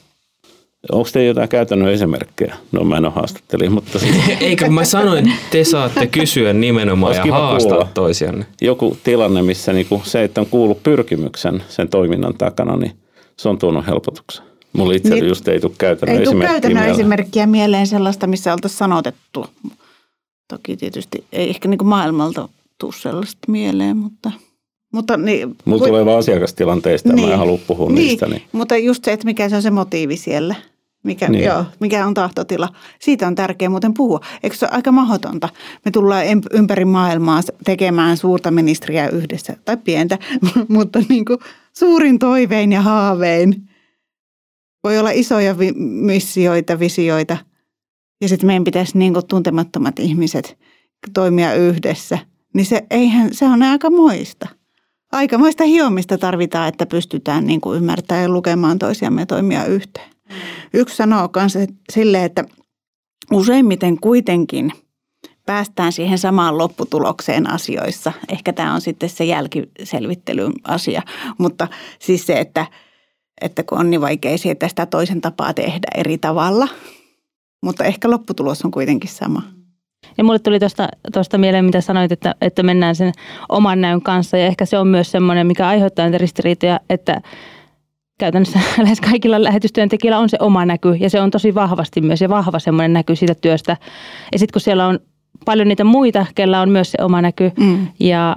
Onko 0.92 1.08
teillä 1.12 1.28
jotain 1.28 1.48
käytännön 1.48 1.92
esimerkkejä? 1.92 2.56
No 2.72 2.84
mä 2.84 2.96
en 2.96 3.04
ole 3.04 3.12
haastattelija, 3.14 3.70
mutta... 3.70 3.98
Siis... 3.98 4.16
Eikö 4.40 4.70
mä 4.70 4.84
sanoin, 4.84 5.32
te 5.50 5.64
saatte 5.64 6.06
kysyä 6.06 6.52
nimenomaan 6.52 7.14
ja 7.14 7.24
haastaa 7.30 7.70
kuulla. 7.70 7.90
toisianne. 7.94 8.46
Joku 8.60 8.96
tilanne, 9.04 9.42
missä 9.42 9.72
niinku 9.72 10.02
se, 10.04 10.24
että 10.24 10.40
on 10.40 10.46
kuullut 10.46 10.82
pyrkimyksen 10.82 11.62
sen 11.68 11.88
toiminnan 11.88 12.34
takana, 12.34 12.76
niin 12.76 12.92
se 13.36 13.48
on 13.48 13.58
tuonut 13.58 13.86
helpotuksen. 13.86 14.44
Mulla 14.72 14.92
itse 14.92 15.14
niin, 15.14 15.28
just 15.28 15.48
ei 15.48 15.60
tule 15.60 15.72
käytännön 15.78 16.16
ei 16.16 16.22
esimerkkiä 16.22 16.52
käytännön 16.52 16.82
mieleen. 16.82 17.00
esimerkkiä 17.00 17.46
mieleen 17.46 17.86
sellaista, 17.86 18.26
missä 18.26 18.52
oltaisiin 18.52 18.78
sanotettu. 18.78 19.46
Toki 20.48 20.76
tietysti 20.76 21.24
ei 21.32 21.50
ehkä 21.50 21.68
niin 21.68 21.78
kuin 21.78 21.88
maailmalta 21.88 22.48
tule 22.80 22.92
sellaista 22.92 23.38
mieleen, 23.48 23.96
mutta... 23.96 24.30
Mutta 24.92 25.16
niin, 25.16 25.56
Mulla 25.64 25.86
tulee 25.86 26.04
vaan 26.04 26.18
asiakastilanteista 26.18 27.12
niin, 27.12 27.28
mä 27.28 27.32
en 27.32 27.38
halua 27.38 27.58
puhua 27.66 27.86
niin, 27.90 27.94
niistä. 27.94 28.26
Niin. 28.26 28.42
Mutta 28.52 28.76
just 28.76 29.04
se, 29.04 29.12
että 29.12 29.24
mikä 29.24 29.48
se 29.48 29.56
on 29.56 29.62
se 29.62 29.70
motiivi 29.70 30.16
siellä. 30.16 30.54
Mikä, 31.02 31.28
niin. 31.28 31.44
joo, 31.44 31.64
mikä 31.80 32.06
on 32.06 32.14
tahtotila. 32.14 32.68
Siitä 32.98 33.26
on 33.26 33.34
tärkeää 33.34 33.68
muuten 33.68 33.94
puhua. 33.94 34.20
Eikö 34.42 34.56
se 34.56 34.66
ole 34.66 34.72
aika 34.74 34.92
mahdotonta? 34.92 35.48
Me 35.84 35.90
tullaan 35.90 36.24
ympäri 36.52 36.84
maailmaa 36.84 37.40
tekemään 37.64 38.16
suurta 38.16 38.50
ministeriä 38.50 39.08
yhdessä, 39.08 39.56
tai 39.64 39.76
pientä, 39.76 40.18
mutta 40.68 41.02
niin 41.08 41.24
kuin 41.24 41.38
suurin 41.72 42.18
toivein 42.18 42.72
ja 42.72 42.82
haavein 42.82 43.68
voi 44.84 44.98
olla 44.98 45.10
isoja 45.10 45.58
vi- 45.58 45.72
missioita, 45.78 46.78
visioita. 46.78 47.36
Ja 48.20 48.28
sitten 48.28 48.46
meidän 48.46 48.64
pitäisi 48.64 48.98
niin 48.98 49.12
kuin 49.12 49.26
tuntemattomat 49.26 49.98
ihmiset 49.98 50.58
toimia 51.14 51.54
yhdessä. 51.54 52.18
Niin 52.54 52.66
se, 52.66 52.86
eihän, 52.90 53.34
se 53.34 53.44
on 53.44 53.62
aika 53.62 53.90
moista. 53.90 54.48
Aikamoista 55.12 55.64
hiomista 55.64 56.18
tarvitaan, 56.18 56.68
että 56.68 56.86
pystytään 56.86 57.46
niin 57.46 57.60
kuin 57.60 57.76
ymmärtämään 57.76 58.22
ja 58.22 58.28
lukemaan 58.28 58.78
toisiamme 58.78 59.26
toimia 59.26 59.64
yhteen. 59.64 60.10
Yksi 60.74 60.96
sanoo 60.96 61.30
myös 61.36 61.58
silleen, 61.92 62.24
että 62.24 62.44
useimmiten 63.32 64.00
kuitenkin 64.00 64.72
päästään 65.46 65.92
siihen 65.92 66.18
samaan 66.18 66.58
lopputulokseen 66.58 67.50
asioissa. 67.50 68.12
Ehkä 68.28 68.52
tämä 68.52 68.74
on 68.74 68.80
sitten 68.80 69.08
se 69.08 69.24
jälkiselvittelyn 69.24 70.52
asia, 70.64 71.02
mutta 71.38 71.68
siis 71.98 72.26
se, 72.26 72.40
että– 72.40 72.66
että 73.40 73.62
kun 73.62 73.78
on 73.78 73.90
niin 73.90 74.00
vaikea 74.00 74.38
sietää 74.38 74.68
sitä 74.68 74.86
toisen 74.86 75.20
tapaa 75.20 75.54
tehdä 75.54 75.88
eri 75.94 76.18
tavalla. 76.18 76.68
Mutta 77.62 77.84
ehkä 77.84 78.10
lopputulos 78.10 78.64
on 78.64 78.70
kuitenkin 78.70 79.10
sama. 79.10 79.42
Ja 80.18 80.24
mulle 80.24 80.38
tuli 80.38 80.58
tuosta 81.12 81.38
mieleen, 81.38 81.64
mitä 81.64 81.80
sanoit, 81.80 82.12
että, 82.12 82.34
että 82.40 82.62
mennään 82.62 82.94
sen 82.94 83.12
oman 83.48 83.80
näyn 83.80 84.02
kanssa. 84.02 84.36
Ja 84.36 84.46
ehkä 84.46 84.64
se 84.66 84.78
on 84.78 84.88
myös 84.88 85.10
semmoinen, 85.10 85.46
mikä 85.46 85.68
aiheuttaa 85.68 86.04
niitä 86.04 86.18
ristiriitoja, 86.18 86.80
että 86.90 87.20
käytännössä 88.18 88.60
lähes 88.82 89.00
kaikilla 89.00 89.42
lähetystyöntekijöillä 89.42 90.18
on 90.18 90.28
se 90.28 90.36
oma 90.40 90.64
näky. 90.64 90.94
Ja 91.00 91.10
se 91.10 91.20
on 91.20 91.30
tosi 91.30 91.54
vahvasti 91.54 92.00
myös 92.00 92.20
ja 92.20 92.28
vahva 92.28 92.58
semmoinen 92.58 92.92
näky 92.92 93.16
siitä 93.16 93.34
työstä. 93.34 93.76
Ja 94.32 94.38
sitten 94.38 94.52
kun 94.52 94.60
siellä 94.60 94.86
on 94.86 94.98
paljon 95.44 95.68
niitä 95.68 95.84
muita, 95.84 96.26
kellä 96.34 96.60
on 96.60 96.68
myös 96.68 96.90
se 96.90 97.04
oma 97.04 97.22
näky. 97.22 97.52
Mm. 97.60 97.86
Ja 98.00 98.36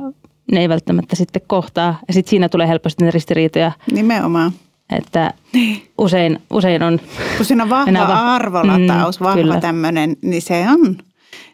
ne 0.51 0.59
ei 0.59 0.69
välttämättä 0.69 1.15
sitten 1.15 1.41
kohtaa. 1.47 1.99
Ja 2.07 2.13
sitten 2.13 2.29
siinä 2.29 2.49
tulee 2.49 2.67
helposti 2.67 3.03
niitä 3.03 3.13
ristiriitoja. 3.13 3.71
Nimenomaan. 3.91 4.51
Että 4.97 5.33
niin. 5.53 5.83
usein, 5.97 6.41
usein 6.53 6.83
on... 6.83 6.99
Kun 7.37 7.45
siinä 7.45 7.63
on 7.63 7.69
vahva 7.69 8.07
va- 8.07 8.35
arvolataus, 8.35 9.19
mm, 9.19 9.23
vahva 9.25 9.59
tämmöinen, 9.59 10.15
niin 10.21 10.41
se 10.41 10.65
on... 10.69 10.97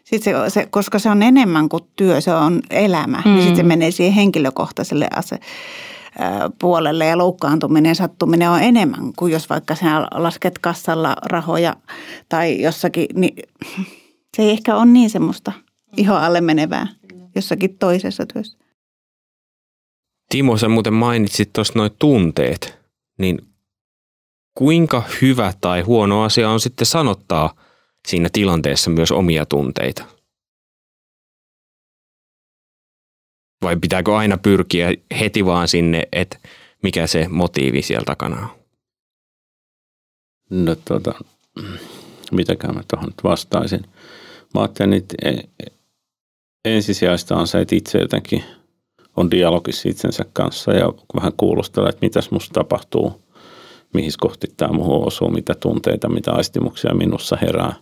Sit 0.04 0.22
se, 0.22 0.32
se, 0.48 0.66
koska 0.70 0.98
se 0.98 1.10
on 1.10 1.22
enemmän 1.22 1.68
kuin 1.68 1.84
työ, 1.96 2.20
se 2.20 2.34
on 2.34 2.60
elämä, 2.70 3.22
mm. 3.24 3.30
niin 3.30 3.42
sitten 3.42 3.56
se 3.56 3.62
menee 3.62 3.90
siihen 3.90 4.14
henkilökohtaiselle 4.14 5.08
ase, 5.16 5.38
puolelle 6.60 7.06
ja 7.06 7.18
loukkaantuminen, 7.18 7.96
sattuminen 7.96 8.50
on 8.50 8.62
enemmän 8.62 9.12
kuin 9.16 9.32
jos 9.32 9.50
vaikka 9.50 9.74
sinä 9.74 10.08
lasket 10.14 10.58
kassalla 10.58 11.16
rahoja 11.22 11.76
tai 12.28 12.62
jossakin, 12.62 13.06
niin 13.14 13.36
se 14.36 14.42
ei 14.42 14.50
ehkä 14.50 14.76
ole 14.76 14.86
niin 14.86 15.10
semmoista 15.10 15.52
iho 15.96 16.14
alle 16.14 16.40
menevää 16.40 16.86
jossakin 17.34 17.78
toisessa 17.78 18.26
työssä. 18.26 18.58
Timo, 20.28 20.56
sä 20.56 20.68
muuten 20.68 20.94
mainitsit 20.94 21.52
tuosta 21.52 21.78
noin 21.78 21.90
tunteet 21.98 22.78
niin 23.18 23.38
kuinka 24.54 25.02
hyvä 25.22 25.52
tai 25.60 25.80
huono 25.80 26.22
asia 26.22 26.50
on 26.50 26.60
sitten 26.60 26.86
sanottaa 26.86 27.54
siinä 28.08 28.28
tilanteessa 28.32 28.90
myös 28.90 29.12
omia 29.12 29.46
tunteita? 29.46 30.04
Vai 33.62 33.76
pitääkö 33.76 34.16
aina 34.16 34.38
pyrkiä 34.38 34.94
heti 35.20 35.44
vaan 35.44 35.68
sinne, 35.68 36.08
että 36.12 36.38
mikä 36.82 37.06
se 37.06 37.28
motiivi 37.28 37.82
siellä 37.82 38.04
takana 38.04 38.40
on? 38.40 38.48
No 40.50 40.74
tuota, 40.74 41.14
mitäkään 42.32 42.74
mä 42.74 42.82
tuohon 42.90 43.08
nyt 43.08 43.24
vastaisin. 43.24 43.82
Mä 44.54 44.60
ajattelin, 44.60 44.92
että 44.92 45.14
e, 45.24 45.36
ensisijaista 46.64 47.36
on 47.36 47.46
se, 47.46 47.60
että 47.60 47.74
itse 47.74 47.98
jotenkin– 47.98 48.44
on 49.18 49.30
dialogissa 49.30 49.88
itsensä 49.88 50.24
kanssa 50.32 50.72
ja 50.72 50.92
vähän 51.14 51.32
kuulostelee, 51.36 51.88
että 51.88 52.06
mitäs 52.06 52.30
musta 52.30 52.52
tapahtuu, 52.52 53.22
mihin 53.94 54.12
kohti 54.18 54.46
tämä 54.56 54.72
muuhun 54.72 55.06
osuu, 55.06 55.30
mitä 55.30 55.54
tunteita, 55.54 56.08
mitä 56.08 56.32
aistimuksia 56.32 56.94
minussa 56.94 57.36
herää. 57.42 57.74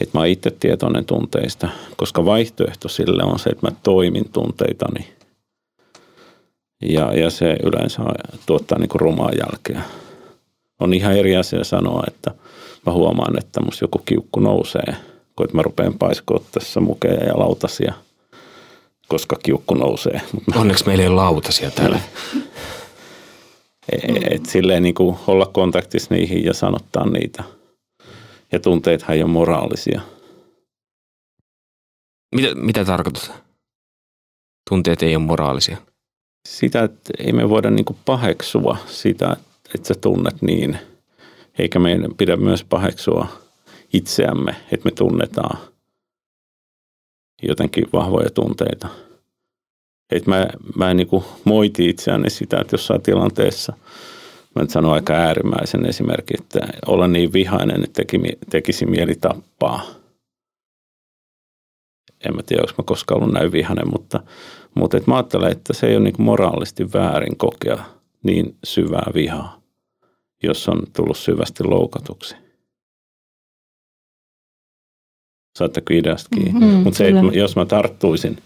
Että 0.00 0.18
mä 0.18 0.20
oon 0.20 0.28
itse 0.28 0.50
tietoinen 0.50 1.04
tunteista, 1.04 1.68
koska 1.96 2.24
vaihtoehto 2.24 2.88
sille 2.88 3.22
on 3.24 3.38
se, 3.38 3.50
että 3.50 3.66
mä 3.66 3.76
toimin 3.82 4.28
tunteitani. 4.32 5.08
Ja, 6.82 7.12
ja 7.14 7.30
se 7.30 7.56
yleensä 7.62 8.02
tuottaa 8.46 8.78
niin 8.78 8.90
rumaa 8.94 9.30
jälkeä. 9.30 9.82
On 10.80 10.94
ihan 10.94 11.16
eri 11.16 11.36
asia 11.36 11.64
sanoa, 11.64 12.04
että 12.06 12.30
mä 12.86 12.92
huomaan, 12.92 13.38
että 13.38 13.60
musta 13.60 13.84
joku 13.84 13.98
kiukku 13.98 14.40
nousee, 14.40 14.96
kun 15.36 15.48
mä 15.52 15.62
rupean 15.62 15.94
paiskoa 15.98 16.40
tässä 16.52 16.80
mukeja 16.80 17.24
ja 17.24 17.38
lautasia– 17.38 17.94
koska 19.08 19.36
kiukku 19.42 19.74
nousee. 19.74 20.20
Onneksi 20.56 20.86
meillä 20.86 21.02
ei 21.02 21.08
ole 21.08 21.16
lautasia 21.16 21.70
täällä. 21.70 22.00
Mm. 22.34 22.42
Et 24.30 24.46
silleen 24.46 24.82
niin 24.82 24.94
kuin 24.94 25.16
olla 25.26 25.46
kontaktissa 25.46 26.14
niihin 26.14 26.44
ja 26.44 26.54
sanottaa 26.54 27.06
niitä. 27.06 27.44
Ja 28.52 28.60
tunteethan 28.60 29.16
ei 29.16 29.22
ole 29.22 29.30
moraalisia. 29.30 30.00
Mitä, 32.34 32.54
mitä 32.54 32.84
tarkoitat? 32.84 33.32
Tunteet 34.70 35.02
ei 35.02 35.16
ole 35.16 35.24
moraalisia. 35.24 35.76
Sitä, 36.48 36.82
että 36.82 37.12
ei 37.18 37.32
me 37.32 37.48
voida 37.48 37.70
niin 37.70 37.84
kuin 37.84 37.98
paheksua 38.04 38.76
sitä, 38.86 39.36
että 39.74 39.88
sä 39.88 39.94
tunnet 39.94 40.42
niin. 40.42 40.78
Eikä 41.58 41.78
meidän 41.78 42.14
pidä 42.14 42.36
myös 42.36 42.64
paheksua 42.64 43.26
itseämme, 43.92 44.56
että 44.72 44.84
me 44.84 44.90
tunnetaan 44.90 45.58
jotenkin 47.42 47.84
vahvoja 47.92 48.30
tunteita. 48.30 48.88
Että 50.10 50.30
mä, 50.30 50.46
mä 50.76 50.90
en 50.90 50.96
niin 50.96 51.06
kuin 51.06 51.24
moiti 51.44 51.88
itseäni 51.88 52.30
sitä, 52.30 52.60
että 52.60 52.74
jossain 52.74 53.02
tilanteessa, 53.02 53.72
mä 54.54 54.62
nyt 54.62 54.70
sanon 54.70 54.92
aika 54.92 55.12
äärimmäisen 55.12 55.86
esimerkin, 55.86 56.42
että 56.42 56.60
olla 56.86 57.08
niin 57.08 57.32
vihainen, 57.32 57.84
että 57.84 58.02
teki, 58.02 58.20
tekisi 58.50 58.86
mieli 58.86 59.14
tappaa. 59.14 59.82
En 62.28 62.36
mä 62.36 62.42
tiedä, 62.42 62.62
onko 62.62 62.74
mä 62.78 62.84
koskaan 62.86 63.22
ollut 63.22 63.34
näin 63.34 63.52
vihainen, 63.52 63.90
mutta, 63.92 64.20
mutta 64.74 64.96
et 64.96 65.06
mä 65.06 65.16
ajattelen, 65.16 65.52
että 65.52 65.72
se 65.72 65.86
ei 65.86 65.96
ole 65.96 66.04
niin 66.04 66.14
moraalisti 66.18 66.92
väärin 66.92 67.36
kokea 67.36 67.84
niin 68.22 68.56
syvää 68.64 69.06
vihaa, 69.14 69.60
jos 70.42 70.68
on 70.68 70.82
tullut 70.96 71.16
syvästi 71.16 71.64
loukatuksi. 71.64 72.36
Saatteko 75.58 75.94
ideasta 75.94 76.28
kiinni? 76.34 76.60
Mm-hmm, 76.60 76.82
Mutta 76.82 76.98
se, 76.98 77.08
että 77.08 77.38
jos 77.38 77.56
mä 77.56 77.64
tarttuisin 77.66 78.38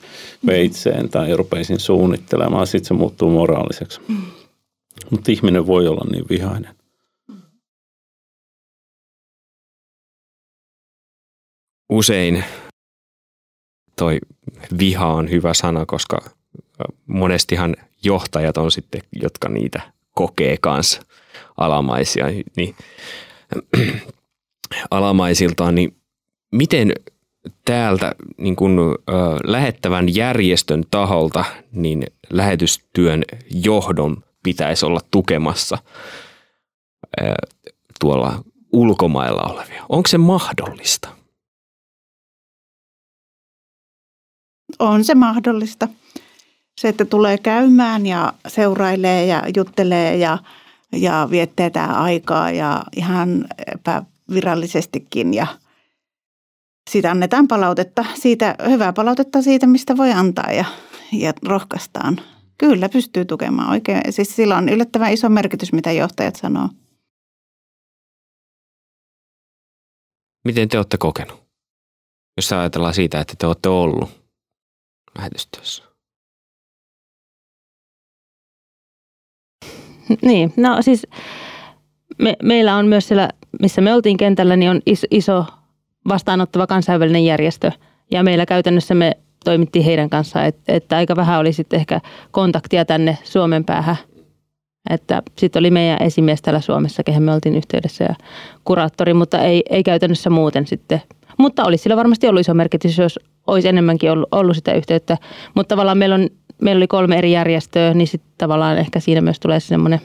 veitseen 0.47 1.09
tai 1.09 1.37
rupeisin 1.37 1.81
suunnittelemaan, 1.81 2.67
sitten 2.67 2.89
se 2.89 2.95
muuttuu 2.95 3.31
moraaliseksi. 3.31 4.01
Mm. 4.09 4.17
Mutta 5.11 5.33
ihminen 5.33 5.67
voi 5.67 5.89
olla 5.89 6.11
niin 6.11 6.25
vihainen. 6.31 6.75
Usein 11.89 12.45
toi 13.97 14.19
viha 14.79 15.07
on 15.07 15.31
hyvä 15.31 15.55
sana, 15.55 15.87
koska 15.87 16.19
monestihan 17.07 17.77
johtajat 18.05 18.57
on 18.57 18.71
sitten, 18.71 19.01
jotka 19.13 19.49
niitä 19.49 19.93
kokee 20.15 20.57
kanssa 20.61 21.03
alamaisia, 21.57 22.27
niin 22.57 22.77
alamaisiltaan, 24.91 25.75
niin 25.75 25.97
miten 26.53 26.93
täältä 27.65 28.15
niin 28.37 28.57
kuin, 28.57 28.79
ö, 28.79 28.95
lähettävän 29.45 30.15
järjestön 30.15 30.85
taholta 30.91 31.45
niin 31.73 32.07
lähetystyön 32.31 33.25
johdon 33.51 34.25
pitäisi 34.49 34.87
olla 34.87 35.01
tukemassa 35.11 35.79
tuolla 38.01 38.45
ulkomailla 38.73 39.43
olevia? 39.43 39.85
Onko 39.89 40.07
se 40.09 40.19
mahdollista? 40.19 41.09
On 44.79 45.05
se 45.05 45.15
mahdollista. 45.15 45.89
Se, 46.81 46.89
että 46.89 47.05
tulee 47.05 47.39
käymään 47.39 48.07
ja 48.07 48.33
seurailee 48.49 49.27
ja 49.27 49.43
juttelee 49.57 50.17
ja, 50.17 50.39
ja 50.93 51.29
viettää 51.31 52.03
aikaa 52.03 52.51
ja 52.51 52.85
ihan 52.97 53.47
epävirallisestikin 53.67 55.35
ja– 55.35 55.47
siitä 56.91 57.11
annetaan 57.11 57.49
palautetta, 57.49 58.05
siitä, 58.15 58.55
hyvää 58.69 58.93
palautetta 58.93 59.43
siitä, 59.43 59.67
mistä 59.67 59.97
voi 59.97 60.13
antaa 60.13 60.53
ja, 60.53 60.65
ja 61.13 61.33
rohkaistaan. 61.47 62.21
Kyllä 62.59 62.89
pystyy 62.89 63.25
tukemaan 63.25 63.71
oikein. 63.71 64.01
Siis 64.11 64.37
sillä 64.37 64.57
on 64.57 64.69
yllättävän 64.69 65.13
iso 65.13 65.29
merkitys, 65.29 65.73
mitä 65.73 65.93
johtajat 65.93 66.37
sanoo. 66.37 66.69
Miten 70.45 70.69
te 70.69 70.77
olette 70.77 70.99
kokenut? 70.99 71.43
Jos 72.37 72.53
ajatellaan 72.53 72.95
siitä, 72.95 73.21
että 73.21 73.35
te 73.39 73.47
olette 73.47 73.69
ollut 73.69 74.11
lähetystyössä. 75.19 75.85
Niin, 80.23 80.53
no 80.57 80.83
siis 80.83 81.07
me, 82.19 82.37
meillä 82.43 82.77
on 82.77 82.87
myös 82.87 83.09
siellä, 83.09 83.31
missä 83.61 83.81
me 83.81 83.95
oltiin 83.95 84.17
kentällä, 84.17 84.57
niin 84.57 84.71
on 84.71 84.81
iso, 84.87 85.07
iso 85.11 85.47
vastaanottava 86.09 86.67
kansainvälinen 86.67 87.25
järjestö. 87.25 87.73
Ja 88.11 88.23
meillä 88.23 88.47
käytännössä 88.47 88.95
me 88.95 89.17
toimittiin 89.45 89.84
heidän 89.84 90.11
kanssaan, 90.11 90.47
että, 90.47 90.72
että 90.72 90.97
aika 90.97 91.16
vähän 91.16 91.41
oli 91.41 91.53
sitten 91.53 91.80
ehkä 91.80 92.01
kontaktia 92.30 92.84
tänne 92.84 93.18
Suomen 93.24 93.64
päähän. 93.64 93.97
Että 94.91 95.22
sitten 95.39 95.61
oli 95.61 95.70
meidän 95.70 96.03
esimies 96.03 96.43
täällä 96.43 96.61
Suomessa, 96.61 97.05
kehen 97.05 97.22
me 97.22 97.34
oltiin 97.34 97.57
yhteydessä 97.57 98.05
ja 98.05 98.14
kuraattori, 98.64 99.14
mutta 99.14 99.39
ei, 99.39 99.62
ei 99.70 99.82
käytännössä 99.82 100.30
muuten 100.30 100.66
sitten. 100.66 101.03
Mutta 101.39 101.64
olisi 101.64 101.82
sillä 101.82 101.97
varmasti 101.97 102.28
ollut 102.28 102.41
iso 102.41 102.55
merkitys, 102.55 102.99
jos 102.99 103.18
olisi 103.47 103.68
enemmänkin 103.68 104.11
ollut, 104.12 104.28
ollut 104.32 104.57
sitä 104.57 104.74
yhteyttä. 104.74 105.16
Mutta 105.55 105.68
tavallaan 105.68 105.99
meillä, 105.99 106.14
on, 106.14 106.28
meillä 106.62 106.78
oli 106.78 106.86
kolme 106.86 107.18
eri 107.18 107.32
järjestöä, 107.32 107.95
niin 107.95 108.09
sitten 108.09 108.30
tavallaan 108.39 108.78
ehkä 108.78 109.01
siinä 109.01 109.20
myös 109.20 109.41
tulee 109.41 109.61
semmoinen, 109.61 110.01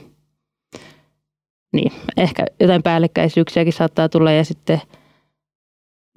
niin 1.74 1.92
ehkä 2.18 2.46
jotain 2.60 2.84
päällekkäisyyksiäkin 2.84 3.74
saattaa 3.74 4.10
tulla 4.10 4.32
ja 4.32 4.46
sitten– 4.46 4.82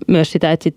myös 0.09 0.33
sitä, 0.33 0.53
että 0.53 0.65
sit 0.65 0.77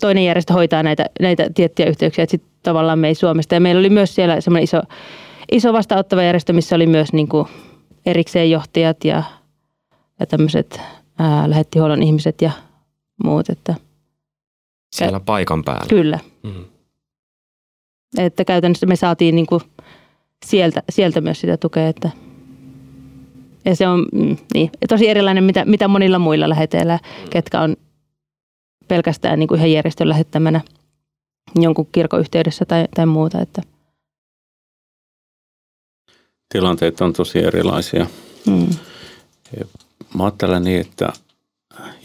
toinen 0.00 0.24
järjestö 0.24 0.52
hoitaa 0.52 0.82
näitä, 0.82 1.06
näitä 1.20 1.50
tiettyjä 1.54 1.88
yhteyksiä, 1.88 2.22
että 2.22 2.30
sitten 2.30 2.50
tavallaan 2.62 2.98
me 2.98 3.08
ei 3.08 3.14
Suomesta. 3.14 3.54
Ja 3.54 3.60
meillä 3.60 3.78
oli 3.78 3.90
myös 3.90 4.14
siellä 4.14 4.40
semmoinen 4.40 4.64
iso, 4.64 4.82
iso 5.52 5.72
vastaanottava 5.72 6.22
järjestö, 6.22 6.52
missä 6.52 6.76
oli 6.76 6.86
myös 6.86 7.12
niin 7.12 7.28
kuin 7.28 7.48
erikseen 8.06 8.50
johtajat 8.50 9.04
ja, 9.04 9.22
ja 10.20 10.26
tämmöiset 10.26 10.80
lähettihuollon 11.46 12.02
ihmiset 12.02 12.42
ja 12.42 12.50
muut. 13.24 13.50
Että, 13.50 13.74
siellä 14.92 15.20
paikan 15.20 15.64
päällä. 15.64 15.88
Kyllä. 15.88 16.18
Mm-hmm. 16.42 16.64
Että 18.18 18.44
käytännössä 18.44 18.86
me 18.86 18.96
saatiin 18.96 19.36
niin 19.36 19.46
kuin 19.46 19.62
sieltä, 20.46 20.82
sieltä 20.90 21.20
myös 21.20 21.40
sitä 21.40 21.56
tukea, 21.56 21.88
että 21.88 22.10
ja 23.64 23.76
se 23.76 23.88
on 23.88 24.06
mm, 24.12 24.36
niin, 24.54 24.70
tosi 24.88 25.08
erilainen, 25.08 25.44
mitä, 25.44 25.64
mitä 25.64 25.88
monilla 25.88 26.18
muilla 26.18 26.48
läheteillä, 26.48 26.96
mm. 26.96 27.30
ketkä 27.30 27.60
on 27.60 27.76
pelkästään 28.90 29.38
niin 29.38 29.48
kuin 29.48 29.58
ihan 29.58 29.72
järjestön 29.72 30.08
lähettämänä 30.08 30.60
jonkun 31.54 31.88
kirkon 31.92 32.20
yhteydessä 32.20 32.64
tai, 32.64 32.88
tai 32.94 33.06
muuta. 33.06 33.40
Että. 33.40 33.62
Tilanteet 36.48 37.00
on 37.00 37.12
tosi 37.12 37.38
erilaisia. 37.38 38.06
Mm. 38.46 38.68
Mä 40.14 40.24
ajattelen 40.24 40.64
niin, 40.64 40.80
että 40.80 41.12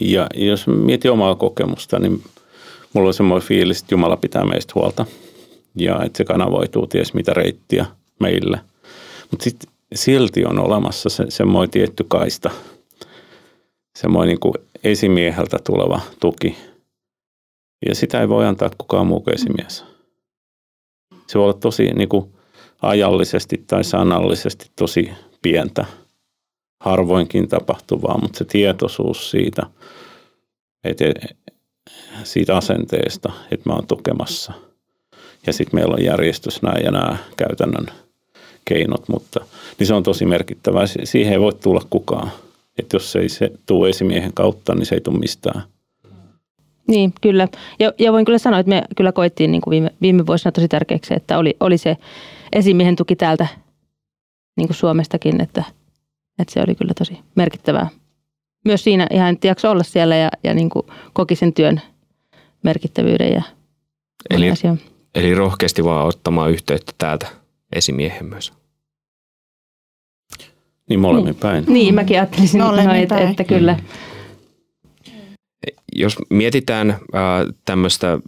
ja 0.00 0.26
jos 0.34 0.66
mietin 0.66 1.10
omaa 1.10 1.34
kokemusta, 1.34 1.98
niin 1.98 2.22
mulla 2.92 3.08
on 3.08 3.14
semmoinen 3.14 3.48
fiilis, 3.48 3.80
että 3.80 3.94
Jumala 3.94 4.16
pitää 4.16 4.44
meistä 4.44 4.72
huolta 4.74 5.06
ja 5.74 6.02
että 6.04 6.16
se 6.16 6.24
kanavoituu 6.24 6.86
ties 6.86 7.14
mitä 7.14 7.34
reittiä 7.34 7.86
meille. 8.20 8.60
Mutta 9.30 9.44
sitten 9.44 9.70
silti 9.94 10.44
on 10.44 10.58
olemassa 10.58 11.08
se, 11.08 11.24
semmoinen 11.28 11.70
tietty 11.70 12.04
kaista, 12.08 12.50
semmoinen 13.96 14.38
niin 14.42 14.64
esimieheltä 14.84 15.58
tuleva 15.64 16.00
tuki, 16.20 16.56
ja 17.88 17.94
sitä 17.94 18.20
ei 18.20 18.28
voi 18.28 18.46
antaa 18.46 18.70
kukaan 18.78 19.06
muu 19.06 19.20
kuin 19.20 19.34
esimies. 19.34 19.84
Se 21.26 21.38
voi 21.38 21.44
olla 21.44 21.58
tosi 21.60 21.84
niin 21.84 22.08
kuin 22.08 22.32
ajallisesti 22.82 23.64
tai 23.66 23.84
sanallisesti 23.84 24.70
tosi 24.76 25.10
pientä, 25.42 25.84
harvoinkin 26.80 27.48
tapahtuvaa, 27.48 28.18
mutta 28.18 28.38
se 28.38 28.44
tietoisuus 28.44 29.30
siitä, 29.30 29.62
että 30.84 31.04
siitä 32.24 32.56
asenteesta, 32.56 33.32
että 33.50 33.70
mä 33.70 33.74
oon 33.74 33.86
tukemassa. 33.86 34.52
Ja 35.46 35.52
sitten 35.52 35.80
meillä 35.80 35.94
on 35.94 36.04
järjestys 36.04 36.62
nämä 36.62 36.78
ja 36.84 36.90
nämä 36.90 37.16
käytännön 37.36 37.86
keinot, 38.64 39.08
mutta 39.08 39.40
niin 39.78 39.86
se 39.86 39.94
on 39.94 40.02
tosi 40.02 40.26
merkittävää. 40.26 40.84
Siihen 41.04 41.32
ei 41.32 41.40
voi 41.40 41.54
tulla 41.54 41.82
kukaan. 41.90 42.30
Että 42.78 42.96
jos 42.96 43.16
ei 43.16 43.28
se 43.28 43.50
tule 43.66 43.88
esimiehen 43.88 44.32
kautta, 44.32 44.74
niin 44.74 44.86
se 44.86 44.94
ei 44.94 45.00
tule 45.00 45.18
mistään– 45.18 45.62
niin, 46.88 47.12
kyllä. 47.20 47.48
Ja, 47.78 47.92
ja 47.98 48.12
voin 48.12 48.24
kyllä 48.24 48.38
sanoa, 48.38 48.60
että 48.60 48.70
me 48.70 48.82
kyllä 48.96 49.12
koettiin 49.12 49.52
niin 49.52 49.62
kuin 49.62 49.70
viime, 49.70 49.90
viime 50.00 50.26
vuosina 50.26 50.52
tosi 50.52 50.68
tärkeäksi, 50.68 51.14
että 51.14 51.38
oli, 51.38 51.56
oli 51.60 51.78
se 51.78 51.96
esimiehen 52.52 52.96
tuki 52.96 53.16
täältä 53.16 53.46
niin 54.56 54.68
kuin 54.68 54.76
Suomestakin, 54.76 55.40
että, 55.40 55.64
että 56.38 56.54
se 56.54 56.60
oli 56.60 56.74
kyllä 56.74 56.94
tosi 56.98 57.18
merkittävää. 57.34 57.88
Myös 58.64 58.84
siinä 58.84 59.06
ihan 59.10 59.34
nyt 59.34 59.44
jakso 59.44 59.70
olla 59.70 59.82
siellä 59.82 60.16
ja, 60.16 60.28
ja 60.44 60.54
niin 60.54 60.70
kuin 60.70 60.86
koki 61.12 61.36
sen 61.36 61.52
työn 61.52 61.80
merkittävyyden 62.62 63.32
ja 63.32 63.42
eli, 64.30 64.50
asian. 64.50 64.78
eli 65.14 65.34
rohkeasti 65.34 65.84
vaan 65.84 66.06
ottamaan 66.06 66.50
yhteyttä 66.50 66.92
täältä 66.98 67.26
esimiehen 67.72 68.26
myös. 68.26 68.52
Niin 70.88 71.00
molemmin 71.00 71.34
päin. 71.34 71.64
Niin, 71.68 71.94
mäkin 71.94 72.16
ajattelisin, 72.16 72.60
noin, 72.60 72.90
että, 72.90 73.18
että 73.18 73.44
kyllä. 73.44 73.72
Mm 73.72 74.15
jos 75.98 76.16
mietitään 76.30 76.98
tämmöistä 77.64 78.18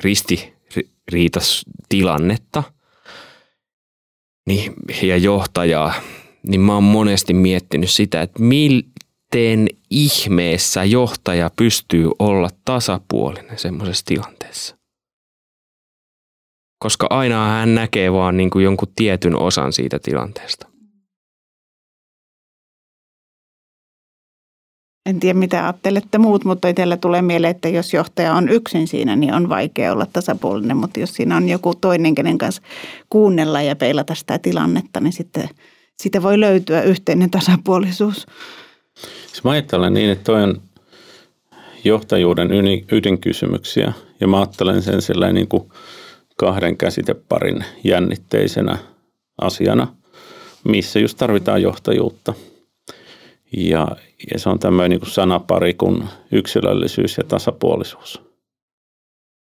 ristiriitastilannetta, 0.00 2.62
niin, 4.46 4.72
ja 5.02 5.16
johtajaa, 5.16 5.94
niin 6.46 6.60
mä 6.60 6.74
oon 6.74 6.84
monesti 6.84 7.34
miettinyt 7.34 7.90
sitä, 7.90 8.22
että 8.22 8.42
miten 8.42 9.66
ihmeessä 9.90 10.84
johtaja 10.84 11.50
pystyy 11.56 12.10
olla 12.18 12.48
tasapuolinen 12.64 13.58
semmoisessa 13.58 14.06
tilanteessa. 14.06 14.76
Koska 16.78 17.06
aina 17.10 17.48
hän 17.48 17.74
näkee 17.74 18.12
vaan 18.12 18.36
niin 18.36 18.50
kuin 18.50 18.64
jonkun 18.64 18.92
tietyn 18.96 19.36
osan 19.36 19.72
siitä 19.72 19.98
tilanteesta. 19.98 20.70
En 25.06 25.20
tiedä 25.20 25.38
mitä 25.38 25.64
ajattelette 25.64 26.18
muut, 26.18 26.44
mutta 26.44 26.68
itsellä 26.68 26.96
tulee 26.96 27.22
mieleen, 27.22 27.50
että 27.50 27.68
jos 27.68 27.94
johtaja 27.94 28.34
on 28.34 28.48
yksin 28.48 28.88
siinä, 28.88 29.16
niin 29.16 29.34
on 29.34 29.48
vaikea 29.48 29.92
olla 29.92 30.06
tasapuolinen. 30.12 30.76
Mutta 30.76 31.00
jos 31.00 31.14
siinä 31.14 31.36
on 31.36 31.48
joku 31.48 31.74
toinen, 31.74 32.14
kenen 32.14 32.38
kanssa 32.38 32.62
kuunnella 33.10 33.62
ja 33.62 33.76
peilata 33.76 34.14
sitä 34.14 34.38
tilannetta, 34.38 35.00
niin 35.00 35.12
sitten 35.12 35.48
siitä 36.02 36.22
voi 36.22 36.40
löytyä 36.40 36.82
yhteinen 36.82 37.30
tasapuolisuus. 37.30 38.26
Siis 39.26 39.44
mä 39.44 39.50
ajattelen 39.50 39.94
niin, 39.94 40.10
että 40.10 40.24
toi 40.24 40.42
on 40.42 40.62
johtajuuden 41.84 42.48
ydinkysymyksiä 42.92 43.92
ja 44.20 44.28
mä 44.28 44.36
ajattelen 44.36 44.82
sen 44.82 45.02
sillä 45.02 45.32
niin 45.32 45.48
kuin 45.48 45.68
kahden 46.36 46.76
käsiteparin 46.76 47.64
jännitteisenä 47.84 48.78
asiana, 49.40 49.94
missä 50.64 50.98
just 50.98 51.18
tarvitaan 51.18 51.62
johtajuutta– 51.62 52.34
ja, 53.56 53.88
ja 54.32 54.38
se 54.38 54.48
on 54.48 54.58
tämmöinen 54.58 54.90
niin 54.90 55.00
kuin 55.00 55.10
sanapari 55.10 55.74
kuin 55.74 56.04
yksilöllisyys 56.32 57.16
ja 57.16 57.24
tasapuolisuus. 57.24 58.22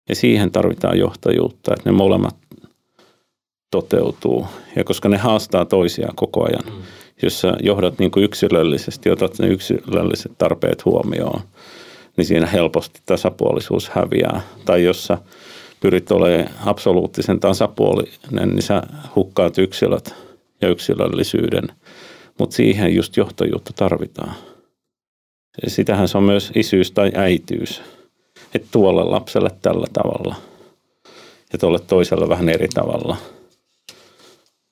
Ja 0.09 0.15
siihen 0.15 0.51
tarvitaan 0.51 0.99
johtajuutta, 0.99 1.73
että 1.73 1.89
ne 1.89 1.95
molemmat 1.95 2.35
toteutuu. 3.71 4.47
Ja 4.75 4.83
koska 4.83 5.09
ne 5.09 5.17
haastaa 5.17 5.65
toisiaan 5.65 6.15
koko 6.15 6.45
ajan. 6.45 6.63
Mm. 6.65 6.81
Jos 7.23 7.41
sä 7.41 7.53
johdat 7.63 7.99
niin 7.99 8.11
kuin 8.11 8.23
yksilöllisesti, 8.23 9.09
otat 9.09 9.39
ne 9.39 9.47
yksilölliset 9.47 10.31
tarpeet 10.37 10.85
huomioon, 10.85 11.41
niin 12.17 12.25
siinä 12.25 12.45
helposti 12.45 13.01
tasapuolisuus 13.05 13.89
häviää. 13.89 14.41
Tai 14.65 14.83
jos 14.83 15.05
sä 15.05 15.17
pyrit 15.79 16.11
olemaan 16.11 16.49
absoluuttisen 16.65 17.39
tasapuolinen, 17.39 18.49
niin 18.49 18.61
sä 18.61 18.83
hukkaat 19.15 19.57
yksilöt 19.57 20.15
ja 20.61 20.69
yksilöllisyyden– 20.69 21.67
mutta 22.39 22.55
siihen 22.55 22.95
just 22.95 23.17
johtajuutta 23.17 23.73
tarvitaan. 23.75 24.35
Sitähän 25.67 26.07
se 26.07 26.17
on 26.17 26.23
myös 26.23 26.51
isyys 26.55 26.91
tai 26.91 27.11
äityys. 27.15 27.81
Että 28.55 28.67
tuolle 28.71 29.03
lapselle 29.03 29.49
tällä 29.61 29.87
tavalla 29.93 30.35
ja 31.53 31.59
tuolle 31.59 31.79
toiselle 31.79 32.29
vähän 32.29 32.49
eri 32.49 32.67
tavalla. 32.67 33.17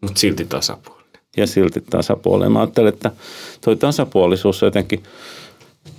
Mutta 0.01 0.20
silti 0.20 0.45
tasapuolinen. 0.45 1.22
Ja 1.38 1.47
silti 1.47 1.84
tasapuolinen. 1.89 2.51
Mä 2.51 2.60
ajattelen, 2.60 2.93
että 2.93 3.12
tuo 3.64 3.76
tasapuolisuus 3.76 4.64
on 4.64 4.68
jotenkin 4.68 5.03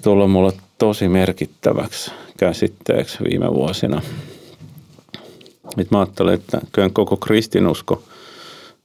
tullut 0.03 0.31
mulle 0.31 0.53
tosi 0.79 1.09
merkittäväksi 1.09 2.11
käsitteeksi 2.39 3.19
viime 3.25 3.55
vuosina. 3.55 4.03
Nyt 5.77 5.91
mä 5.91 5.99
ajattelen, 5.99 6.35
että 6.35 6.61
kyllä 6.73 6.91
koko 6.93 7.17
kristinusko 7.17 8.03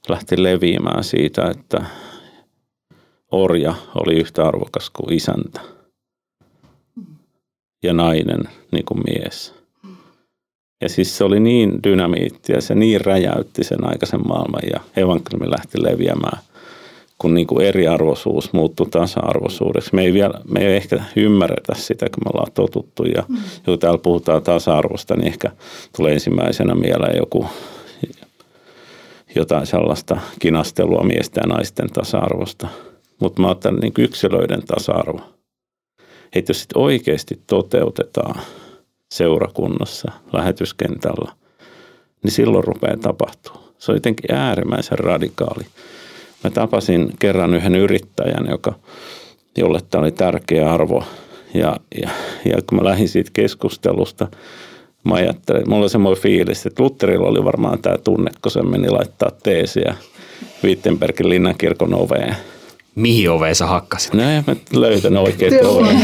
lähti 0.08 0.42
leviämään 0.42 1.04
siitä, 1.04 1.50
että 1.50 1.86
orja 3.32 3.74
oli 3.94 4.14
yhtä 4.14 4.48
arvokas 4.48 4.90
kuin 4.90 5.12
isäntä 5.12 5.60
ja 7.82 7.92
nainen 7.92 8.40
niin 8.72 8.84
kuin 8.84 9.00
mies. 9.06 9.54
Ja 10.80 10.88
siis 10.88 11.18
se 11.18 11.24
oli 11.24 11.40
niin 11.40 11.82
dynamiittia, 11.84 12.60
se 12.60 12.74
niin 12.74 13.00
räjäytti 13.00 13.64
sen 13.64 13.88
aikaisen 13.88 14.28
maailman 14.28 14.62
ja 14.72 14.80
evankeliumi 14.96 15.50
lähti 15.50 15.82
leviämään, 15.82 16.38
kun 17.18 17.34
niin 17.34 17.46
kuin 17.46 17.66
eriarvoisuus 17.66 18.52
muuttui 18.52 18.86
tasa-arvoisuudeksi. 18.90 19.94
Me 19.94 20.02
ei, 20.02 20.12
vielä, 20.12 20.40
me 20.50 20.60
ei 20.60 20.76
ehkä 20.76 21.04
ymmärretä 21.16 21.74
sitä, 21.74 22.06
kun 22.06 22.22
me 22.24 22.30
ollaan 22.34 22.52
totuttu 22.52 23.04
ja 23.04 23.24
mm. 23.28 23.36
kun 23.64 23.78
täällä 23.78 23.98
puhutaan 23.98 24.42
tasa-arvosta, 24.42 25.16
niin 25.16 25.26
ehkä 25.26 25.50
tulee 25.96 26.12
ensimmäisenä 26.12 26.74
mieleen 26.74 27.16
joku 27.16 27.46
jotain 29.34 29.66
sellaista 29.66 30.16
kinastelua 30.38 31.02
miesten 31.02 31.42
ja 31.46 31.54
naisten 31.56 31.88
tasa-arvosta– 31.92 32.68
mutta 33.20 33.42
mä 33.42 33.50
otan 33.50 33.76
niin 33.76 33.92
yksilöiden 33.98 34.62
tasa-arvo. 34.66 35.20
Että 36.32 36.50
jos 36.50 36.60
sit 36.60 36.70
oikeasti 36.74 37.40
toteutetaan 37.46 38.40
seurakunnassa, 39.10 40.12
lähetyskentällä, 40.32 41.32
niin 42.22 42.32
silloin 42.32 42.64
rupeaa 42.64 42.96
tapahtuu. 42.96 43.74
Se 43.78 43.92
on 43.92 43.96
jotenkin 43.96 44.34
äärimmäisen 44.34 44.98
radikaali. 44.98 45.64
Mä 46.44 46.50
tapasin 46.50 47.12
kerran 47.18 47.54
yhden 47.54 47.74
yrittäjän, 47.74 48.46
joka, 48.50 48.74
jolle 49.58 49.80
tämä 49.90 50.02
oli 50.02 50.12
tärkeä 50.12 50.72
arvo. 50.72 51.04
Ja, 51.54 51.76
ja, 52.02 52.10
ja 52.44 52.56
kun 52.66 52.78
mä 52.78 52.84
lähdin 52.84 53.08
siitä 53.08 53.30
keskustelusta, 53.32 54.28
mä 55.04 55.14
ajattelin, 55.14 55.68
mulla 55.68 55.82
oli 55.82 55.90
semmoinen 55.90 56.22
fiilis, 56.22 56.66
että 56.66 56.82
Lutterilla 56.82 57.28
oli 57.28 57.44
varmaan 57.44 57.82
tämä 57.82 57.98
tunne, 57.98 58.30
kun 58.42 58.52
se 58.52 58.62
meni 58.62 58.90
laittaa 58.90 59.30
teesiä 59.42 59.94
Wittenbergin 60.64 61.28
linnankirkon 61.28 61.94
oveen– 61.94 62.36
Mihin 62.96 63.30
oveen 63.30 63.54
sä 63.54 63.66
hakkasit? 63.66 64.14
No 64.14 64.22
en 64.22 64.44
mä 64.46 64.56
löytänyt 64.72 65.22
oikein 65.22 65.66
oveen. 65.66 66.00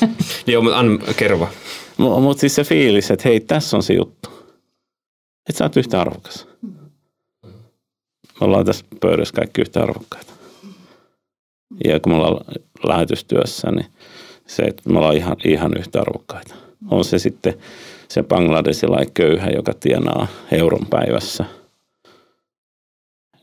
Joo, 0.46 0.62
mutta 0.62 0.78
anna 0.78 1.14
kerro 1.16 1.48
Mutta 1.96 2.20
mut 2.20 2.38
siis 2.38 2.54
se 2.54 2.64
fiilis, 2.64 3.10
että 3.10 3.28
hei, 3.28 3.40
tässä 3.40 3.76
on 3.76 3.82
se 3.82 3.94
juttu. 3.94 4.30
Että 5.48 5.58
sä 5.58 5.64
oot 5.64 5.76
yhtä 5.76 6.00
arvokas. 6.00 6.46
Me 8.40 8.46
ollaan 8.46 8.64
tässä 8.64 8.84
pöydässä 9.00 9.34
kaikki 9.34 9.60
yhtä 9.60 9.82
arvokkaita. 9.82 10.32
Ja 11.84 12.00
kun 12.00 12.12
me 12.12 12.18
ollaan 12.18 12.44
lähetystyössä, 12.82 13.70
niin 13.70 13.86
se, 14.46 14.62
että 14.62 14.90
me 14.90 14.98
ollaan 14.98 15.16
ihan, 15.16 15.36
ihan 15.44 15.72
yhtä 15.78 16.00
arvokkaita. 16.00 16.54
On 16.90 17.04
se 17.04 17.18
sitten 17.18 17.54
se 18.08 18.22
bangladesilainen 18.22 19.12
köyhä, 19.14 19.46
joka 19.46 19.72
tienaa 19.80 20.26
euron 20.52 20.86
päivässä. 20.90 21.44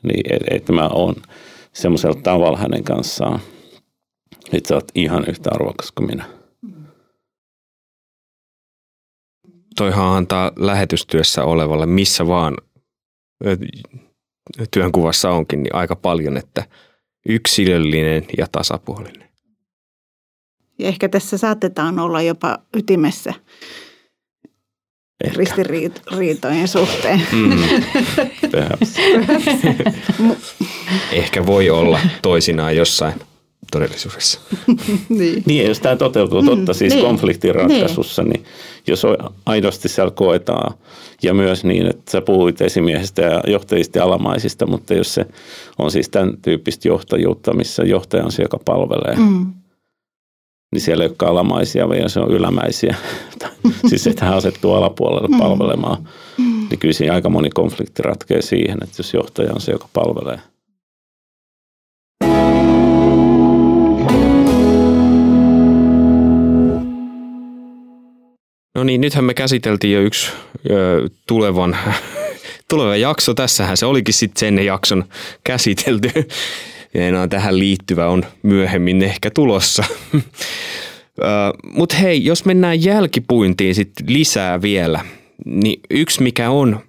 Niin, 0.02 0.36
että 0.50 0.72
mä 0.72 0.88
oon 0.88 1.14
semmoisella 1.78 2.20
tavalla 2.22 2.58
hänen 2.58 2.84
kanssaan, 2.84 3.40
että 4.52 4.68
sä 4.68 4.74
oot 4.74 4.88
ihan 4.94 5.24
yhtä 5.28 5.50
arvokas 5.52 5.92
kuin 5.92 6.06
minä. 6.06 6.24
Toihan 9.76 10.16
antaa 10.16 10.52
lähetystyössä 10.56 11.44
olevalle 11.44 11.86
missä 11.86 12.26
vaan 12.26 12.56
työnkuvassa 14.70 15.30
onkin 15.30 15.62
niin 15.62 15.74
aika 15.74 15.96
paljon, 15.96 16.36
että 16.36 16.64
yksilöllinen 17.28 18.24
ja 18.38 18.46
tasapuolinen. 18.52 19.28
Ja 20.78 20.88
ehkä 20.88 21.08
tässä 21.08 21.38
saatetaan 21.38 21.98
olla 21.98 22.22
jopa 22.22 22.58
ytimessä 22.76 23.34
Ehkä. 25.24 25.38
ristiriitojen 25.38 26.68
suhteen. 26.68 27.22
Mm. 27.32 27.58
Ehkä 31.12 31.46
voi 31.46 31.70
olla 31.70 32.00
toisinaan 32.22 32.76
jossain 32.76 33.14
todellisuudessa. 33.72 34.40
niin. 35.08 35.42
niin, 35.46 35.66
jos 35.66 35.80
tämä 35.80 35.96
toteutuu 35.96 36.42
totta, 36.42 36.72
mm, 36.72 36.76
siis 36.76 36.94
niin. 36.94 37.04
konfliktin 37.04 37.54
ratkaisussa, 37.54 38.22
niin. 38.22 38.32
niin 38.32 38.44
jos 38.86 39.02
aidosti 39.46 39.88
siellä 39.88 40.10
koetaan, 40.10 40.74
ja 41.22 41.34
myös 41.34 41.64
niin, 41.64 41.86
että 41.86 42.10
sä 42.10 42.20
puhuit 42.20 42.60
esimiehestä 42.60 43.22
ja 43.22 43.42
johtajista 43.46 43.98
ja 43.98 44.04
alamaisista, 44.04 44.66
mutta 44.66 44.94
jos 44.94 45.14
se 45.14 45.26
on 45.78 45.90
siis 45.90 46.08
tämän 46.08 46.36
tyyppistä 46.42 46.88
johtajuutta, 46.88 47.54
missä 47.54 47.82
johtaja 47.82 48.24
on 48.24 48.32
se, 48.32 48.42
joka 48.42 48.58
palvelee, 48.64 49.16
mm 49.16 49.52
niin 50.72 50.80
siellä 50.80 51.04
ei 51.04 51.10
ole 51.10 51.30
alamaisia, 51.30 51.88
vaan 51.88 52.10
se 52.10 52.20
on 52.20 52.30
ylämäisiä. 52.30 52.96
siis 53.88 54.06
että 54.06 54.24
hän 54.24 54.34
asettuu 54.34 54.74
alapuolelle 54.74 55.28
mm. 55.28 55.38
palvelemaan. 55.38 56.08
Mm. 56.38 56.66
Niin 56.70 56.78
kyllä 56.78 56.94
siinä 56.94 57.14
aika 57.14 57.28
moni 57.28 57.50
konflikti 57.50 58.02
ratkee 58.02 58.42
siihen, 58.42 58.78
että 58.82 58.94
jos 58.98 59.14
johtaja 59.14 59.54
on 59.54 59.60
se, 59.60 59.72
joka 59.72 59.88
palvelee. 59.92 60.38
No 68.74 68.84
niin, 68.84 69.00
nythän 69.00 69.24
me 69.24 69.34
käsiteltiin 69.34 69.94
jo 69.94 70.00
yksi 70.00 70.30
ö, 70.70 71.08
tulevan, 71.26 71.76
tuleva 72.70 72.96
jakso. 72.96 73.34
Tässähän 73.34 73.76
se 73.76 73.86
olikin 73.86 74.14
sitten 74.14 74.40
sen 74.40 74.66
jakson 74.66 75.04
käsitelty 75.44 76.10
ja 76.94 77.06
enää 77.06 77.28
tähän 77.28 77.58
liittyvä 77.58 78.08
on 78.08 78.24
myöhemmin 78.42 79.02
ehkä 79.02 79.30
tulossa. 79.30 79.84
Mutta 81.72 81.96
hei, 81.96 82.24
jos 82.24 82.44
mennään 82.44 82.84
jälkipuintiin 82.84 83.74
sit 83.74 83.92
lisää 84.06 84.62
vielä, 84.62 85.04
niin 85.46 85.80
yksi 85.90 86.22
mikä 86.22 86.50
on 86.50 86.80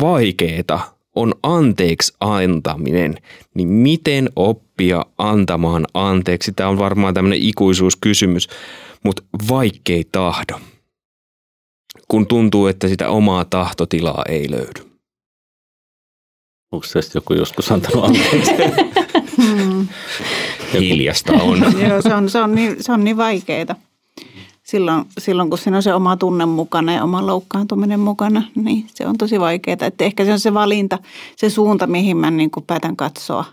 vaikeeta 0.00 0.80
on 1.14 1.34
anteeksi 1.42 2.12
antaminen. 2.20 3.14
Niin 3.54 3.68
miten 3.68 4.28
oppia 4.36 5.06
antamaan 5.18 5.86
anteeksi? 5.94 6.52
Tämä 6.52 6.68
on 6.68 6.78
varmaan 6.78 7.14
tämmöinen 7.14 7.42
ikuisuuskysymys, 7.42 8.48
mutta 9.04 9.22
vaikkei 9.48 10.04
tahdo. 10.12 10.60
Kun 12.08 12.26
tuntuu, 12.26 12.66
että 12.66 12.88
sitä 12.88 13.08
omaa 13.08 13.44
tahtotilaa 13.44 14.22
ei 14.28 14.50
löydy. 14.50 14.90
Onko 16.72 16.86
tästä 16.92 17.18
joku 17.18 17.34
joskus 17.34 17.72
antanut 17.72 18.04
anteeksi? 18.04 18.52
Hiljasta 20.72 21.32
on. 21.32 21.58
Joo, 21.88 22.02
se 22.02 22.14
on, 22.14 22.30
se 22.30 22.38
on 22.38 22.54
niin, 22.54 22.76
se 22.80 22.92
on 22.92 23.04
niin 23.04 23.16
vaikeaa. 23.16 23.74
Silloin, 24.62 25.04
silloin, 25.18 25.50
kun 25.50 25.58
siinä 25.58 25.76
on 25.76 25.82
se 25.82 25.94
oma 25.94 26.16
tunne 26.16 26.46
mukana 26.46 26.92
ja 26.92 27.04
oma 27.04 27.26
loukkaantuminen 27.26 28.00
mukana, 28.00 28.42
niin 28.54 28.86
se 28.94 29.06
on 29.06 29.18
tosi 29.18 29.40
vaikeaa. 29.40 29.76
Että 29.80 30.04
ehkä 30.04 30.24
se 30.24 30.32
on 30.32 30.40
se 30.40 30.54
valinta, 30.54 30.98
se 31.36 31.50
suunta, 31.50 31.86
mihin 31.86 32.16
mä 32.16 32.30
niin 32.30 32.50
kuin 32.50 32.64
päätän 32.66 32.96
katsoa. 32.96 33.44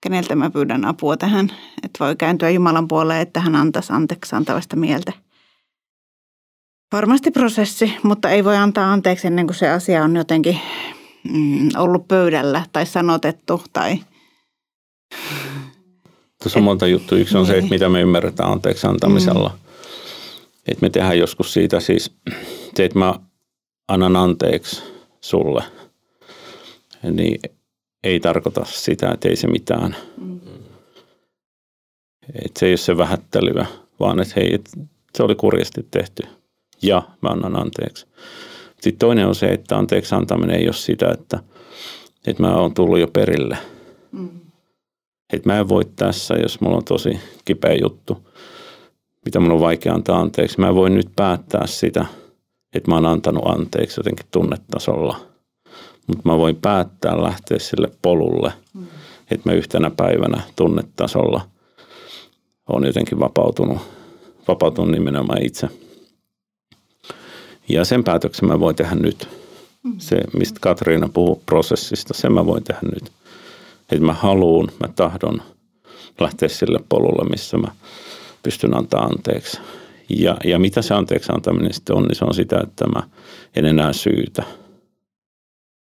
Keneltä 0.00 0.34
mä 0.36 0.50
pyydän 0.50 0.84
apua 0.84 1.16
tähän, 1.16 1.52
että 1.82 2.04
voi 2.04 2.16
kääntyä 2.16 2.50
Jumalan 2.50 2.88
puoleen, 2.88 3.20
että 3.20 3.40
hän 3.40 3.56
antaisi 3.56 3.92
anteeksi 3.92 4.36
antavasta 4.36 4.76
mieltä. 4.76 5.12
Varmasti 6.92 7.30
prosessi, 7.30 7.94
mutta 8.02 8.30
ei 8.30 8.44
voi 8.44 8.56
antaa 8.56 8.92
anteeksi 8.92 9.26
ennen 9.26 9.46
kuin 9.46 9.56
se 9.56 9.68
asia 9.68 10.04
on 10.04 10.16
jotenkin 10.16 10.60
mm, 11.32 11.68
ollut 11.76 12.08
pöydällä 12.08 12.62
tai 12.72 12.86
sanotettu 12.86 13.62
tai 13.72 13.98
Tuossa 16.42 16.58
on 16.58 16.64
monta 16.64 16.86
juttua. 16.86 17.18
Yksi 17.18 17.36
on 17.36 17.46
se, 17.46 17.52
että 17.52 17.62
Niin. 17.62 17.70
mitä 17.70 17.88
me 17.88 18.00
ymmärretään 18.00 18.52
anteeksi 18.52 18.86
antamisella. 18.86 19.48
Mm. 19.48 19.58
Että 20.66 20.82
me 20.82 20.90
tehdään 20.90 21.18
joskus 21.18 21.52
siitä 21.52 21.80
siis, 21.80 22.12
se, 22.74 22.84
että 22.84 22.98
mä 22.98 23.14
annan 23.88 24.16
anteeksi 24.16 24.82
sulle, 25.20 25.64
niin 27.02 27.40
ei 28.04 28.20
tarkoita 28.20 28.64
sitä, 28.64 29.10
että 29.10 29.28
ei 29.28 29.36
se 29.36 29.46
mitään. 29.46 29.96
Mm. 30.16 30.40
Että 32.34 32.60
se 32.60 32.66
ei 32.66 32.72
ole 32.72 32.76
se 32.76 32.96
vähättelyä, 32.98 33.66
vaan 34.00 34.20
että 34.20 34.34
hei, 34.36 34.54
et 34.54 34.70
se 35.16 35.22
oli 35.22 35.34
kurjasti 35.34 35.86
tehty 35.90 36.22
ja 36.82 37.02
mä 37.20 37.28
annan 37.28 37.60
anteeksi. 37.60 38.06
Sitten 38.80 38.98
toinen 38.98 39.26
on 39.26 39.34
se, 39.34 39.46
että 39.46 39.78
anteeksi 39.78 40.14
antaminen 40.14 40.56
ei 40.56 40.66
ole 40.66 40.72
sitä, 40.72 41.10
että, 41.10 41.38
että 42.26 42.42
mä 42.42 42.56
oon 42.56 42.74
tullut 42.74 42.98
jo 42.98 43.08
perille– 43.08 43.58
että 45.32 45.48
mä 45.48 45.58
en 45.58 45.68
voi 45.68 45.84
tässä, 45.96 46.34
jos 46.34 46.60
mulla 46.60 46.76
on 46.76 46.84
tosi 46.84 47.20
kipeä 47.44 47.74
juttu, 47.82 48.28
mitä 49.24 49.40
mun 49.40 49.52
on 49.52 49.60
vaikea 49.60 49.94
antaa 49.94 50.20
anteeksi. 50.20 50.60
Mä 50.60 50.68
en 50.68 50.74
voi 50.74 50.90
nyt 50.90 51.08
päättää 51.16 51.66
sitä, 51.66 52.06
että 52.74 52.90
mä 52.90 52.94
oon 52.94 53.06
antanut 53.06 53.46
anteeksi 53.46 54.00
jotenkin 54.00 54.26
tunnetasolla. 54.30 55.20
Mutta 56.06 56.22
mä 56.24 56.38
voin 56.38 56.56
päättää 56.56 57.22
lähteä 57.22 57.58
sille 57.58 57.90
polulle, 58.02 58.52
mm. 58.74 58.86
että 59.30 59.50
mä 59.50 59.56
yhtenä 59.56 59.90
päivänä 59.90 60.42
tunnetasolla 60.56 61.40
on 62.68 62.84
jotenkin 62.84 63.20
vapautunut, 63.20 63.78
vapautunut 64.48 64.90
nimenomaan 64.90 65.42
itse. 65.42 65.68
Ja 67.68 67.84
sen 67.84 68.04
päätöksen 68.04 68.48
mä 68.48 68.60
voin 68.60 68.76
tehdä 68.76 68.94
nyt. 68.94 69.28
Se, 69.98 70.20
mistä 70.38 70.60
Katriina 70.60 71.08
puhuu 71.08 71.42
prosessista, 71.46 72.14
sen 72.14 72.32
mä 72.32 72.46
voin 72.46 72.64
tehdä 72.64 72.80
nyt 72.94 73.12
että 73.94 74.06
mä 74.06 74.12
haluun, 74.12 74.68
mä 74.80 74.88
tahdon 74.96 75.42
lähteä 76.20 76.48
sille 76.48 76.78
polulle, 76.88 77.30
missä 77.30 77.56
mä 77.56 77.68
pystyn 78.42 78.76
antaa 78.76 79.04
anteeksi. 79.04 79.60
Ja, 80.08 80.36
ja 80.44 80.58
mitä 80.58 80.82
se 80.82 80.94
anteeksi 80.94 81.32
antaminen 81.32 81.74
sitten 81.74 81.96
on, 81.96 82.02
niin 82.02 82.16
se 82.16 82.24
on 82.24 82.34
sitä, 82.34 82.60
että 82.62 82.86
mä 82.86 83.02
en 83.56 83.66
enää 83.66 83.92
syytä. 83.92 84.42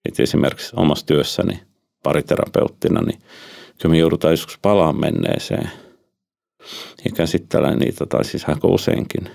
Et 0.09 0.21
esimerkiksi 0.21 0.73
omassa 0.77 1.07
työssäni 1.07 1.63
pariterapeuttina, 2.03 3.01
niin 3.01 3.23
kyllä 3.79 3.93
me 3.93 3.99
joudutaan 3.99 4.33
joskus 4.33 4.59
palaa 4.63 4.93
menneeseen 4.93 5.71
ja 7.05 7.11
käsittelemään 7.15 7.79
niitä, 7.79 8.07
tai 8.07 8.25
siis 8.25 8.49
aika 8.49 8.69
useinkin. 8.69 9.31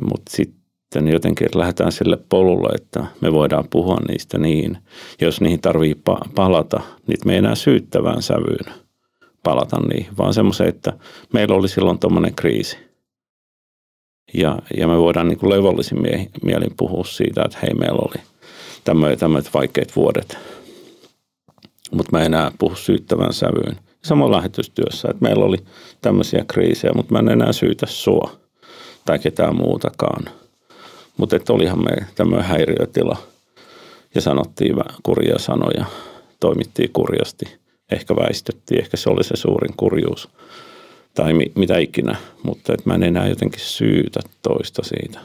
Mutta 0.00 0.30
sitten 0.36 0.63
jotenkin, 1.00 1.44
että 1.46 1.58
lähdetään 1.58 1.92
sille 1.92 2.18
polulle, 2.28 2.68
että 2.74 3.06
me 3.20 3.32
voidaan 3.32 3.64
puhua 3.70 3.96
niistä 4.08 4.38
niin. 4.38 4.78
Jos 5.20 5.40
niihin 5.40 5.60
tarvii 5.60 5.94
pa- 6.10 6.28
palata, 6.34 6.80
niin 7.06 7.18
me 7.24 7.32
ei 7.32 7.38
enää 7.38 7.54
syyttävään 7.54 8.22
sävyyn 8.22 8.74
palata 9.42 9.80
niihin, 9.80 10.16
vaan 10.18 10.34
semmoisen, 10.34 10.68
että 10.68 10.92
meillä 11.32 11.54
oli 11.54 11.68
silloin 11.68 11.98
tuommoinen 11.98 12.34
kriisi. 12.34 12.78
Ja, 14.34 14.58
ja 14.76 14.88
me 14.88 14.98
voidaan 14.98 15.28
niin 15.28 15.38
kuin 15.38 15.50
levollisin 15.50 16.02
mie- 16.02 16.30
mielin 16.42 16.74
puhua 16.76 17.04
siitä, 17.04 17.42
että 17.44 17.58
hei, 17.62 17.74
meillä 17.74 17.98
oli 18.02 18.22
tämmöiset, 19.16 19.54
vaikeat 19.54 19.96
vuodet. 19.96 20.38
Mutta 21.90 22.12
mä 22.12 22.18
en 22.20 22.26
enää 22.26 22.52
puhu 22.58 22.74
syyttävän 22.76 23.32
sävyyn. 23.32 23.76
Samoin 24.04 24.32
lähetystyössä, 24.32 25.08
että 25.10 25.22
meillä 25.22 25.44
oli 25.44 25.58
tämmöisiä 26.00 26.44
kriisejä, 26.48 26.92
mutta 26.96 27.12
mä 27.12 27.18
en 27.18 27.28
enää 27.28 27.52
syytä 27.52 27.86
sua 27.86 28.30
tai 29.04 29.18
ketään 29.18 29.56
muutakaan. 29.56 30.24
Mutta 31.16 31.36
että 31.36 31.52
olihan 31.52 31.84
me 31.84 32.06
tämmöinen 32.14 32.46
häiriötila 32.46 33.16
ja 34.14 34.20
sanottiin 34.20 34.76
kurjia 35.02 35.38
sanoja, 35.38 35.84
toimittiin 36.40 36.92
kurjasti, 36.92 37.44
ehkä 37.92 38.16
väistettiin, 38.16 38.80
ehkä 38.80 38.96
se 38.96 39.10
oli 39.10 39.24
se 39.24 39.36
suurin 39.36 39.74
kurjuus 39.76 40.28
tai 41.14 41.32
mi- 41.34 41.52
mitä 41.54 41.78
ikinä, 41.78 42.16
mutta 42.42 42.72
että 42.72 42.90
mä 42.90 42.94
en 42.94 43.02
enää 43.02 43.28
jotenkin 43.28 43.60
syytä 43.60 44.20
toista 44.42 44.82
siitä. 44.84 45.20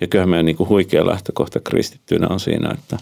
Ja 0.00 0.06
kyllähän 0.06 0.28
meidän 0.28 0.46
niin 0.46 0.56
kuin 0.56 0.68
huikea 0.68 1.06
lähtökohta 1.06 1.60
kristittynä 1.60 2.26
on 2.30 2.40
siinä, 2.40 2.70
että 2.78 2.98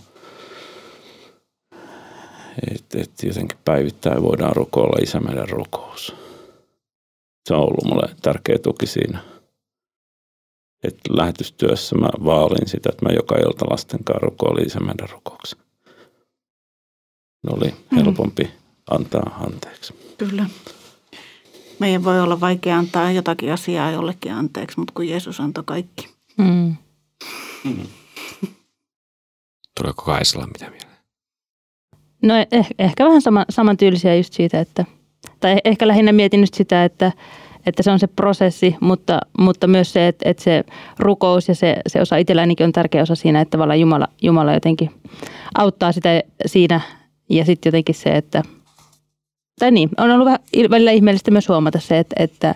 että 2.74 3.00
et 3.00 3.10
jotenkin 3.22 3.58
päivittäin 3.64 4.22
voidaan 4.22 4.56
rukoilla 4.56 4.98
isä 5.02 5.20
meidän 5.20 5.48
rukous. 5.48 6.14
Se 7.48 7.54
on 7.54 7.60
ollut 7.60 7.84
mulle 7.84 8.08
tärkeä 8.22 8.58
tuki 8.58 8.86
siinä. 8.86 9.31
Että 10.82 11.16
lähetystyössä 11.16 11.96
mä 11.96 12.08
vaalin 12.24 12.68
sitä, 12.68 12.90
että 12.92 13.06
mä 13.06 13.12
joka 13.12 13.36
ilta 13.36 13.64
lasten 13.70 14.04
kanssa 14.04 14.26
rukoilin 14.26 14.66
isä 14.66 14.80
meidän 14.80 15.08
rukouksen. 15.08 15.58
Ne 17.42 17.50
oli 17.56 17.74
helpompi 17.96 18.50
antaa 18.90 19.40
anteeksi. 19.46 19.94
Kyllä. 20.18 20.46
Meidän 21.78 22.04
voi 22.04 22.20
olla 22.20 22.40
vaikea 22.40 22.78
antaa 22.78 23.10
jotakin 23.10 23.52
asiaa 23.52 23.90
jollekin 23.90 24.32
anteeksi, 24.32 24.78
mutta 24.78 24.92
kun 24.94 25.08
Jeesus 25.08 25.40
antoi 25.40 25.64
kaikki. 25.66 26.08
Mm. 26.36 26.76
Tuleeko 29.80 30.02
Kaisalla 30.02 30.46
mitä 30.46 30.70
mieleen? 30.70 30.92
No 32.22 32.34
eh, 32.52 32.66
ehkä 32.78 33.04
vähän 33.04 33.22
sama, 33.22 33.44
samantyylisiä 33.50 34.16
just 34.16 34.32
siitä, 34.32 34.60
että, 34.60 34.84
tai 35.40 35.56
ehkä 35.64 35.88
lähinnä 35.88 36.12
mietin 36.12 36.40
just 36.40 36.54
sitä, 36.54 36.84
että, 36.84 37.12
että 37.66 37.82
se 37.82 37.90
on 37.90 37.98
se 37.98 38.06
prosessi, 38.06 38.76
mutta, 38.80 39.20
mutta 39.38 39.66
myös 39.66 39.92
se, 39.92 40.08
että, 40.08 40.30
että 40.30 40.42
se 40.42 40.64
rukous 40.98 41.48
ja 41.48 41.54
se, 41.54 41.76
se 41.86 42.00
osa 42.00 42.16
itsellänikin 42.16 42.66
on 42.66 42.72
tärkeä 42.72 43.02
osa 43.02 43.14
siinä, 43.14 43.40
että 43.40 43.50
tavallaan 43.50 43.80
Jumala, 43.80 44.08
Jumala 44.22 44.54
jotenkin 44.54 44.90
auttaa 45.54 45.92
sitä 45.92 46.22
siinä 46.46 46.80
ja 47.30 47.44
sitten 47.44 47.70
jotenkin 47.70 47.94
se, 47.94 48.10
että, 48.10 48.42
tai 49.58 49.70
niin, 49.70 49.90
on 49.98 50.10
ollut 50.10 50.24
vähän 50.24 50.40
il- 50.56 50.70
välillä 50.70 50.90
ihmeellistä 50.90 51.30
myös 51.30 51.48
huomata 51.48 51.80
se, 51.80 51.98
että, 51.98 52.16
että, 52.18 52.54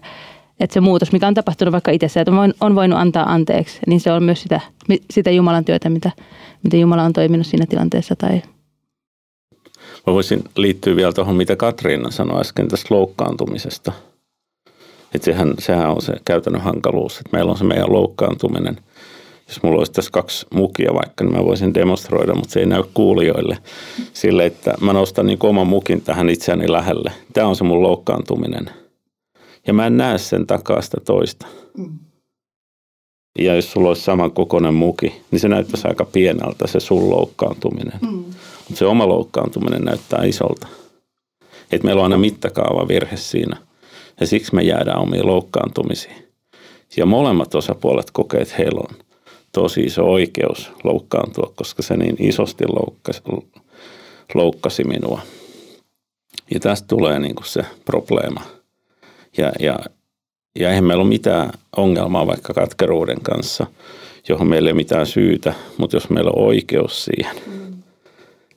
että 0.61 0.75
se 0.75 0.81
muutos, 0.81 1.13
mikä 1.13 1.29
on 1.29 1.35
tapahtunut 1.35 1.73
vaikka 1.73 1.91
itsessä, 1.91 2.21
että 2.21 2.33
on, 2.33 2.55
on 2.61 2.75
voinut 2.75 2.99
antaa 2.99 3.33
anteeksi, 3.33 3.81
niin 3.87 4.01
se 4.01 4.13
on 4.13 4.23
myös 4.23 4.43
sitä, 4.43 4.61
sitä 5.11 5.31
Jumalan 5.31 5.65
työtä, 5.65 5.91
mitä, 5.91 6.11
mitä 6.63 6.77
Jumala 6.77 7.03
on 7.03 7.13
toiminut 7.13 7.47
siinä 7.47 7.67
tilanteessa 7.67 8.17
tai 8.17 8.43
Mä 10.07 10.13
voisin 10.13 10.45
liittyä 10.57 10.97
vielä 10.97 11.13
tuohon, 11.13 11.37
mitä 11.37 11.57
Katriina 11.57 12.11
sanoi 12.11 12.41
äsken 12.41 12.69
tästä 12.69 12.95
loukkaantumisesta. 12.95 13.93
Että 15.15 15.25
sehän, 15.25 15.55
sehän 15.59 15.91
on 15.91 16.03
se 16.03 16.13
käytännön 16.25 16.63
hankaluus, 16.63 17.19
että 17.19 17.31
meillä 17.33 17.51
on 17.51 17.59
se 17.59 17.65
meidän 17.65 17.93
loukkaantuminen. 17.93 18.77
Jos 19.49 19.63
mulla 19.63 19.79
olisi 19.79 19.93
tässä 19.93 20.11
kaksi 20.11 20.47
mukia 20.55 20.95
vaikka, 20.95 21.25
niin 21.25 21.37
mä 21.37 21.45
voisin 21.45 21.75
demonstroida, 21.75 22.35
mutta 22.35 22.53
se 22.53 22.61
ei 22.61 22.67
näy 22.67 22.83
kuulijoille. 22.95 23.59
Sille, 24.13 24.47
että 24.47 24.75
mä 24.81 24.93
nostan 24.93 25.27
niin 25.27 25.39
oman 25.43 25.67
mukin 25.67 26.03
tähän 26.03 26.31
itseäni 26.31 26.73
lähelle. 26.73 27.13
Tämä 27.33 27.47
on 27.47 27.57
se 27.57 27.65
mun 27.65 27.83
loukkaantuminen. 27.83 28.71
Ja 29.67 29.73
mä 29.73 29.87
en 29.87 29.97
näe 29.97 30.19
sen 30.19 30.47
takaa 30.47 30.83
sitä 30.83 31.01
toista. 31.05 31.47
Ja 33.39 33.55
jos 33.55 33.73
sulla 33.73 33.89
olisi 33.89 34.03
saman 34.03 34.31
kokoinen 34.31 34.75
muki, 34.75 35.23
niin 35.31 35.41
se 35.41 35.49
näyttäisi 35.49 35.89
aika 35.89 36.05
pieneltä 36.05 36.67
se 36.67 36.81
sun 36.81 37.11
loukkaantuminen. 37.11 37.99
Mm. 38.03 38.09
Mutta 38.09 38.75
se 38.75 38.87
oma 38.87 39.09
loukkaantuminen 39.09 39.83
näyttää 39.83 40.25
isolta. 40.25 40.67
Et 41.73 41.83
meillä 41.83 42.01
on 42.01 42.05
aina 42.05 42.19
mittakaava 42.19 42.89
virhe 42.89 43.17
siinä. 43.17 43.57
Ja 44.21 44.27
siksi 44.27 44.55
me 44.55 44.63
jäädään 44.63 44.99
omiin 44.99 45.27
loukkaantumisiin. 45.27 46.27
Ja 46.97 47.07
molemmat 47.07 47.55
osapuolet 47.55 48.11
kokee, 48.13 48.41
että 48.41 48.55
heillä 48.59 48.81
on 48.81 48.97
tosi 49.53 49.81
iso 49.81 50.05
oikeus 50.05 50.71
loukkaantua, 50.85 51.53
koska 51.57 51.83
se 51.83 51.97
niin 51.97 52.17
isosti 52.19 52.65
loukkasi, 52.69 53.23
loukkasi 54.35 54.85
minua. 54.85 55.21
Ja 56.55 56.61
tästä 56.61 56.89
tulee 56.89 57.19
niin 57.19 57.35
kuin 57.35 57.47
se 57.47 57.63
probleema. 57.85 58.43
Ja, 59.37 59.53
ja, 59.61 59.79
ja 60.59 60.69
eihän 60.69 60.85
meillä 60.85 61.03
ole 61.03 61.09
mitään 61.09 61.51
ongelmaa 61.77 62.27
vaikka 62.27 62.55
katkeruuden 62.55 63.21
kanssa, 63.21 63.67
johon 64.29 64.47
meillä 64.47 64.69
ei 64.69 64.73
ole 64.73 64.77
mitään 64.77 65.07
syytä, 65.07 65.55
mutta 65.79 65.97
jos 65.97 66.11
meillä 66.11 66.31
on 66.31 66.47
oikeus 66.47 67.05
siihen. 67.05 67.37
Mm. 67.47 67.83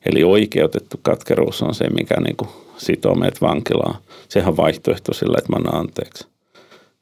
Eli 0.05 0.24
oikeutettu 0.24 0.99
katkeruus 1.01 1.62
on 1.62 1.76
se, 1.76 1.89
mikä 1.89 2.16
niin 2.22 2.36
kuin 2.36 2.49
sitoo 2.80 3.15
meidät 3.15 3.41
vankilaan. 3.41 4.01
Sehän 4.30 4.49
on 4.49 4.57
vaihtoehto 4.57 5.13
sillä, 5.13 5.36
että 5.38 5.51
mä 5.51 5.55
annan 5.55 5.75
anteeksi. 5.75 6.27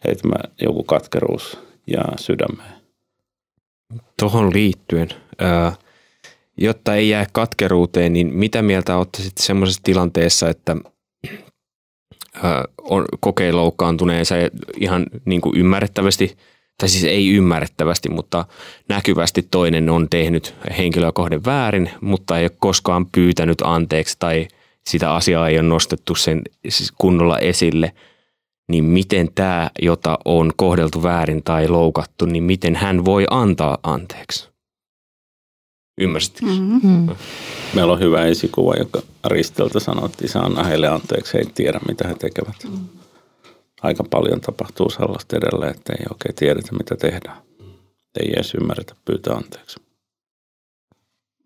Että 0.05 0.27
mä 0.27 0.35
joku 0.61 0.83
katkeruus 0.83 1.59
ja 1.87 2.01
sydämeen. 2.19 2.73
Tuohon 4.19 4.53
liittyen, 4.53 5.09
ää, 5.39 5.75
jotta 6.57 6.95
ei 6.95 7.09
jää 7.09 7.25
katkeruuteen, 7.31 8.13
niin 8.13 8.33
mitä 8.33 8.61
mieltä 8.61 8.97
ottaisit 8.97 9.37
semmoisessa 9.37 9.83
tilanteessa, 9.83 10.49
että 10.49 10.75
on, 12.81 13.05
kokee 13.19 13.51
loukkaantuneensa 13.51 14.35
ihan 14.79 15.05
niin 15.25 15.41
kuin 15.41 15.57
ymmärrettävästi, 15.57 16.37
tai 16.77 16.89
siis 16.89 17.03
ei 17.03 17.29
ymmärrettävästi, 17.29 18.09
mutta 18.09 18.45
näkyvästi 18.89 19.47
toinen 19.51 19.89
on 19.89 20.09
tehnyt 20.09 20.55
henkilöä 20.77 21.11
kohden 21.11 21.45
väärin, 21.45 21.89
mutta 22.01 22.39
ei 22.39 22.43
ole 22.43 22.51
koskaan 22.59 23.05
pyytänyt 23.11 23.61
anteeksi 23.63 24.15
tai 24.19 24.47
sitä 24.87 25.13
asiaa 25.13 25.49
ei 25.49 25.59
ole 25.59 25.67
nostettu 25.67 26.15
sen 26.15 26.41
siis 26.69 26.91
kunnolla 26.91 27.39
esille, 27.39 27.93
niin 28.67 28.83
miten 28.83 29.29
tämä, 29.35 29.69
jota 29.81 30.19
on 30.25 30.51
kohdeltu 30.55 31.03
väärin 31.03 31.43
tai 31.43 31.67
loukattu, 31.67 32.25
niin 32.25 32.43
miten 32.43 32.75
hän 32.75 33.05
voi 33.05 33.25
antaa 33.29 33.77
anteeksi? 33.83 34.49
Ymmärsitkö? 36.01 36.45
Mm-hmm. 36.45 36.79
Mm. 36.83 37.15
Meillä 37.75 37.93
on 37.93 37.99
hyvä 37.99 38.25
esikuva, 38.25 38.73
joka 38.75 39.01
Risteltä 39.25 39.79
sanoi, 39.79 40.05
että 40.05 40.25
isä 40.25 40.39
anna 40.39 40.63
heille 40.63 40.87
anteeksi, 40.87 41.33
he 41.33 41.39
ei 41.39 41.45
tiedä 41.55 41.79
mitä 41.87 42.07
he 42.07 42.15
tekevät. 42.15 42.55
Mm. 42.63 42.87
Aika 43.81 44.03
paljon 44.09 44.41
tapahtuu 44.41 44.89
sellaista 44.89 45.37
edelleen, 45.37 45.71
että 45.71 45.93
ei 45.93 46.05
oikein 46.11 46.35
tiedetä 46.35 46.71
mitä 46.71 46.95
tehdään. 46.95 47.37
Ei 48.19 48.33
edes 48.33 48.53
ymmärretä 48.53 48.95
pyytää 49.05 49.35
anteeksi. 49.35 49.86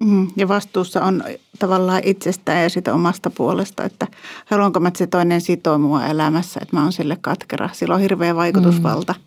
Mm, 0.04 0.28
ja 0.36 0.47
vastuussa 0.47 1.04
on 1.04 1.24
tavallaan 1.60 2.02
itsestään 2.06 2.64
ja 2.64 2.70
sitä 2.70 2.93
omasta 2.93 3.30
puolesta, 3.30 3.84
että 3.84 4.08
haluanko 4.45 4.80
mä, 4.80 4.88
että 4.88 4.97
se 4.97 5.08
toinen 5.08 5.41
sitoo 5.41 5.78
mua 5.78 6.06
elämässä, 6.06 6.60
että 6.64 6.76
mä 6.76 6.84
oon 6.84 6.93
sille 6.93 7.18
katkera. 7.22 7.70
Sillä 7.74 7.95
on 7.95 8.02
hirveä 8.02 8.36
vaikutusvalta 8.36 9.14
mm. 9.14 9.24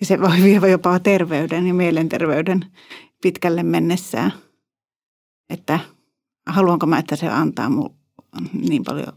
ja 0.00 0.06
se 0.06 0.20
voi 0.20 0.42
viedä 0.44 0.68
jopa 0.68 0.98
terveyden 0.98 1.66
ja 1.66 1.74
mielenterveyden 1.74 2.66
pitkälle 3.22 3.62
mennessään. 3.62 4.32
Että 5.50 5.80
haluanko 6.46 6.86
mä, 6.86 6.98
että 6.98 7.16
se 7.16 7.28
antaa 7.28 7.70
mulle 7.70 7.94
niin 8.52 8.84
paljon, 8.84 9.12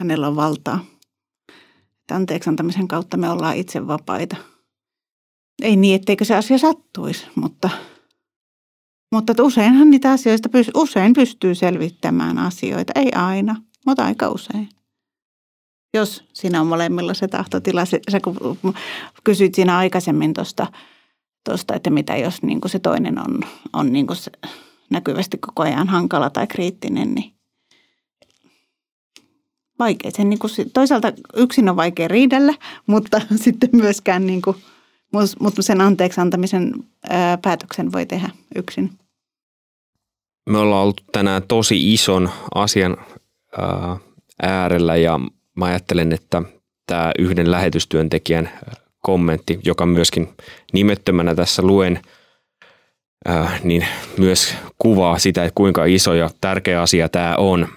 hänellä 0.00 0.28
on 0.28 0.36
valtaa. 0.36 0.84
Että 2.00 2.16
anteeksi 2.16 2.50
antamisen 2.50 2.88
kautta 2.88 3.16
me 3.16 3.30
ollaan 3.30 3.56
itse 3.56 3.86
vapaita. 3.86 4.36
Ei 5.62 5.76
niin, 5.76 5.94
etteikö 5.94 6.24
se 6.24 6.34
asia 6.34 6.58
sattuisi, 6.58 7.26
mutta– 7.34 7.70
mutta 9.16 9.42
useinhan 9.42 9.90
niitä 9.90 10.10
asioista 10.10 10.48
usein 10.74 11.12
pystyy 11.12 11.54
selvittämään 11.54 12.38
asioita. 12.38 12.92
Ei 12.94 13.12
aina, 13.12 13.56
mutta 13.86 14.04
aika 14.04 14.28
usein. 14.28 14.68
Jos 15.94 16.24
siinä 16.32 16.60
on 16.60 16.66
molemmilla 16.66 17.14
se 17.14 17.28
tahtotila. 17.28 17.84
Se, 17.84 18.00
se 18.08 18.20
kun 18.20 18.74
kysyit 19.24 19.54
siinä 19.54 19.78
aikaisemmin 19.78 20.34
tuosta, 20.34 20.66
tosta, 21.44 21.74
että 21.74 21.90
mitä 21.90 22.16
jos 22.16 22.42
niin 22.42 22.60
se 22.66 22.78
toinen 22.78 23.18
on, 23.18 23.40
on 23.72 23.92
niin 23.92 24.06
se 24.12 24.30
näkyvästi 24.90 25.38
koko 25.38 25.62
ajan 25.62 25.88
hankala 25.88 26.30
tai 26.30 26.46
kriittinen, 26.46 27.14
niin 27.14 27.32
vaikea. 29.78 30.10
Sen 30.10 30.30
niin 30.30 30.38
kuin, 30.38 30.50
toisaalta 30.72 31.12
yksin 31.36 31.68
on 31.68 31.76
vaikea 31.76 32.08
riidellä, 32.08 32.54
mutta 32.86 33.20
sitten 33.44 33.70
myöskään 33.72 34.26
niin 34.26 34.42
kuin, 34.42 34.56
mutta 35.40 35.62
sen 35.62 35.80
anteeksi 35.80 36.20
antamisen 36.20 36.72
päätöksen 37.42 37.92
voi 37.92 38.06
tehdä 38.06 38.30
yksin. 38.54 38.98
Me 40.50 40.58
ollaan 40.58 40.82
ollut 40.82 41.04
tänään 41.12 41.42
tosi 41.48 41.94
ison 41.94 42.30
asian 42.54 42.96
äärellä 44.42 44.96
ja 44.96 45.20
mä 45.56 45.64
ajattelen, 45.64 46.12
että 46.12 46.42
tämä 46.86 47.12
yhden 47.18 47.50
lähetystyöntekijän 47.50 48.50
kommentti, 49.02 49.60
joka 49.64 49.86
myöskin 49.86 50.28
nimettömänä 50.72 51.34
tässä 51.34 51.62
luen, 51.62 52.00
niin 53.62 53.86
myös 54.18 54.54
kuvaa 54.78 55.18
sitä, 55.18 55.44
että 55.44 55.54
kuinka 55.54 55.84
iso 55.84 56.14
ja 56.14 56.30
tärkeä 56.40 56.82
asia 56.82 57.08
tämä 57.08 57.34
on. 57.36 57.68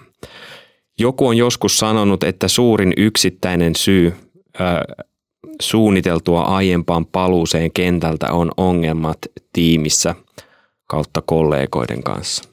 Joku 0.98 1.26
on 1.26 1.36
joskus 1.36 1.78
sanonut, 1.78 2.24
että 2.24 2.48
suurin 2.48 2.92
yksittäinen 2.96 3.76
syy 3.76 4.14
suunniteltua 5.62 6.42
aiempaan 6.42 7.06
paluuseen 7.06 7.72
kentältä 7.72 8.32
on 8.32 8.50
ongelmat 8.56 9.18
tiimissä 9.52 10.14
kautta 10.86 11.22
kollegoiden 11.26 12.02
kanssa. 12.02 12.49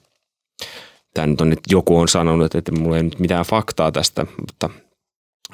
Tämä 1.17 1.27
nyt 1.27 1.41
on 1.41 1.49
nyt 1.49 1.59
joku 1.69 1.97
on 1.97 2.07
sanonut, 2.07 2.55
että 2.55 2.71
mulla 2.71 2.97
ei 2.97 3.03
nyt 3.03 3.19
mitään 3.19 3.45
faktaa 3.45 3.91
tästä, 3.91 4.25
mutta 4.39 4.69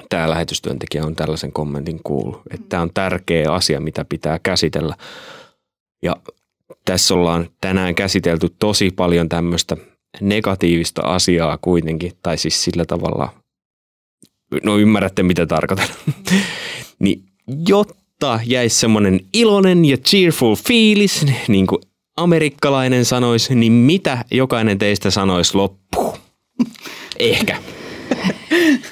tämä 0.08 0.30
lähetystyöntekijä 0.30 1.04
on 1.04 1.16
tällaisen 1.16 1.52
kommentin 1.52 2.00
kuullut. 2.04 2.42
Että 2.50 2.66
tämä 2.68 2.82
on 2.82 2.90
tärkeä 2.94 3.52
asia, 3.52 3.80
mitä 3.80 4.04
pitää 4.04 4.38
käsitellä. 4.38 4.96
Ja 6.02 6.16
tässä 6.84 7.14
ollaan 7.14 7.48
tänään 7.60 7.94
käsitelty 7.94 8.54
tosi 8.58 8.90
paljon 8.90 9.28
tämmöistä 9.28 9.76
negatiivista 10.20 11.02
asiaa 11.02 11.58
kuitenkin, 11.58 12.12
tai 12.22 12.38
siis 12.38 12.64
sillä 12.64 12.84
tavalla, 12.84 13.28
no 14.62 14.78
ymmärrätte 14.78 15.22
mitä 15.22 15.46
tarkoitan, 15.46 15.88
niin 17.04 17.24
jotta 17.68 18.40
jäisi 18.44 18.80
semmoinen 18.80 19.20
iloinen 19.32 19.84
ja 19.84 19.96
cheerful 19.96 20.54
fiilis, 20.54 21.26
niin 21.48 21.66
kuin 21.66 21.82
amerikkalainen 22.16 23.04
sanoisi, 23.04 23.54
niin 23.54 23.72
mitä 23.72 24.24
jokainen 24.30 24.78
teistä 24.78 25.10
sanoisi 25.10 25.54
loppuun? 25.54 26.18
Ehkä. 27.18 27.56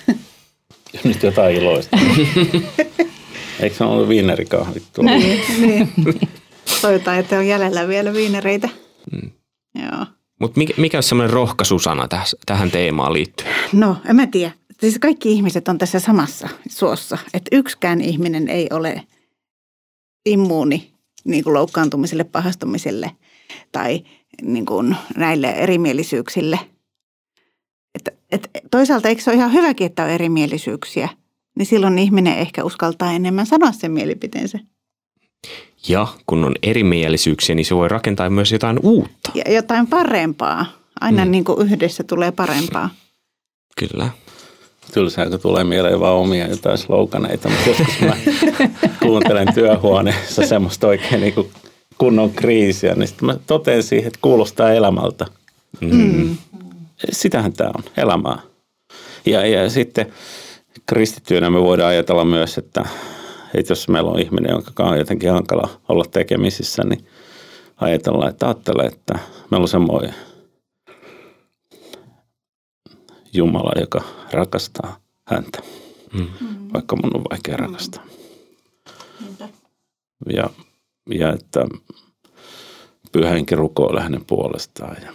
Nyt 1.04 1.22
jotain 1.22 1.56
iloista. 1.56 1.98
Eikö 3.60 3.76
se 3.76 3.84
ollut 3.84 4.08
viinerikahvit 4.08 4.82
niin, 5.02 5.40
niin. 5.60 5.88
Toivotaan, 6.80 7.18
että 7.18 7.38
on 7.38 7.46
jäljellä 7.46 7.88
vielä 7.88 8.12
viinereitä. 8.12 8.68
Mm. 9.12 9.30
Joo. 9.82 10.06
Mutta 10.40 10.58
mikä, 10.58 10.74
mikä 10.76 10.96
on 10.96 11.02
semmoinen 11.02 11.32
rohkaisusana 11.32 12.08
tähän 12.46 12.70
teemaan 12.70 13.12
liittyen? 13.12 13.54
No, 13.72 13.96
en 14.08 14.16
mä 14.16 14.26
tiedä. 14.26 14.52
Siis 14.80 14.98
kaikki 14.98 15.32
ihmiset 15.32 15.68
on 15.68 15.78
tässä 15.78 16.00
samassa 16.00 16.48
suossa, 16.68 17.18
että 17.34 17.56
yksikään 17.56 18.00
ihminen 18.00 18.48
ei 18.48 18.66
ole 18.70 19.02
immuuni 20.26 20.91
niin 21.24 21.44
kuin 21.44 21.54
loukkaantumiselle, 21.54 22.24
pahastumiselle 22.24 23.10
tai 23.72 24.04
niin 24.42 24.66
kuin 24.66 24.96
näille 25.16 25.50
erimielisyyksille. 25.50 26.58
Et, 27.94 28.18
et, 28.32 28.48
toisaalta 28.70 29.08
eikö 29.08 29.22
se 29.22 29.30
ole 29.30 29.36
ihan 29.36 29.52
hyväkin, 29.52 29.86
että 29.86 30.04
on 30.04 30.10
erimielisyyksiä, 30.10 31.08
niin 31.58 31.66
silloin 31.66 31.98
ihminen 31.98 32.38
ehkä 32.38 32.64
uskaltaa 32.64 33.12
enemmän 33.12 33.46
sanoa 33.46 33.72
sen 33.72 33.92
mielipiteensä. 33.92 34.58
Ja 35.88 36.06
kun 36.26 36.44
on 36.44 36.54
erimielisyyksiä, 36.62 37.54
niin 37.54 37.66
se 37.66 37.76
voi 37.76 37.88
rakentaa 37.88 38.30
myös 38.30 38.52
jotain 38.52 38.78
uutta. 38.82 39.32
Ja 39.34 39.52
jotain 39.52 39.86
parempaa. 39.86 40.66
Aina 41.00 41.24
mm. 41.24 41.30
niin 41.30 41.44
kuin 41.44 41.66
yhdessä 41.66 42.04
tulee 42.04 42.32
parempaa. 42.32 42.90
Kyllä 43.78 44.10
tylsää, 44.94 45.38
tulee 45.38 45.64
mieleen 45.64 46.00
vaan 46.00 46.16
omia 46.16 46.46
jotain 46.46 46.78
sloganeita, 46.78 47.48
mutta 47.48 47.68
joskus 47.68 48.00
mä 48.00 48.16
kuuntelen 49.02 49.54
työhuoneessa 49.54 50.46
semmoista 50.46 50.86
oikein 50.86 51.20
niin 51.20 51.34
kuin 51.34 51.50
kunnon 51.98 52.30
kriisiä, 52.30 52.94
niin 52.94 53.08
sitten 53.08 53.26
mä 53.26 53.36
totean 53.46 53.82
siihen, 53.82 54.06
että 54.06 54.18
kuulostaa 54.22 54.72
elämältä. 54.72 55.26
Mm. 55.80 56.36
Sitähän 57.12 57.52
tämä 57.52 57.70
on, 57.74 57.84
elämää. 57.96 58.38
Ja, 59.26 59.46
ja 59.46 59.70
sitten 59.70 60.12
kristittyönä 60.86 61.50
me 61.50 61.60
voidaan 61.60 61.90
ajatella 61.90 62.24
myös, 62.24 62.58
että, 62.58 62.84
että 63.54 63.72
jos 63.72 63.88
meillä 63.88 64.10
on 64.10 64.20
ihminen, 64.20 64.50
jonka 64.50 64.84
on 64.84 64.98
jotenkin 64.98 65.30
hankala 65.30 65.68
olla 65.88 66.04
tekemisissä, 66.10 66.82
niin 66.84 67.06
ajatellaan, 67.76 68.30
että 68.30 68.46
ajattelee, 68.46 68.86
että 68.86 69.18
meillä 69.50 69.64
on 69.64 69.68
semmoinen 69.68 70.14
Jumala, 73.32 73.80
joka 73.80 74.02
rakastaa 74.32 74.96
häntä, 75.28 75.58
mm. 76.12 76.26
vaikka 76.74 76.96
mun 76.96 77.16
on 77.16 77.24
vaikea 77.30 77.56
rakastaa. 77.56 78.04
Mm. 78.04 78.21
Ja, 80.26 80.50
ja 81.10 81.32
että 81.32 81.66
pyhä 83.12 83.30
henki 83.30 83.54
rukoilee 83.54 84.02
hänen 84.02 84.24
puolestaan 84.24 84.96
ja, 85.02 85.12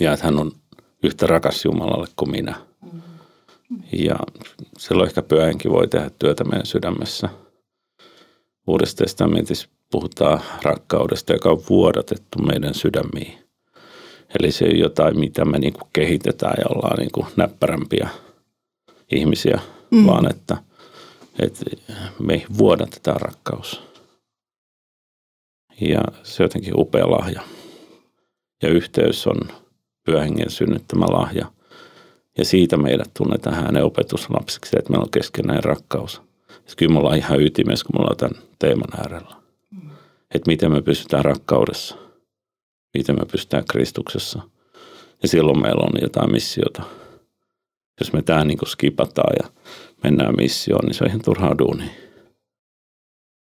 ja 0.00 0.12
että 0.12 0.26
hän 0.26 0.38
on 0.38 0.52
yhtä 1.02 1.26
rakas 1.26 1.64
Jumalalle 1.64 2.06
kuin 2.16 2.30
minä. 2.30 2.54
Mm. 2.92 3.02
Ja 3.92 4.16
silloin 4.78 5.08
ehkä 5.08 5.22
pyhä 5.22 5.46
henki 5.46 5.70
voi 5.70 5.88
tehdä 5.88 6.10
työtä 6.18 6.44
meidän 6.44 6.66
sydämessä. 6.66 7.28
Uudessa 8.66 8.96
testamentissa 8.96 9.68
puhutaan 9.90 10.40
rakkaudesta, 10.62 11.32
joka 11.32 11.50
on 11.50 11.62
vuodatettu 11.70 12.38
meidän 12.38 12.74
sydämiin. 12.74 13.38
Eli 14.40 14.52
se 14.52 14.64
ei 14.64 14.70
ole 14.70 14.78
jotain, 14.78 15.18
mitä 15.18 15.44
me 15.44 15.58
niin 15.58 15.74
kehitetään 15.92 16.54
ja 16.58 16.64
ollaan 16.68 16.98
niin 16.98 17.26
näppärämpiä 17.36 18.08
ihmisiä, 19.12 19.60
mm. 19.90 20.06
vaan 20.06 20.30
että, 20.30 20.56
että 21.38 21.64
me 22.18 22.46
vuodatetaan 22.58 23.20
rakkaus. 23.20 23.82
Ja 25.80 26.00
se 26.22 26.42
on 26.42 26.44
jotenkin 26.44 26.80
upea 26.80 27.10
lahja. 27.10 27.42
Ja 28.62 28.68
yhteys 28.68 29.26
on 29.26 29.40
pyöhengen 30.04 30.50
synnyttämä 30.50 31.06
lahja. 31.08 31.52
Ja 32.38 32.44
siitä 32.44 32.76
meidät 32.76 33.10
tunnetaan 33.14 33.56
hänen 33.56 33.84
opetuslapsiksi, 33.84 34.76
että 34.78 34.90
meillä 34.90 35.04
on 35.04 35.10
keskenään 35.10 35.64
rakkaus. 35.64 36.22
Ja 36.48 36.74
kyllä 36.76 36.92
me 36.92 36.98
ollaan 36.98 37.18
ihan 37.18 37.40
ytimessä, 37.40 37.86
kun 37.86 37.94
me 37.94 38.02
ollaan 38.02 38.16
tämän 38.16 38.42
teeman 38.58 39.00
äärellä. 39.00 39.36
Mm. 39.70 39.90
Että 40.34 40.50
miten 40.50 40.72
me 40.72 40.82
pysytään 40.82 41.24
rakkaudessa– 41.24 41.96
miten 42.94 43.16
me 43.18 43.26
pystytään 43.32 43.64
Kristuksessa. 43.64 44.42
Ja 45.22 45.28
silloin 45.28 45.62
meillä 45.62 45.86
on 45.86 46.02
jotain 46.02 46.32
missiota. 46.32 46.82
Jos 48.00 48.12
me 48.12 48.22
tämä 48.22 48.44
niin 48.44 48.58
skipataan 48.66 49.34
ja 49.42 49.48
mennään 50.02 50.34
missioon, 50.36 50.84
niin 50.84 50.94
se 50.94 51.04
on 51.04 51.08
ihan 51.08 51.22
turhaa 51.24 51.58
duunia. 51.58 51.90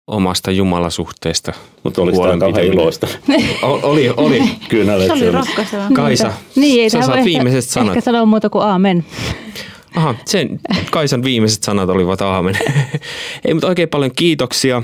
Omasta 0.07 0.51
jumalasuhteesta. 0.51 1.53
Mutta 1.83 2.01
oli 2.01 2.15
sitä 2.15 2.37
kauhean 2.39 2.65
iloista. 2.65 3.07
oli, 3.63 4.09
oli. 4.17 4.43
Kyllä, 4.69 5.05
se 5.05 5.13
oli 5.13 5.31
rohkaisevaa. 5.31 5.89
Kaisa, 5.93 6.33
niin, 6.55 6.83
ei 6.83 6.89
sä 6.89 7.01
saat 7.01 7.25
viimeiset 7.25 7.69
sanat. 7.69 7.89
Ehkä 7.89 8.01
sanoa 8.01 8.25
muuta 8.25 8.49
kuin 8.49 8.63
aamen. 8.63 9.05
Aha, 9.95 10.15
sen 10.25 10.59
Kaisan 10.91 11.23
viimeiset 11.23 11.63
sanat 11.63 11.89
olivat 11.89 12.21
aamen. 12.21 12.57
Ei, 13.45 13.53
mutta 13.53 13.67
oikein 13.67 13.89
paljon 13.89 14.11
kiitoksia. 14.15 14.83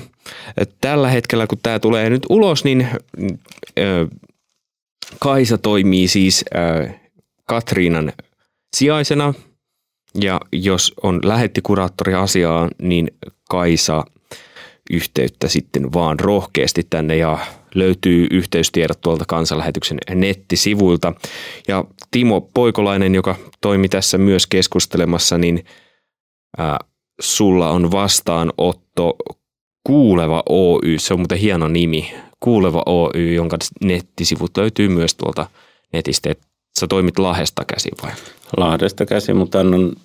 Tällä 0.81 1.09
hetkellä, 1.09 1.47
kun 1.47 1.57
tämä 1.63 1.79
tulee 1.79 2.09
nyt 2.09 2.23
ulos, 2.29 2.63
niin 2.63 2.87
ö, 3.79 4.07
Kaisa 5.19 5.57
toimii 5.57 6.07
siis 6.07 6.45
ö, 6.55 6.89
Katriinan 7.43 8.13
sijaisena. 8.75 9.33
Ja 10.21 10.39
jos 10.51 10.93
on 11.03 11.19
lähettikuraattori 11.23 12.13
asiaa, 12.13 12.69
niin 12.81 13.07
Kaisa 13.49 14.05
yhteyttä 14.91 15.47
sitten 15.47 15.93
vaan 15.93 16.19
rohkeasti 16.19 16.87
tänne 16.89 17.17
ja 17.17 17.37
löytyy 17.75 18.27
yhteystiedot 18.31 19.01
tuolta 19.01 19.25
kansanlähetyksen 19.27 19.97
nettisivuilta. 20.15 21.13
Ja 21.67 21.85
Timo 22.11 22.41
Poikolainen, 22.41 23.15
joka 23.15 23.35
toimi 23.61 23.89
tässä 23.89 24.17
myös 24.17 24.47
keskustelemassa, 24.47 25.37
niin 25.37 25.65
ää, 26.57 26.79
sulla 27.21 27.69
on 27.69 27.91
vastaanotto 27.91 29.15
Kuuleva 29.83 30.43
Oy, 30.49 30.79
se 30.97 31.13
on 31.13 31.19
muuten 31.19 31.37
hieno 31.37 31.67
nimi, 31.67 32.13
Kuuleva 32.39 32.83
Oy, 32.85 33.33
jonka 33.33 33.57
nettisivut 33.83 34.57
löytyy 34.57 34.89
myös 34.89 35.15
tuolta 35.15 35.47
netistä. 35.93 36.31
Et 36.31 36.39
sä 36.79 36.87
toimit 36.87 37.19
Lahdesta 37.19 37.65
käsin 37.65 37.93
vai? 38.03 38.11
Lahdesta 38.57 39.05
käsin, 39.05 39.37
mutta 39.37 39.59
annan 39.59 39.95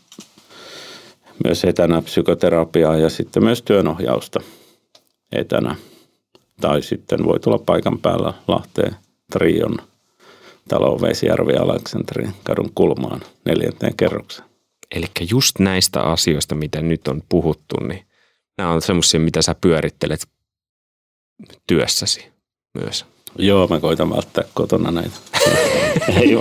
myös 1.44 1.64
etänä 1.64 2.03
psykoterapiaa 2.03 2.96
ja 2.96 3.11
sitten 3.11 3.44
myös 3.44 3.62
työnohjausta 3.62 4.40
etänä. 5.32 5.76
Tai 6.61 6.82
sitten 6.82 7.24
voi 7.24 7.40
tulla 7.40 7.59
paikan 7.59 7.98
päällä 7.98 8.34
Lahteen 8.48 8.96
Trion 9.32 9.78
talon 10.68 11.01
Vesijärvi 11.01 11.53
Aleksanterin 11.53 12.34
kadun 12.44 12.70
kulmaan 12.74 13.20
neljänteen 13.44 13.96
kerrokseen. 13.96 14.48
Eli 14.94 15.07
just 15.30 15.59
näistä 15.59 16.03
asioista, 16.03 16.55
mitä 16.55 16.80
nyt 16.80 17.09
on 17.09 17.22
puhuttu, 17.28 17.76
niin 17.88 18.07
nämä 18.59 18.72
on 18.72 18.82
semmoisia, 18.82 19.20
mitä 19.20 19.42
sä 19.42 19.55
pyörittelet 19.61 20.28
työssäsi 21.66 22.26
myös. 22.74 23.07
Joo, 23.39 23.66
mä 23.66 23.81
koitan 23.81 24.11
välttää 24.11 24.45
kotona 24.55 24.91
näitä. 24.91 25.16
Ei 26.20 26.39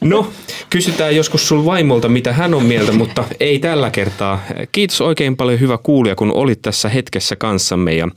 No, 0.00 0.26
kysytään 0.70 1.16
joskus 1.16 1.48
sun 1.48 1.64
vaimolta, 1.64 2.08
mitä 2.08 2.32
hän 2.32 2.54
on 2.54 2.64
mieltä, 2.64 2.92
mutta 2.92 3.24
ei 3.40 3.58
tällä 3.58 3.90
kertaa. 3.90 4.40
Kiitos 4.72 5.00
oikein 5.00 5.36
paljon 5.36 5.60
hyvä 5.60 5.78
kuulija, 5.78 6.14
kun 6.14 6.32
olit 6.32 6.62
tässä 6.62 6.88
hetkessä 6.88 7.36
kanssamme 7.36 7.94
ja 7.94 8.08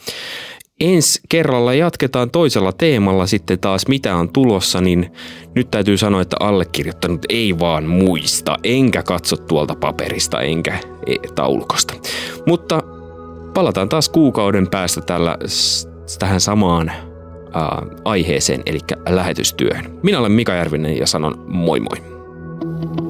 ensi 0.79 1.21
kerralla 1.29 1.73
jatketaan 1.73 2.31
toisella 2.31 2.71
teemalla 2.71 3.27
sitten 3.27 3.59
taas 3.59 3.87
mitä 3.87 4.15
on 4.15 4.29
tulossa, 4.29 4.81
niin 4.81 5.11
nyt 5.55 5.71
täytyy 5.71 5.97
sanoa, 5.97 6.21
että 6.21 6.37
allekirjoittanut 6.39 7.25
ei 7.29 7.59
vaan 7.59 7.85
muista, 7.85 8.57
enkä 8.63 9.03
katso 9.03 9.37
tuolta 9.37 9.75
paperista 9.75 10.41
enkä 10.41 10.79
e, 11.07 11.15
taulukosta. 11.35 11.93
Mutta 12.47 12.83
palataan 13.53 13.89
taas 13.89 14.09
kuukauden 14.09 14.67
päästä 14.67 15.01
tällä, 15.01 15.37
tähän 16.19 16.41
samaan 16.41 16.91
ää, 17.53 17.85
aiheeseen, 18.05 18.61
eli 18.65 18.79
lähetystyöhön. 19.09 19.99
Minä 20.03 20.19
olen 20.19 20.31
Mika 20.31 20.53
Järvinen 20.53 20.97
ja 20.97 21.07
sanon 21.07 21.45
moi 21.47 21.79
moi. 21.79 22.17
thank 22.59 22.99
you 22.99 23.06